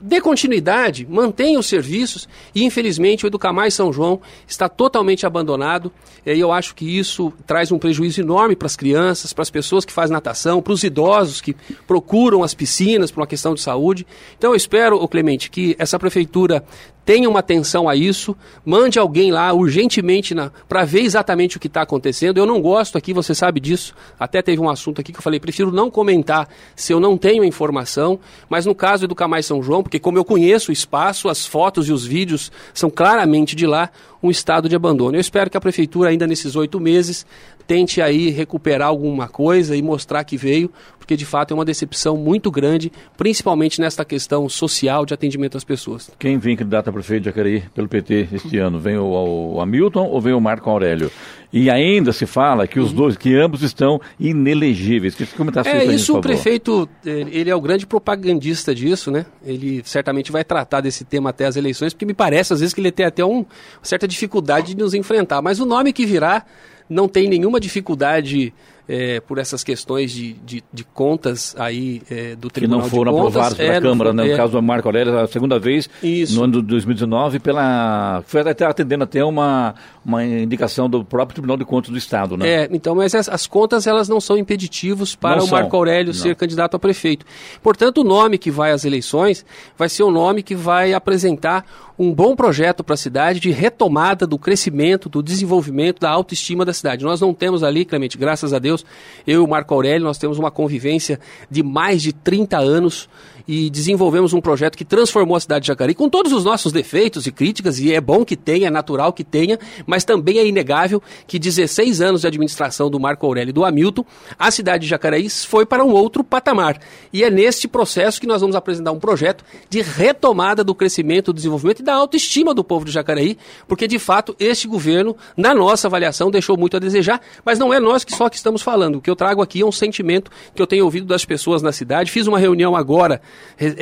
dê 0.00 0.20
continuidade, 0.20 1.06
mantenha 1.08 1.58
os 1.58 1.66
serviços 1.66 2.28
e 2.54 2.64
infelizmente 2.64 3.24
o 3.24 3.28
Educamais 3.28 3.74
São 3.74 3.92
João 3.92 4.20
está 4.46 4.68
totalmente 4.68 5.26
abandonado 5.26 5.92
e 6.26 6.38
eu 6.38 6.52
acho 6.52 6.74
que 6.74 6.98
isso 6.98 7.32
traz 7.46 7.72
um 7.72 7.78
prejuízo 7.78 8.20
enorme 8.20 8.54
para 8.54 8.66
as 8.66 8.76
crianças, 8.76 9.32
para 9.32 9.42
as 9.42 9.50
pessoas 9.50 9.84
que 9.84 9.92
fazem 9.92 10.12
natação, 10.12 10.60
para 10.60 10.72
os 10.72 10.82
idosos 10.84 11.40
que 11.40 11.56
procuram 11.86 12.42
as 12.42 12.54
piscinas 12.54 13.10
por 13.10 13.20
uma 13.20 13.26
questão 13.26 13.54
de 13.54 13.60
saúde. 13.60 14.06
Então 14.36 14.50
eu 14.50 14.56
espero, 14.56 15.06
Clemente, 15.08 15.50
que 15.50 15.74
essa 15.78 15.98
prefeitura 15.98 16.64
tenha 17.08 17.26
uma 17.26 17.38
atenção 17.38 17.88
a 17.88 17.96
isso, 17.96 18.36
mande 18.62 18.98
alguém 18.98 19.32
lá 19.32 19.50
urgentemente 19.54 20.34
para 20.68 20.84
ver 20.84 21.00
exatamente 21.00 21.56
o 21.56 21.60
que 21.60 21.66
está 21.66 21.80
acontecendo. 21.80 22.36
Eu 22.36 22.44
não 22.44 22.60
gosto 22.60 22.98
aqui, 22.98 23.14
você 23.14 23.34
sabe 23.34 23.60
disso. 23.60 23.94
Até 24.20 24.42
teve 24.42 24.60
um 24.60 24.68
assunto 24.68 25.00
aqui 25.00 25.10
que 25.10 25.18
eu 25.18 25.22
falei, 25.22 25.40
prefiro 25.40 25.72
não 25.72 25.90
comentar 25.90 26.46
se 26.76 26.92
eu 26.92 27.00
não 27.00 27.16
tenho 27.16 27.42
informação, 27.42 28.20
mas 28.46 28.66
no 28.66 28.74
caso 28.74 29.08
do 29.08 29.14
Camais 29.14 29.46
São 29.46 29.62
João, 29.62 29.82
porque 29.88 29.98
como 29.98 30.18
eu 30.18 30.24
conheço 30.24 30.70
o 30.70 30.72
espaço, 30.72 31.30
as 31.30 31.46
fotos 31.46 31.88
e 31.88 31.92
os 31.92 32.04
vídeos 32.04 32.52
são 32.74 32.90
claramente 32.90 33.56
de 33.56 33.66
lá 33.66 33.88
um 34.22 34.30
estado 34.30 34.68
de 34.68 34.76
abandono. 34.76 35.16
Eu 35.16 35.20
espero 35.20 35.50
que 35.50 35.56
a 35.56 35.60
prefeitura, 35.60 36.10
ainda 36.10 36.26
nesses 36.26 36.56
oito 36.56 36.80
meses, 36.80 37.26
tente 37.66 38.00
aí 38.00 38.30
recuperar 38.30 38.88
alguma 38.88 39.28
coisa 39.28 39.76
e 39.76 39.82
mostrar 39.82 40.24
que 40.24 40.36
veio, 40.36 40.70
porque 40.98 41.16
de 41.16 41.26
fato 41.26 41.52
é 41.52 41.54
uma 41.54 41.64
decepção 41.64 42.16
muito 42.16 42.50
grande, 42.50 42.90
principalmente 43.16 43.80
nesta 43.80 44.04
questão 44.04 44.48
social 44.48 45.04
de 45.04 45.12
atendimento 45.12 45.56
às 45.56 45.64
pessoas. 45.64 46.10
Quem 46.18 46.38
vem 46.38 46.56
candidato 46.56 46.88
a 46.88 46.92
prefeito 46.92 47.22
de 47.22 47.26
Jacareí 47.26 47.62
pelo 47.74 47.86
PT 47.86 48.28
este 48.32 48.56
ano? 48.58 48.78
Vem 48.78 48.96
o, 48.96 49.54
o 49.54 49.60
Hamilton 49.60 50.06
ou 50.06 50.20
vem 50.20 50.32
o 50.32 50.40
Marco 50.40 50.68
Aurélio? 50.70 51.10
E 51.50 51.70
ainda 51.70 52.12
se 52.12 52.26
fala 52.26 52.66
que 52.66 52.78
os 52.78 52.90
uhum. 52.90 52.96
dois, 52.96 53.16
que 53.16 53.34
ambos 53.34 53.62
estão 53.62 53.98
inelegíveis. 54.20 55.14
Que 55.14 55.26
comentar 55.26 55.66
é, 55.66 55.84
isso, 55.84 55.94
isso 55.94 56.18
o 56.18 56.20
prefeito, 56.20 56.88
ele 57.04 57.48
é 57.48 57.54
o 57.54 57.60
grande 57.60 57.86
propagandista 57.86 58.74
disso, 58.74 59.10
né? 59.10 59.24
Ele 59.44 59.82
certamente 59.84 60.30
vai 60.30 60.44
tratar 60.44 60.82
desse 60.82 61.04
tema 61.04 61.30
até 61.30 61.46
as 61.46 61.56
eleições, 61.56 61.94
porque 61.94 62.04
me 62.04 62.12
parece 62.12 62.52
às 62.52 62.60
vezes 62.60 62.74
que 62.74 62.80
ele 62.80 62.92
tem 62.92 63.06
até 63.06 63.24
um, 63.24 63.38
uma 63.38 63.46
certa 63.82 64.06
dificuldade 64.08 64.74
de 64.74 64.82
nos 64.82 64.94
enfrentar. 64.94 65.40
Mas 65.42 65.60
o 65.60 65.66
nome 65.66 65.92
que 65.92 66.04
virá 66.04 66.44
não 66.88 67.06
tem 67.06 67.28
nenhuma 67.28 67.60
dificuldade 67.60 68.52
é, 68.88 69.20
por 69.20 69.36
essas 69.36 69.62
questões 69.62 70.10
de, 70.10 70.32
de, 70.32 70.64
de 70.72 70.82
contas 70.82 71.54
aí 71.58 72.00
é, 72.10 72.34
do 72.34 72.48
Tribunal 72.48 72.80
Que 72.80 72.84
não 72.84 72.90
foram 72.90 73.12
aprovadas 73.12 73.54
pela 73.54 73.74
é, 73.74 73.80
Câmara, 73.80 74.12
né? 74.14 74.24
no 74.24 74.30
é. 74.30 74.36
caso 74.36 74.52
do 74.52 74.62
Marco 74.62 74.88
Aurélio, 74.88 75.18
a 75.18 75.26
segunda 75.26 75.58
vez, 75.58 75.90
Isso. 76.02 76.34
no 76.34 76.44
ano 76.44 76.62
de 76.62 76.68
2019, 76.68 77.38
pela, 77.38 78.22
foi 78.26 78.40
até 78.40 78.64
atendendo 78.64 79.04
até 79.04 79.22
uma, 79.22 79.74
uma 80.02 80.24
indicação 80.24 80.88
do 80.88 81.04
próprio 81.04 81.34
Tribunal 81.34 81.58
de 81.58 81.66
Contas 81.66 81.90
do 81.90 81.98
Estado, 81.98 82.38
né? 82.38 82.48
É, 82.48 82.68
então, 82.72 82.94
mas 82.94 83.14
as, 83.14 83.28
as 83.28 83.46
contas 83.46 83.86
elas 83.86 84.08
não 84.08 84.22
são 84.22 84.38
impeditivos 84.38 85.14
para 85.14 85.36
não 85.36 85.44
o 85.44 85.50
Marco 85.50 85.76
Aurélio 85.76 86.14
ser 86.14 86.34
candidato 86.34 86.74
a 86.74 86.78
prefeito. 86.78 87.26
Portanto, 87.62 87.98
o 87.98 88.04
nome 88.04 88.38
que 88.38 88.50
vai 88.50 88.70
às 88.70 88.86
eleições 88.86 89.44
vai 89.76 89.90
ser 89.90 90.02
o 90.02 90.10
nome 90.10 90.42
que 90.42 90.54
vai 90.54 90.94
apresentar 90.94 91.66
um 91.98 92.14
bom 92.14 92.36
projeto 92.36 92.84
para 92.84 92.94
a 92.94 92.96
cidade 92.96 93.40
de 93.40 93.50
retomada 93.50 94.26
do 94.26 94.38
crescimento, 94.38 95.08
do 95.08 95.22
desenvolvimento, 95.22 96.00
da 96.00 96.10
autoestima 96.10 96.64
da 96.64 96.72
cidade. 96.72 97.04
Nós 97.04 97.20
não 97.20 97.34
temos 97.34 97.64
ali, 97.64 97.84
Clemente, 97.84 98.16
graças 98.16 98.52
a 98.52 98.58
Deus, 98.58 98.84
eu 99.26 99.40
e 99.40 99.44
o 99.44 99.48
Marco 99.48 99.74
Aurélio, 99.74 100.04
nós 100.04 100.18
temos 100.18 100.38
uma 100.38 100.50
convivência 100.50 101.18
de 101.50 101.62
mais 101.62 102.00
de 102.00 102.12
30 102.12 102.56
anos 102.58 103.08
e 103.48 103.70
desenvolvemos 103.70 104.34
um 104.34 104.42
projeto 104.42 104.76
que 104.76 104.84
transformou 104.84 105.34
a 105.34 105.40
cidade 105.40 105.62
de 105.62 105.68
Jacareí, 105.68 105.94
com 105.94 106.06
todos 106.10 106.32
os 106.34 106.44
nossos 106.44 106.70
defeitos 106.70 107.26
e 107.26 107.32
críticas, 107.32 107.78
e 107.78 107.94
é 107.94 108.00
bom 108.00 108.22
que 108.22 108.36
tenha, 108.36 108.68
é 108.68 108.70
natural 108.70 109.10
que 109.10 109.24
tenha, 109.24 109.58
mas 109.86 110.04
também 110.04 110.38
é 110.38 110.46
inegável 110.46 111.02
que 111.26 111.38
16 111.38 112.02
anos 112.02 112.20
de 112.20 112.26
administração 112.26 112.90
do 112.90 113.00
Marco 113.00 113.24
Aurélio 113.24 113.50
e 113.50 113.52
do 113.54 113.64
Hamilton, 113.64 114.04
a 114.38 114.50
cidade 114.50 114.82
de 114.82 114.90
Jacareí 114.90 115.30
foi 115.30 115.64
para 115.64 115.82
um 115.82 115.92
outro 115.92 116.22
patamar. 116.22 116.78
E 117.10 117.24
é 117.24 117.30
neste 117.30 117.66
processo 117.66 118.20
que 118.20 118.26
nós 118.26 118.42
vamos 118.42 118.54
apresentar 118.54 118.92
um 118.92 118.98
projeto 118.98 119.42
de 119.70 119.80
retomada 119.80 120.62
do 120.62 120.74
crescimento, 120.74 121.32
do 121.32 121.36
desenvolvimento 121.36 121.80
e 121.80 121.82
da 121.82 121.94
autoestima 121.94 122.52
do 122.52 122.62
povo 122.62 122.84
de 122.84 122.92
Jacareí, 122.92 123.38
porque 123.66 123.88
de 123.88 123.98
fato 123.98 124.36
este 124.38 124.68
governo, 124.68 125.16
na 125.34 125.54
nossa 125.54 125.88
avaliação, 125.88 126.30
deixou 126.30 126.58
muito 126.58 126.76
a 126.76 126.80
desejar, 126.80 127.18
mas 127.46 127.58
não 127.58 127.72
é 127.72 127.80
nós 127.80 128.04
que 128.04 128.14
só 128.14 128.28
que 128.28 128.36
estamos 128.36 128.60
falando. 128.60 128.96
O 128.96 129.00
que 129.00 129.08
eu 129.08 129.16
trago 129.16 129.40
aqui 129.40 129.62
é 129.62 129.64
um 129.64 129.72
sentimento 129.72 130.30
que 130.54 130.60
eu 130.60 130.66
tenho 130.66 130.84
ouvido 130.84 131.06
das 131.06 131.24
pessoas 131.24 131.62
na 131.62 131.72
cidade. 131.72 132.10
Fiz 132.10 132.26
uma 132.26 132.38
reunião 132.38 132.76
agora 132.76 133.22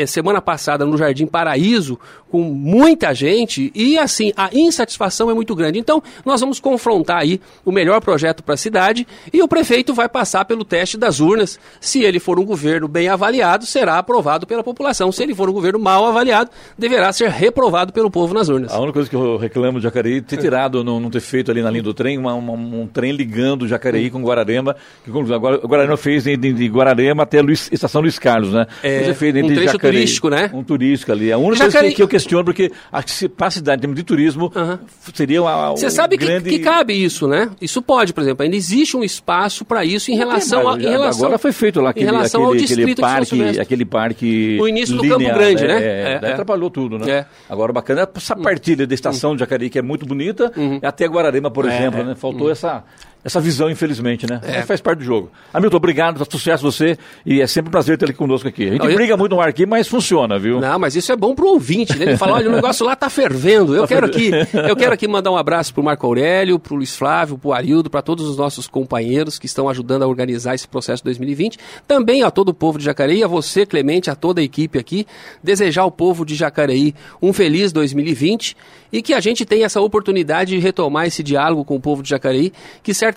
semana 0.07 0.40
passada 0.40 0.84
no 0.84 0.96
Jardim 0.96 1.26
Paraíso 1.26 1.98
com 2.37 2.43
muita 2.43 3.14
gente 3.14 3.72
e 3.74 3.97
assim 3.97 4.30
a 4.37 4.51
insatisfação 4.53 5.30
é 5.30 5.34
muito 5.34 5.55
grande. 5.55 5.78
Então 5.78 6.03
nós 6.22 6.39
vamos 6.39 6.61
confrontar 6.61 7.22
aí 7.22 7.41
o 7.64 7.72
melhor 7.72 7.99
projeto 8.03 8.43
para 8.43 8.53
a 8.53 8.59
cidade 8.59 9.07
e 9.32 9.43
o 9.43 9.49
prefeito 9.49 9.95
vai 9.95 10.07
passar 10.07 10.45
pelo 10.45 10.62
teste 10.62 10.99
das 10.99 11.18
urnas. 11.18 11.59
Se 11.80 12.03
ele 12.03 12.20
for 12.20 12.39
um 12.39 12.45
governo 12.45 12.87
bem 12.87 13.09
avaliado, 13.09 13.64
será 13.64 13.97
aprovado 13.97 14.47
pela 14.47 14.62
população. 14.62 15.11
Se 15.11 15.22
ele 15.22 15.34
for 15.34 15.49
um 15.49 15.53
governo 15.55 15.78
mal 15.78 16.05
avaliado, 16.05 16.51
deverá 16.76 17.11
ser 17.11 17.30
reprovado 17.30 17.91
pelo 17.91 18.11
povo 18.11 18.34
nas 18.34 18.51
urnas. 18.51 18.70
A 18.70 18.78
única 18.80 18.93
coisa 18.93 19.09
que 19.09 19.16
eu 19.16 19.39
reclamo 19.39 19.78
de 19.78 19.84
Jacareí 19.84 20.20
ter 20.20 20.37
tirado, 20.37 20.84
não, 20.84 21.01
não 21.01 21.09
ter 21.09 21.20
feito 21.20 21.51
ali 21.51 21.62
na 21.62 21.70
linha 21.70 21.82
do 21.82 21.95
trem, 21.95 22.18
uma, 22.18 22.34
uma, 22.34 22.53
um 22.53 22.87
trem 22.87 23.12
ligando 23.12 23.66
Jacareí 23.66 24.11
com 24.11 24.22
Guararema, 24.22 24.76
que 25.03 25.11
agora 25.32 25.57
Guararema 25.57 25.97
fez 25.97 26.24
de, 26.24 26.37
de, 26.37 26.68
Guararema 26.68 27.22
até 27.22 27.41
Luiz, 27.41 27.70
Estação 27.72 28.03
Luiz 28.03 28.18
Carlos, 28.18 28.53
né? 28.53 28.66
É, 28.82 29.14
fez 29.14 29.34
um 29.34 29.47
trecho 29.47 29.72
Jacareí, 29.72 30.01
turístico, 30.01 30.28
né? 30.28 30.51
Um 30.53 30.62
turístico 30.62 31.12
ali. 31.12 31.32
A 31.32 31.39
única 31.39 31.64
Jacareí... 31.64 31.80
coisa 31.80 31.97
que 31.97 32.03
eu 32.03 32.09
questiono, 32.09 32.26
porque 32.45 32.72
a 32.93 33.03
cidade, 33.51 33.79
em 33.79 33.81
termos 33.83 33.97
de 33.97 34.03
turismo, 34.03 34.53
uhum. 34.55 34.79
seria 35.14 35.43
uma. 35.43 35.70
Você 35.70 35.91
sabe 35.91 36.16
grande... 36.16 36.51
que, 36.51 36.59
que, 36.59 36.64
cabe 36.64 36.93
isso, 36.93 37.27
né? 37.27 37.51
Isso 37.61 37.81
pode, 37.83 38.12
por 38.12 38.22
exemplo, 38.22 38.43
ainda 38.43 38.57
existe 38.57 38.97
um 38.97 39.05
espaço 39.05 39.64
para 39.64 39.85
isso 39.85 40.11
em 40.11 40.16
relação, 40.16 40.68
a, 40.68 40.79
em 40.79 40.89
relação 40.89 41.27
Agora 41.27 41.39
foi 41.39 41.53
feito 41.53 41.81
lá 41.81 41.91
aquele, 41.91 42.09
aquele, 42.11 42.64
aquele 42.64 42.95
parque, 42.95 43.61
aquele 43.61 43.85
parque. 43.85 44.59
O 44.61 44.68
início 44.68 44.97
linear, 44.97 45.18
do 45.18 45.24
Campo 45.24 45.39
Grande, 45.39 45.66
né? 45.66 45.83
É, 45.83 45.87
é, 45.87 46.20
é. 46.22 46.33
atrapalhou 46.33 46.70
tudo, 46.70 46.99
né? 46.99 47.11
É. 47.11 47.27
Agora 47.49 47.72
bacana 47.72 48.03
é 48.03 48.09
essa 48.16 48.37
partilha 48.37 48.87
da 48.87 48.95
estação 48.95 49.35
de 49.35 49.41
Jacareí, 49.41 49.70
que 49.70 49.79
é 49.79 49.83
muito 49.83 50.07
bonita, 50.07 50.53
uhum. 50.57 50.81
até 50.83 51.07
Guararema, 51.07 51.51
por 51.51 51.68
é, 51.68 51.77
exemplo, 51.77 52.05
né? 52.05 52.14
Faltou 52.14 52.47
uhum. 52.47 52.53
essa 52.53 52.85
essa 53.27 53.41
visão, 53.41 53.68
infelizmente, 53.68 54.24
né? 54.24 54.41
É. 54.45 54.59
Mas 54.59 54.66
faz 54.66 54.81
parte 54.81 55.01
do 55.01 55.05
jogo. 55.05 55.33
Hamilton, 55.53 55.77
obrigado, 55.77 56.31
sucesso 56.31 56.62
você 56.62 56.97
e 57.24 57.41
é 57.41 57.47
sempre 57.49 57.70
um 57.70 57.72
prazer 57.72 57.99
ter 57.99 58.05
ele 58.05 58.12
conosco 58.12 58.47
aqui. 58.47 58.68
A 58.68 58.70
gente 58.70 58.87
Não, 58.87 58.95
briga 58.95 59.14
eu... 59.14 59.18
muito 59.18 59.35
no 59.35 59.41
ar 59.41 59.49
aqui, 59.49 59.66
mas 59.66 59.89
funciona, 59.89 60.39
viu? 60.39 60.61
Não, 60.61 60.79
mas 60.79 60.95
isso 60.95 61.11
é 61.11 61.16
bom 61.16 61.35
pro 61.35 61.49
ouvinte, 61.49 61.99
né? 61.99 62.07
Ele 62.07 62.16
fala, 62.16 62.35
olha, 62.35 62.49
o 62.49 62.53
negócio 62.53 62.87
lá 62.87 62.95
tá 62.95 63.11
fervendo. 63.11 63.74
Eu 63.74 63.83
tá 63.83 63.89
quero 63.89 64.07
aqui, 64.07 64.31
eu 64.55 64.77
quero 64.77 64.95
aqui 64.95 65.09
mandar 65.09 65.33
um 65.33 65.37
abraço 65.37 65.74
pro 65.74 65.83
Marco 65.83 66.07
Aurélio, 66.07 66.57
pro 66.57 66.77
Luiz 66.77 66.95
Flávio, 66.95 67.37
pro 67.37 67.53
Arildo, 67.53 67.91
para 67.91 68.01
todos 68.01 68.29
os 68.29 68.37
nossos 68.37 68.68
companheiros 68.68 69.41
que 69.41 69.47
estão 69.47 69.68
ajudando 69.68 70.05
a 70.05 70.07
organizar 70.07 70.55
esse 70.55 70.68
processo 70.68 71.03
2020. 71.03 71.59
Também 71.85 72.22
a 72.22 72.31
todo 72.31 72.51
o 72.51 72.55
povo 72.55 72.79
de 72.79 72.85
Jacareí, 72.85 73.24
a 73.24 73.27
você, 73.27 73.66
Clemente, 73.66 74.09
a 74.09 74.14
toda 74.14 74.41
a 74.41 74.45
equipe 74.45 74.79
aqui, 74.79 75.05
desejar 75.43 75.83
ao 75.83 75.91
povo 75.91 76.24
de 76.24 76.37
Jacareí 76.37 76.95
um 77.20 77.33
feliz 77.33 77.72
2020 77.72 78.57
e 78.93 79.03
que 79.03 79.12
a 79.12 79.18
gente 79.18 79.45
tenha 79.45 79.66
essa 79.66 79.81
oportunidade 79.81 80.53
de 80.53 80.59
retomar 80.61 81.07
esse 81.07 81.24
diálogo 81.24 81.64
com 81.64 81.74
o 81.74 81.81
povo 81.81 82.05
de 82.05 82.09
Jacareí, 82.09 82.53
que 82.85 82.95
certamente 82.95 83.16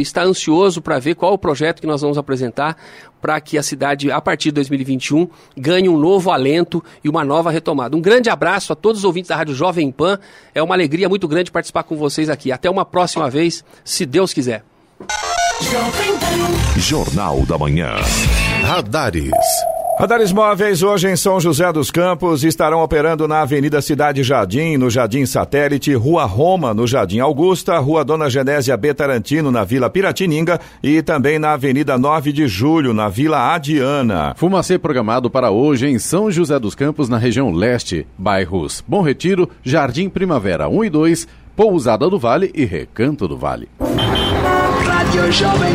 está 0.00 0.22
ansioso 0.22 0.82
para 0.82 0.98
ver 0.98 1.14
qual 1.14 1.32
o 1.32 1.38
projeto 1.38 1.80
que 1.80 1.86
nós 1.86 2.00
vamos 2.02 2.18
apresentar 2.18 2.76
para 3.20 3.40
que 3.40 3.58
a 3.58 3.62
cidade, 3.62 4.10
a 4.10 4.20
partir 4.20 4.50
de 4.50 4.56
2021, 4.56 5.28
ganhe 5.56 5.88
um 5.88 5.98
novo 5.98 6.30
alento 6.30 6.82
e 7.02 7.08
uma 7.08 7.24
nova 7.24 7.50
retomada. 7.50 7.96
Um 7.96 8.00
grande 8.00 8.30
abraço 8.30 8.72
a 8.72 8.76
todos 8.76 9.00
os 9.00 9.04
ouvintes 9.04 9.28
da 9.28 9.36
Rádio 9.36 9.54
Jovem 9.54 9.90
Pan. 9.90 10.18
É 10.54 10.62
uma 10.62 10.74
alegria 10.74 11.08
muito 11.08 11.26
grande 11.26 11.50
participar 11.50 11.82
com 11.82 11.96
vocês 11.96 12.28
aqui. 12.28 12.52
Até 12.52 12.70
uma 12.70 12.84
próxima 12.84 13.28
vez, 13.28 13.64
se 13.84 14.06
Deus 14.06 14.32
quiser. 14.32 14.64
Jornal 16.76 17.44
da 17.46 17.58
Manhã. 17.58 17.96
Radares. 18.62 19.77
Radares 19.98 20.30
móveis 20.30 20.80
hoje 20.80 21.08
em 21.08 21.16
São 21.16 21.40
José 21.40 21.72
dos 21.72 21.90
Campos 21.90 22.44
estarão 22.44 22.84
operando 22.84 23.26
na 23.26 23.40
Avenida 23.40 23.82
Cidade 23.82 24.22
Jardim, 24.22 24.76
no 24.76 24.88
Jardim 24.88 25.26
Satélite, 25.26 25.92
Rua 25.92 26.24
Roma, 26.24 26.72
no 26.72 26.86
Jardim 26.86 27.18
Augusta, 27.18 27.76
Rua 27.80 28.04
Dona 28.04 28.30
Genésia 28.30 28.76
B. 28.76 28.94
Tarantino, 28.94 29.50
na 29.50 29.64
Vila 29.64 29.90
Piratininga 29.90 30.60
e 30.80 31.02
também 31.02 31.40
na 31.40 31.54
Avenida 31.54 31.98
9 31.98 32.32
de 32.32 32.46
Julho, 32.46 32.94
na 32.94 33.08
Vila 33.08 33.52
Adiana. 33.52 34.34
Fumacê 34.36 34.78
programado 34.78 35.28
para 35.28 35.50
hoje 35.50 35.88
em 35.88 35.98
São 35.98 36.30
José 36.30 36.60
dos 36.60 36.76
Campos, 36.76 37.08
na 37.08 37.18
região 37.18 37.50
leste, 37.50 38.06
bairros 38.16 38.84
Bom 38.86 39.02
Retiro, 39.02 39.50
Jardim 39.64 40.08
Primavera 40.08 40.68
1 40.68 40.84
e 40.84 40.90
2, 40.90 41.28
Pousada 41.56 42.08
do 42.08 42.20
Vale 42.20 42.52
e 42.54 42.64
Recanto 42.64 43.26
do 43.26 43.36
Vale. 43.36 43.68
Rádio 44.86 45.32
Jovem 45.32 45.74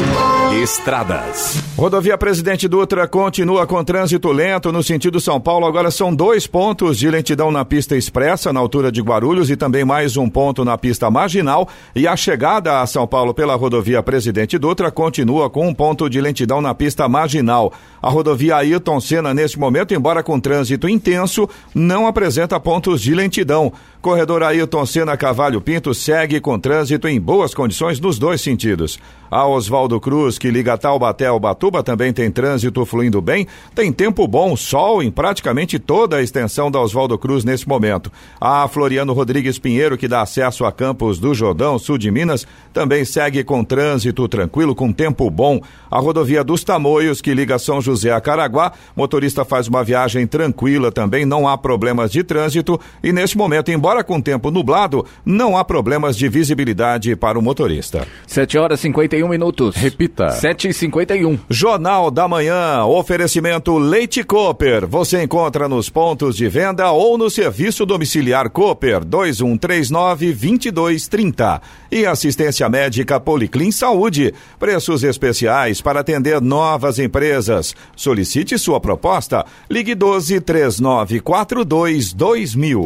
Estradas. 0.61 1.63
Rodovia 1.75 2.15
Presidente 2.15 2.67
Dutra 2.67 3.07
continua 3.07 3.65
com 3.65 3.83
trânsito 3.83 4.31
lento 4.31 4.71
no 4.71 4.83
sentido 4.83 5.19
São 5.19 5.41
Paulo. 5.41 5.65
Agora 5.65 5.89
são 5.89 6.13
dois 6.13 6.45
pontos 6.45 6.99
de 6.99 7.09
lentidão 7.09 7.51
na 7.51 7.65
pista 7.65 7.97
expressa, 7.97 8.53
na 8.53 8.59
altura 8.59 8.91
de 8.91 9.01
Guarulhos, 9.01 9.49
e 9.49 9.55
também 9.55 9.83
mais 9.83 10.15
um 10.15 10.29
ponto 10.29 10.63
na 10.63 10.77
pista 10.77 11.09
marginal. 11.09 11.67
E 11.95 12.07
a 12.07 12.15
chegada 12.15 12.81
a 12.81 12.85
São 12.85 13.07
Paulo 13.07 13.33
pela 13.33 13.55
rodovia 13.55 14.03
Presidente 14.03 14.59
Dutra 14.59 14.91
continua 14.91 15.49
com 15.49 15.67
um 15.67 15.73
ponto 15.73 16.07
de 16.07 16.21
lentidão 16.21 16.61
na 16.61 16.75
pista 16.75 17.09
marginal. 17.09 17.73
A 17.99 18.09
rodovia 18.09 18.57
Ailton 18.57 18.99
Senna, 18.99 19.33
neste 19.33 19.57
momento, 19.57 19.95
embora 19.95 20.21
com 20.21 20.39
trânsito 20.39 20.87
intenso, 20.87 21.49
não 21.73 22.05
apresenta 22.05 22.59
pontos 22.59 23.01
de 23.01 23.15
lentidão. 23.15 23.73
Corredor 24.01 24.43
Ailton 24.43 24.85
Senna 24.85 25.15
Cavalho 25.15 25.61
Pinto 25.61 25.93
segue 25.93 26.41
com 26.41 26.59
trânsito 26.59 27.07
em 27.07 27.19
boas 27.19 27.53
condições 27.53 27.99
nos 27.99 28.19
dois 28.19 28.41
sentidos. 28.41 28.99
A 29.31 29.47
Oswaldo 29.47 29.99
Cruz, 29.99 30.37
que 30.43 30.51
liga 30.51 30.77
Taubaté 30.77 31.27
ao 31.27 31.39
Batuba, 31.39 31.81
também 31.81 32.11
tem 32.11 32.29
trânsito 32.29 32.85
fluindo 32.85 33.21
bem. 33.21 33.47
Tem 33.73 33.93
tempo 33.93 34.27
bom, 34.27 34.57
sol 34.57 35.01
em 35.01 35.09
praticamente 35.09 35.79
toda 35.79 36.17
a 36.17 36.21
extensão 36.21 36.69
da 36.69 36.81
Oswaldo 36.81 37.17
Cruz 37.17 37.45
nesse 37.45 37.65
momento. 37.65 38.11
A 38.41 38.67
Floriano 38.67 39.13
Rodrigues 39.13 39.57
Pinheiro, 39.57 39.97
que 39.97 40.05
dá 40.05 40.21
acesso 40.21 40.65
a 40.65 40.71
Campos 40.73 41.17
do 41.17 41.33
Jordão, 41.33 41.79
sul 41.79 41.97
de 41.97 42.11
Minas, 42.11 42.45
também 42.73 43.05
segue 43.05 43.41
com 43.41 43.63
trânsito 43.63 44.27
tranquilo, 44.27 44.75
com 44.75 44.91
tempo 44.91 45.29
bom. 45.29 45.61
A 45.89 45.97
rodovia 45.97 46.43
dos 46.43 46.61
Tamoios, 46.61 47.21
que 47.21 47.33
liga 47.33 47.57
São 47.57 47.79
José 47.79 48.11
a 48.11 48.19
Caraguá, 48.19 48.73
motorista 48.97 49.45
faz 49.45 49.69
uma 49.69 49.81
viagem 49.81 50.27
tranquila 50.27 50.91
também, 50.91 51.23
não 51.23 51.47
há 51.47 51.57
problemas 51.57 52.11
de 52.11 52.21
trânsito. 52.21 52.77
E 53.01 53.13
neste 53.13 53.37
momento, 53.37 53.71
embora 53.71 54.03
com 54.03 54.19
tempo 54.19 54.51
nublado, 54.51 55.05
não 55.25 55.55
há 55.55 55.63
problemas 55.63 56.17
de 56.17 56.27
visibilidade 56.27 57.15
para 57.15 57.39
o 57.39 57.41
motorista. 57.41 58.05
7 58.27 58.57
horas 58.57 58.79
e 58.79 58.81
51 58.81 59.29
minutos. 59.29 59.77
Repita. 59.77 60.32
7h51. 60.33 61.39
Jornal 61.49 62.09
da 62.09 62.25
Manhã, 62.27 62.83
oferecimento 62.85 63.77
Leite 63.77 64.23
Cooper. 64.23 64.87
Você 64.87 65.21
encontra 65.23 65.69
nos 65.69 65.89
pontos 65.89 66.35
de 66.35 66.49
venda 66.49 66.91
ou 66.91 67.17
no 67.17 67.29
serviço 67.29 67.85
domiciliar 67.85 68.49
Cooper 68.49 69.05
2139-2230. 69.05 71.61
E 71.91 72.05
assistência 72.05 72.67
médica 72.67 73.19
Policlin 73.19 73.71
Saúde. 73.71 74.33
Preços 74.57 75.03
especiais 75.03 75.81
para 75.81 75.99
atender 75.99 76.41
novas 76.41 76.97
empresas. 76.99 77.75
Solicite 77.95 78.57
sua 78.57 78.79
proposta. 78.79 79.45
Ligue 79.69 79.93
12 79.93 80.41
3942 80.41 82.13
2000. 82.13 82.83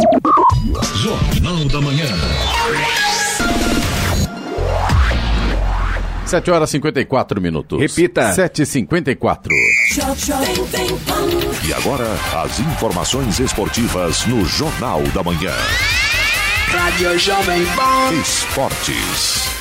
Jornal 0.96 1.66
da 1.66 1.82
Manhã. 1.82 2.08
7 6.28 6.52
horas 6.52 6.70
e 6.70 6.74
54 6.74 7.42
minutos. 7.42 7.80
Repita. 7.80 8.32
7h54. 8.32 9.50
E 11.66 11.74
agora, 11.74 12.06
as 12.44 12.60
informações 12.60 13.40
esportivas 13.40 14.26
no 14.26 14.44
Jornal 14.46 15.02
da 15.14 15.24
Manhã. 15.24 15.54
Rádio 16.68 17.18
Jovem 17.18 17.66
Pan. 17.68 18.14
Esportes. 18.22 19.57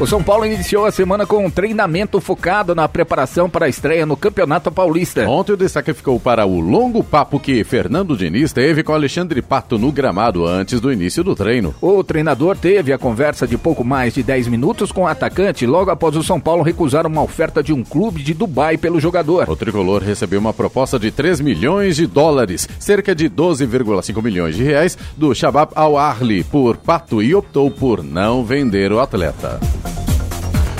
O 0.00 0.06
São 0.06 0.22
Paulo 0.22 0.46
iniciou 0.46 0.86
a 0.86 0.92
semana 0.92 1.26
com 1.26 1.44
um 1.44 1.50
treinamento 1.50 2.20
focado 2.20 2.72
na 2.72 2.86
preparação 2.86 3.50
para 3.50 3.66
a 3.66 3.68
estreia 3.68 4.06
no 4.06 4.16
Campeonato 4.16 4.70
Paulista. 4.70 5.28
Ontem 5.28 5.54
o 5.54 5.56
destaque 5.56 5.92
ficou 5.92 6.20
para 6.20 6.46
o 6.46 6.60
longo 6.60 7.02
papo 7.02 7.40
que 7.40 7.64
Fernando 7.64 8.16
Diniz 8.16 8.52
teve 8.52 8.84
com 8.84 8.92
Alexandre 8.92 9.42
Pato 9.42 9.76
no 9.76 9.90
gramado 9.90 10.46
antes 10.46 10.80
do 10.80 10.92
início 10.92 11.24
do 11.24 11.34
treino. 11.34 11.74
O 11.80 12.04
treinador 12.04 12.56
teve 12.56 12.92
a 12.92 12.98
conversa 12.98 13.44
de 13.44 13.58
pouco 13.58 13.82
mais 13.82 14.14
de 14.14 14.22
10 14.22 14.46
minutos 14.46 14.92
com 14.92 15.02
o 15.02 15.06
atacante 15.08 15.66
logo 15.66 15.90
após 15.90 16.14
o 16.14 16.22
São 16.22 16.38
Paulo 16.38 16.62
recusar 16.62 17.04
uma 17.04 17.22
oferta 17.22 17.60
de 17.60 17.72
um 17.72 17.82
clube 17.82 18.22
de 18.22 18.34
Dubai 18.34 18.78
pelo 18.78 19.00
jogador. 19.00 19.50
O 19.50 19.56
tricolor 19.56 20.00
recebeu 20.00 20.38
uma 20.38 20.54
proposta 20.54 20.96
de 20.96 21.10
3 21.10 21.40
milhões 21.40 21.96
de 21.96 22.06
dólares, 22.06 22.68
cerca 22.78 23.16
de 23.16 23.28
12,5 23.28 24.22
milhões 24.22 24.54
de 24.54 24.62
reais, 24.62 24.96
do 25.16 25.34
Shabab 25.34 25.72
Al-Ahli 25.74 26.44
por 26.44 26.76
Pato 26.76 27.20
e 27.20 27.34
optou 27.34 27.68
por 27.68 28.04
não 28.04 28.44
vender 28.44 28.92
o 28.92 29.00
atleta. 29.00 29.58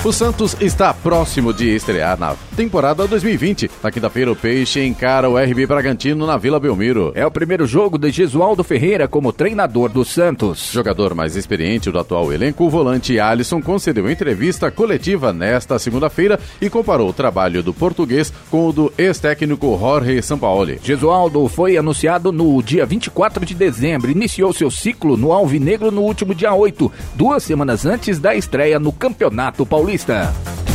O 0.01 0.13
Santos 0.13 0.55
está 0.61 0.93
próximo 0.93 1.53
de 1.53 1.75
estrear 1.75 2.17
na 2.17 2.33
temporada 2.55 3.05
2020. 3.05 3.69
Na 3.83 3.91
quinta-feira, 3.91 4.31
o 4.31 4.35
Peixe 4.35 4.81
encara 4.85 5.29
o 5.29 5.37
RB 5.37 5.65
Bragantino 5.65 6.25
na 6.25 6.37
Vila 6.37 6.57
Belmiro. 6.57 7.11
É 7.15 7.25
o 7.25 7.31
primeiro 7.31 7.67
jogo 7.67 7.97
de 7.97 8.09
Gesualdo 8.09 8.63
Ferreira 8.63 9.09
como 9.09 9.33
treinador 9.33 9.89
do 9.89 10.05
Santos. 10.05 10.71
Jogador 10.71 11.13
mais 11.13 11.35
experiente 11.35 11.91
do 11.91 11.99
atual 11.99 12.31
elenco, 12.31 12.63
o 12.63 12.69
volante 12.69 13.19
Alisson 13.19 13.61
concedeu 13.61 14.09
entrevista 14.09 14.71
coletiva 14.71 15.33
nesta 15.33 15.77
segunda-feira 15.77 16.39
e 16.61 16.69
comparou 16.69 17.09
o 17.09 17.13
trabalho 17.13 17.61
do 17.61 17.73
português 17.73 18.31
com 18.49 18.69
o 18.69 18.71
do 18.71 18.93
ex-técnico 18.97 19.77
Jorge 19.77 20.21
Sampaoli. 20.21 20.79
Gesualdo 20.81 21.45
foi 21.49 21.75
anunciado 21.75 22.31
no 22.31 22.63
dia 22.63 22.85
24 22.85 23.45
de 23.45 23.53
dezembro. 23.53 24.09
Iniciou 24.09 24.53
seu 24.53 24.71
ciclo 24.71 25.17
no 25.17 25.33
Alvinegro 25.33 25.91
no 25.91 26.03
último 26.03 26.33
dia 26.33 26.53
8, 26.53 26.89
duas 27.15 27.43
semanas 27.43 27.85
antes 27.85 28.17
da 28.17 28.33
estreia 28.33 28.79
no 28.79 28.93
Campeonato 28.93 29.65
Paulista. 29.65 29.88
Paulista. 29.89 30.68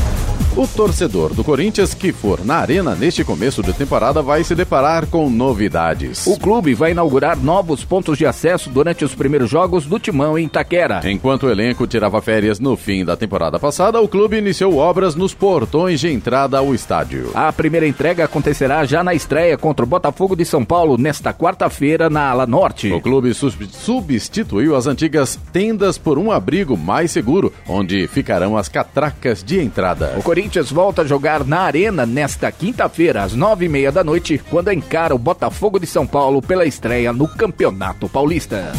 O 0.56 0.68
torcedor 0.68 1.34
do 1.34 1.42
Corinthians 1.42 1.94
que 1.94 2.12
for 2.12 2.44
na 2.44 2.58
arena 2.58 2.94
neste 2.94 3.24
começo 3.24 3.60
de 3.60 3.72
temporada 3.72 4.22
vai 4.22 4.44
se 4.44 4.54
deparar 4.54 5.04
com 5.04 5.28
novidades. 5.28 6.28
O 6.28 6.38
clube 6.38 6.74
vai 6.74 6.92
inaugurar 6.92 7.36
novos 7.36 7.84
pontos 7.84 8.16
de 8.16 8.24
acesso 8.24 8.70
durante 8.70 9.04
os 9.04 9.16
primeiros 9.16 9.50
jogos 9.50 9.84
do 9.84 9.98
Timão 9.98 10.38
em 10.38 10.44
Itaquera. 10.44 11.00
Enquanto 11.10 11.46
o 11.46 11.50
elenco 11.50 11.88
tirava 11.88 12.22
férias 12.22 12.60
no 12.60 12.76
fim 12.76 13.04
da 13.04 13.16
temporada 13.16 13.58
passada, 13.58 14.00
o 14.00 14.06
clube 14.06 14.36
iniciou 14.36 14.76
obras 14.76 15.16
nos 15.16 15.34
portões 15.34 15.98
de 15.98 16.12
entrada 16.12 16.56
ao 16.56 16.72
estádio. 16.72 17.32
A 17.34 17.52
primeira 17.52 17.88
entrega 17.88 18.24
acontecerá 18.24 18.84
já 18.84 19.02
na 19.02 19.12
estreia 19.12 19.58
contra 19.58 19.84
o 19.84 19.88
Botafogo 19.88 20.36
de 20.36 20.44
São 20.44 20.64
Paulo 20.64 20.96
nesta 20.96 21.34
quarta-feira 21.34 22.08
na 22.08 22.30
Ala 22.30 22.46
Norte. 22.46 22.92
O 22.92 23.00
clube 23.00 23.34
substituiu 23.34 24.76
as 24.76 24.86
antigas 24.86 25.36
tendas 25.52 25.98
por 25.98 26.16
um 26.16 26.30
abrigo 26.30 26.76
mais 26.76 27.10
seguro, 27.10 27.52
onde 27.68 28.06
ficarão 28.06 28.56
as 28.56 28.68
catracas 28.68 29.42
de 29.42 29.60
entrada. 29.60 30.14
O 30.16 30.22
Corinthians 30.22 30.43
volta 30.70 31.02
a 31.02 31.04
jogar 31.04 31.44
na 31.44 31.60
Arena 31.60 32.06
nesta 32.06 32.50
quinta-feira, 32.50 33.22
às 33.22 33.34
nove 33.34 33.66
e 33.66 33.68
meia 33.68 33.92
da 33.92 34.04
noite, 34.04 34.40
quando 34.50 34.72
encara 34.72 35.14
o 35.14 35.18
Botafogo 35.18 35.78
de 35.78 35.86
São 35.86 36.06
Paulo 36.06 36.40
pela 36.40 36.64
estreia 36.64 37.12
no 37.12 37.28
Campeonato 37.28 38.08
Paulista. 38.08 38.72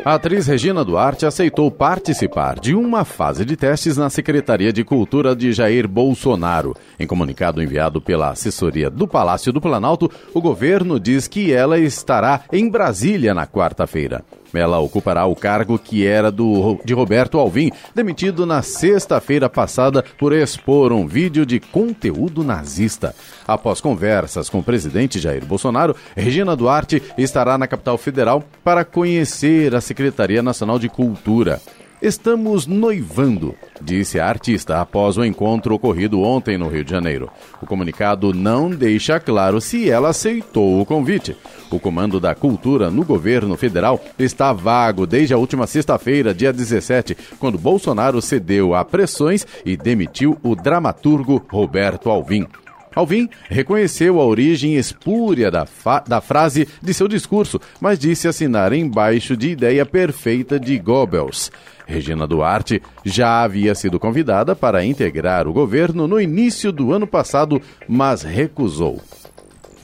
A 0.02 0.14
atriz 0.14 0.46
Regina 0.46 0.82
Duarte 0.82 1.26
aceitou 1.26 1.70
participar 1.70 2.58
de 2.58 2.74
uma 2.74 3.04
fase 3.04 3.44
de 3.44 3.54
testes 3.54 3.98
na 3.98 4.08
Secretaria 4.08 4.72
de 4.72 4.82
Cultura 4.82 5.36
de 5.36 5.52
Jair 5.52 5.86
Bolsonaro. 5.86 6.74
Em 6.98 7.06
comunicado 7.06 7.62
enviado 7.62 8.00
pela 8.00 8.30
assessoria 8.30 8.88
do 8.88 9.06
Palácio 9.06 9.52
do 9.52 9.60
Planalto, 9.60 10.10
o 10.32 10.40
governo 10.40 10.98
diz 10.98 11.28
que 11.28 11.52
ela 11.52 11.78
estará 11.78 12.40
em 12.50 12.70
Brasília 12.70 13.34
na 13.34 13.46
quarta-feira. 13.46 14.24
Ela 14.52 14.78
ocupará 14.78 15.26
o 15.26 15.36
cargo 15.36 15.78
que 15.78 16.06
era 16.06 16.30
do, 16.30 16.78
de 16.84 16.92
Roberto 16.94 17.38
Alvim, 17.38 17.70
demitido 17.94 18.44
na 18.46 18.62
sexta-feira 18.62 19.48
passada 19.48 20.04
por 20.18 20.32
expor 20.32 20.92
um 20.92 21.06
vídeo 21.06 21.46
de 21.46 21.60
conteúdo 21.60 22.42
nazista. 22.42 23.14
Após 23.46 23.80
conversas 23.80 24.48
com 24.48 24.58
o 24.58 24.64
presidente 24.64 25.18
Jair 25.18 25.44
Bolsonaro, 25.44 25.94
Regina 26.16 26.56
Duarte 26.56 27.02
estará 27.16 27.56
na 27.56 27.66
capital 27.66 27.96
federal 27.98 28.44
para 28.64 28.84
conhecer 28.84 29.74
a 29.74 29.80
Secretaria 29.80 30.42
Nacional 30.42 30.78
de 30.78 30.88
Cultura. 30.88 31.60
Estamos 32.02 32.66
noivando, 32.66 33.54
disse 33.78 34.18
a 34.18 34.26
artista 34.26 34.80
após 34.80 35.18
o 35.18 35.24
encontro 35.24 35.74
ocorrido 35.74 36.22
ontem 36.22 36.56
no 36.56 36.66
Rio 36.66 36.82
de 36.82 36.90
Janeiro. 36.90 37.28
O 37.60 37.66
comunicado 37.66 38.32
não 38.32 38.70
deixa 38.70 39.20
claro 39.20 39.60
se 39.60 39.90
ela 39.90 40.08
aceitou 40.08 40.80
o 40.80 40.86
convite. 40.86 41.36
O 41.70 41.78
comando 41.78 42.18
da 42.18 42.34
cultura 42.34 42.90
no 42.90 43.04
governo 43.04 43.54
federal 43.54 44.02
está 44.18 44.50
vago 44.50 45.06
desde 45.06 45.34
a 45.34 45.38
última 45.38 45.66
sexta-feira, 45.66 46.32
dia 46.32 46.54
17, 46.54 47.14
quando 47.38 47.58
Bolsonaro 47.58 48.22
cedeu 48.22 48.74
a 48.74 48.82
pressões 48.82 49.46
e 49.62 49.76
demitiu 49.76 50.38
o 50.42 50.56
dramaturgo 50.56 51.44
Roberto 51.50 52.08
Alvim. 52.08 52.46
Alvim 52.94 53.28
reconheceu 53.48 54.20
a 54.20 54.24
origem 54.24 54.74
espúria 54.74 55.50
da, 55.50 55.66
da, 56.08 56.20
frase 56.20 56.66
de 56.82 56.92
seu 56.92 57.06
discurso, 57.06 57.60
mas 57.80 57.98
disse 57.98 58.26
assinar 58.26 58.72
embaixo 58.72 59.36
de 59.36 59.50
ideia 59.50 59.86
perfeita 59.86 60.58
de 60.58 60.76
Goebbels. 60.78 61.52
Regina 61.90 62.26
Duarte 62.26 62.80
já 63.04 63.42
havia 63.42 63.74
sido 63.74 63.98
convidada 63.98 64.56
para 64.56 64.84
integrar 64.84 65.46
o 65.46 65.52
governo 65.52 66.06
no 66.06 66.20
início 66.20 66.72
do 66.72 66.92
ano 66.92 67.06
passado, 67.06 67.60
mas 67.88 68.22
recusou. 68.22 69.00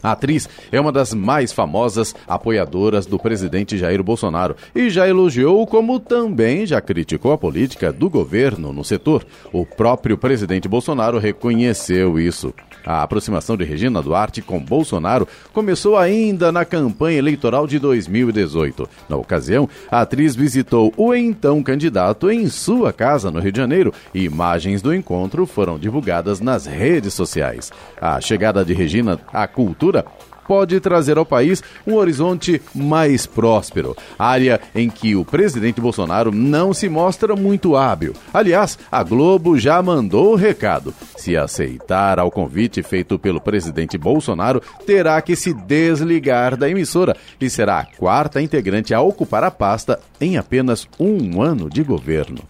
A 0.02 0.12
atriz 0.12 0.48
é 0.70 0.80
uma 0.80 0.92
das 0.92 1.12
mais 1.12 1.52
famosas 1.52 2.14
apoiadoras 2.28 3.06
do 3.06 3.18
presidente 3.18 3.76
Jair 3.76 4.02
Bolsonaro 4.04 4.54
e 4.72 4.88
já 4.88 5.08
elogiou, 5.08 5.66
como 5.66 5.98
também 5.98 6.64
já 6.64 6.80
criticou 6.80 7.32
a 7.32 7.38
política 7.38 7.92
do 7.92 8.08
governo 8.08 8.72
no 8.72 8.84
setor. 8.84 9.26
O 9.52 9.66
próprio 9.66 10.16
presidente 10.16 10.68
Bolsonaro 10.68 11.18
reconheceu 11.18 12.20
isso. 12.20 12.54
A 12.86 13.02
aproximação 13.02 13.56
de 13.56 13.64
Regina 13.64 14.00
Duarte 14.00 14.40
com 14.40 14.60
Bolsonaro 14.60 15.26
começou 15.52 15.98
ainda 15.98 16.52
na 16.52 16.64
campanha 16.64 17.18
eleitoral 17.18 17.66
de 17.66 17.80
2018. 17.80 18.88
Na 19.08 19.16
ocasião, 19.16 19.68
a 19.90 20.02
atriz 20.02 20.36
visitou 20.36 20.94
o 20.96 21.12
então 21.12 21.62
candidato 21.62 22.30
em 22.30 22.48
sua 22.48 22.92
casa 22.92 23.30
no 23.30 23.40
Rio 23.40 23.50
de 23.50 23.58
Janeiro 23.58 23.92
e 24.14 24.22
imagens 24.22 24.80
do 24.80 24.94
encontro 24.94 25.46
foram 25.46 25.78
divulgadas 25.78 26.40
nas 26.40 26.64
redes 26.64 27.12
sociais. 27.12 27.72
A 28.00 28.20
chegada 28.20 28.64
de 28.64 28.72
Regina 28.72 29.18
à 29.32 29.48
cultura 29.48 30.04
pode 30.46 30.78
trazer 30.80 31.18
ao 31.18 31.26
país 31.26 31.62
um 31.86 31.94
horizonte 31.94 32.60
mais 32.74 33.26
próspero, 33.26 33.96
área 34.18 34.60
em 34.74 34.88
que 34.88 35.16
o 35.16 35.24
presidente 35.24 35.80
Bolsonaro 35.80 36.30
não 36.32 36.72
se 36.72 36.88
mostra 36.88 37.34
muito 37.34 37.76
hábil. 37.76 38.12
Aliás, 38.32 38.78
a 38.90 39.02
Globo 39.02 39.58
já 39.58 39.82
mandou 39.82 40.32
o 40.32 40.36
recado. 40.36 40.94
Se 41.16 41.36
aceitar 41.36 42.18
ao 42.18 42.30
convite 42.30 42.82
feito 42.82 43.18
pelo 43.18 43.40
presidente 43.40 43.98
Bolsonaro, 43.98 44.62
terá 44.86 45.20
que 45.20 45.34
se 45.34 45.52
desligar 45.52 46.56
da 46.56 46.68
emissora 46.68 47.16
e 47.40 47.50
será 47.50 47.80
a 47.80 47.84
quarta 47.84 48.40
integrante 48.40 48.94
a 48.94 49.00
ocupar 49.00 49.44
a 49.44 49.50
pasta 49.50 49.98
em 50.20 50.36
apenas 50.36 50.88
um 50.98 51.42
ano 51.42 51.68
de 51.68 51.82
governo. 51.82 52.42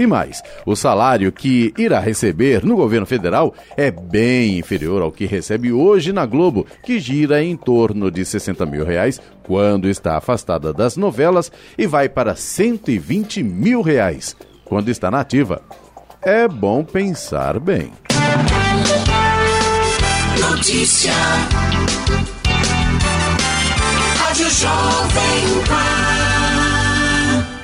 E 0.00 0.06
mais, 0.06 0.42
o 0.64 0.74
salário 0.74 1.30
que 1.30 1.74
irá 1.76 2.00
receber 2.00 2.64
no 2.64 2.74
governo 2.74 3.04
federal 3.04 3.54
é 3.76 3.90
bem 3.90 4.58
inferior 4.58 5.02
ao 5.02 5.12
que 5.12 5.26
recebe 5.26 5.74
hoje 5.74 6.10
na 6.10 6.24
Globo, 6.24 6.66
que 6.82 6.98
gira 6.98 7.44
em 7.44 7.54
torno 7.54 8.10
de 8.10 8.24
60 8.24 8.64
mil 8.64 8.82
reais 8.82 9.20
quando 9.42 9.90
está 9.90 10.16
afastada 10.16 10.72
das 10.72 10.96
novelas 10.96 11.52
e 11.76 11.86
vai 11.86 12.08
para 12.08 12.34
120 12.34 13.42
mil 13.42 13.82
reais 13.82 14.34
quando 14.64 14.88
está 14.88 15.10
na 15.10 15.20
ativa. 15.20 15.60
É 16.22 16.48
bom 16.48 16.82
pensar 16.82 17.60
bem. 17.60 17.92
Notícia. 20.40 21.12
Rádio 24.16 24.48
Jovem 24.48 25.64
Pan. 25.68 25.99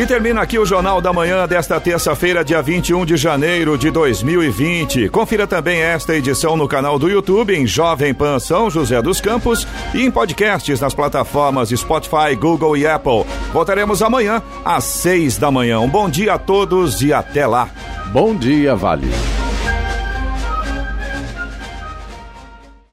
E 0.00 0.06
termina 0.06 0.40
aqui 0.40 0.58
o 0.58 0.64
Jornal 0.64 0.98
da 0.98 1.12
Manhã 1.12 1.46
desta 1.46 1.78
terça-feira, 1.78 2.42
dia 2.42 2.62
21 2.62 3.04
de 3.04 3.18
janeiro 3.18 3.76
de 3.76 3.90
2020. 3.90 5.10
Confira 5.10 5.46
também 5.46 5.78
esta 5.78 6.16
edição 6.16 6.56
no 6.56 6.66
canal 6.66 6.98
do 6.98 7.06
YouTube 7.06 7.54
em 7.54 7.66
Jovem 7.66 8.14
Pan 8.14 8.38
São 8.38 8.70
José 8.70 9.02
dos 9.02 9.20
Campos 9.20 9.68
e 9.92 10.00
em 10.02 10.10
podcasts 10.10 10.80
nas 10.80 10.94
plataformas 10.94 11.68
Spotify, 11.68 12.34
Google 12.34 12.78
e 12.78 12.86
Apple. 12.86 13.26
Voltaremos 13.52 14.00
amanhã 14.00 14.42
às 14.64 14.84
seis 14.84 15.36
da 15.36 15.50
manhã. 15.50 15.80
Um 15.80 15.88
bom 15.90 16.08
dia 16.08 16.32
a 16.32 16.38
todos 16.38 17.02
e 17.02 17.12
até 17.12 17.46
lá. 17.46 17.68
Bom 18.10 18.34
dia, 18.34 18.74
Vale. 18.74 19.10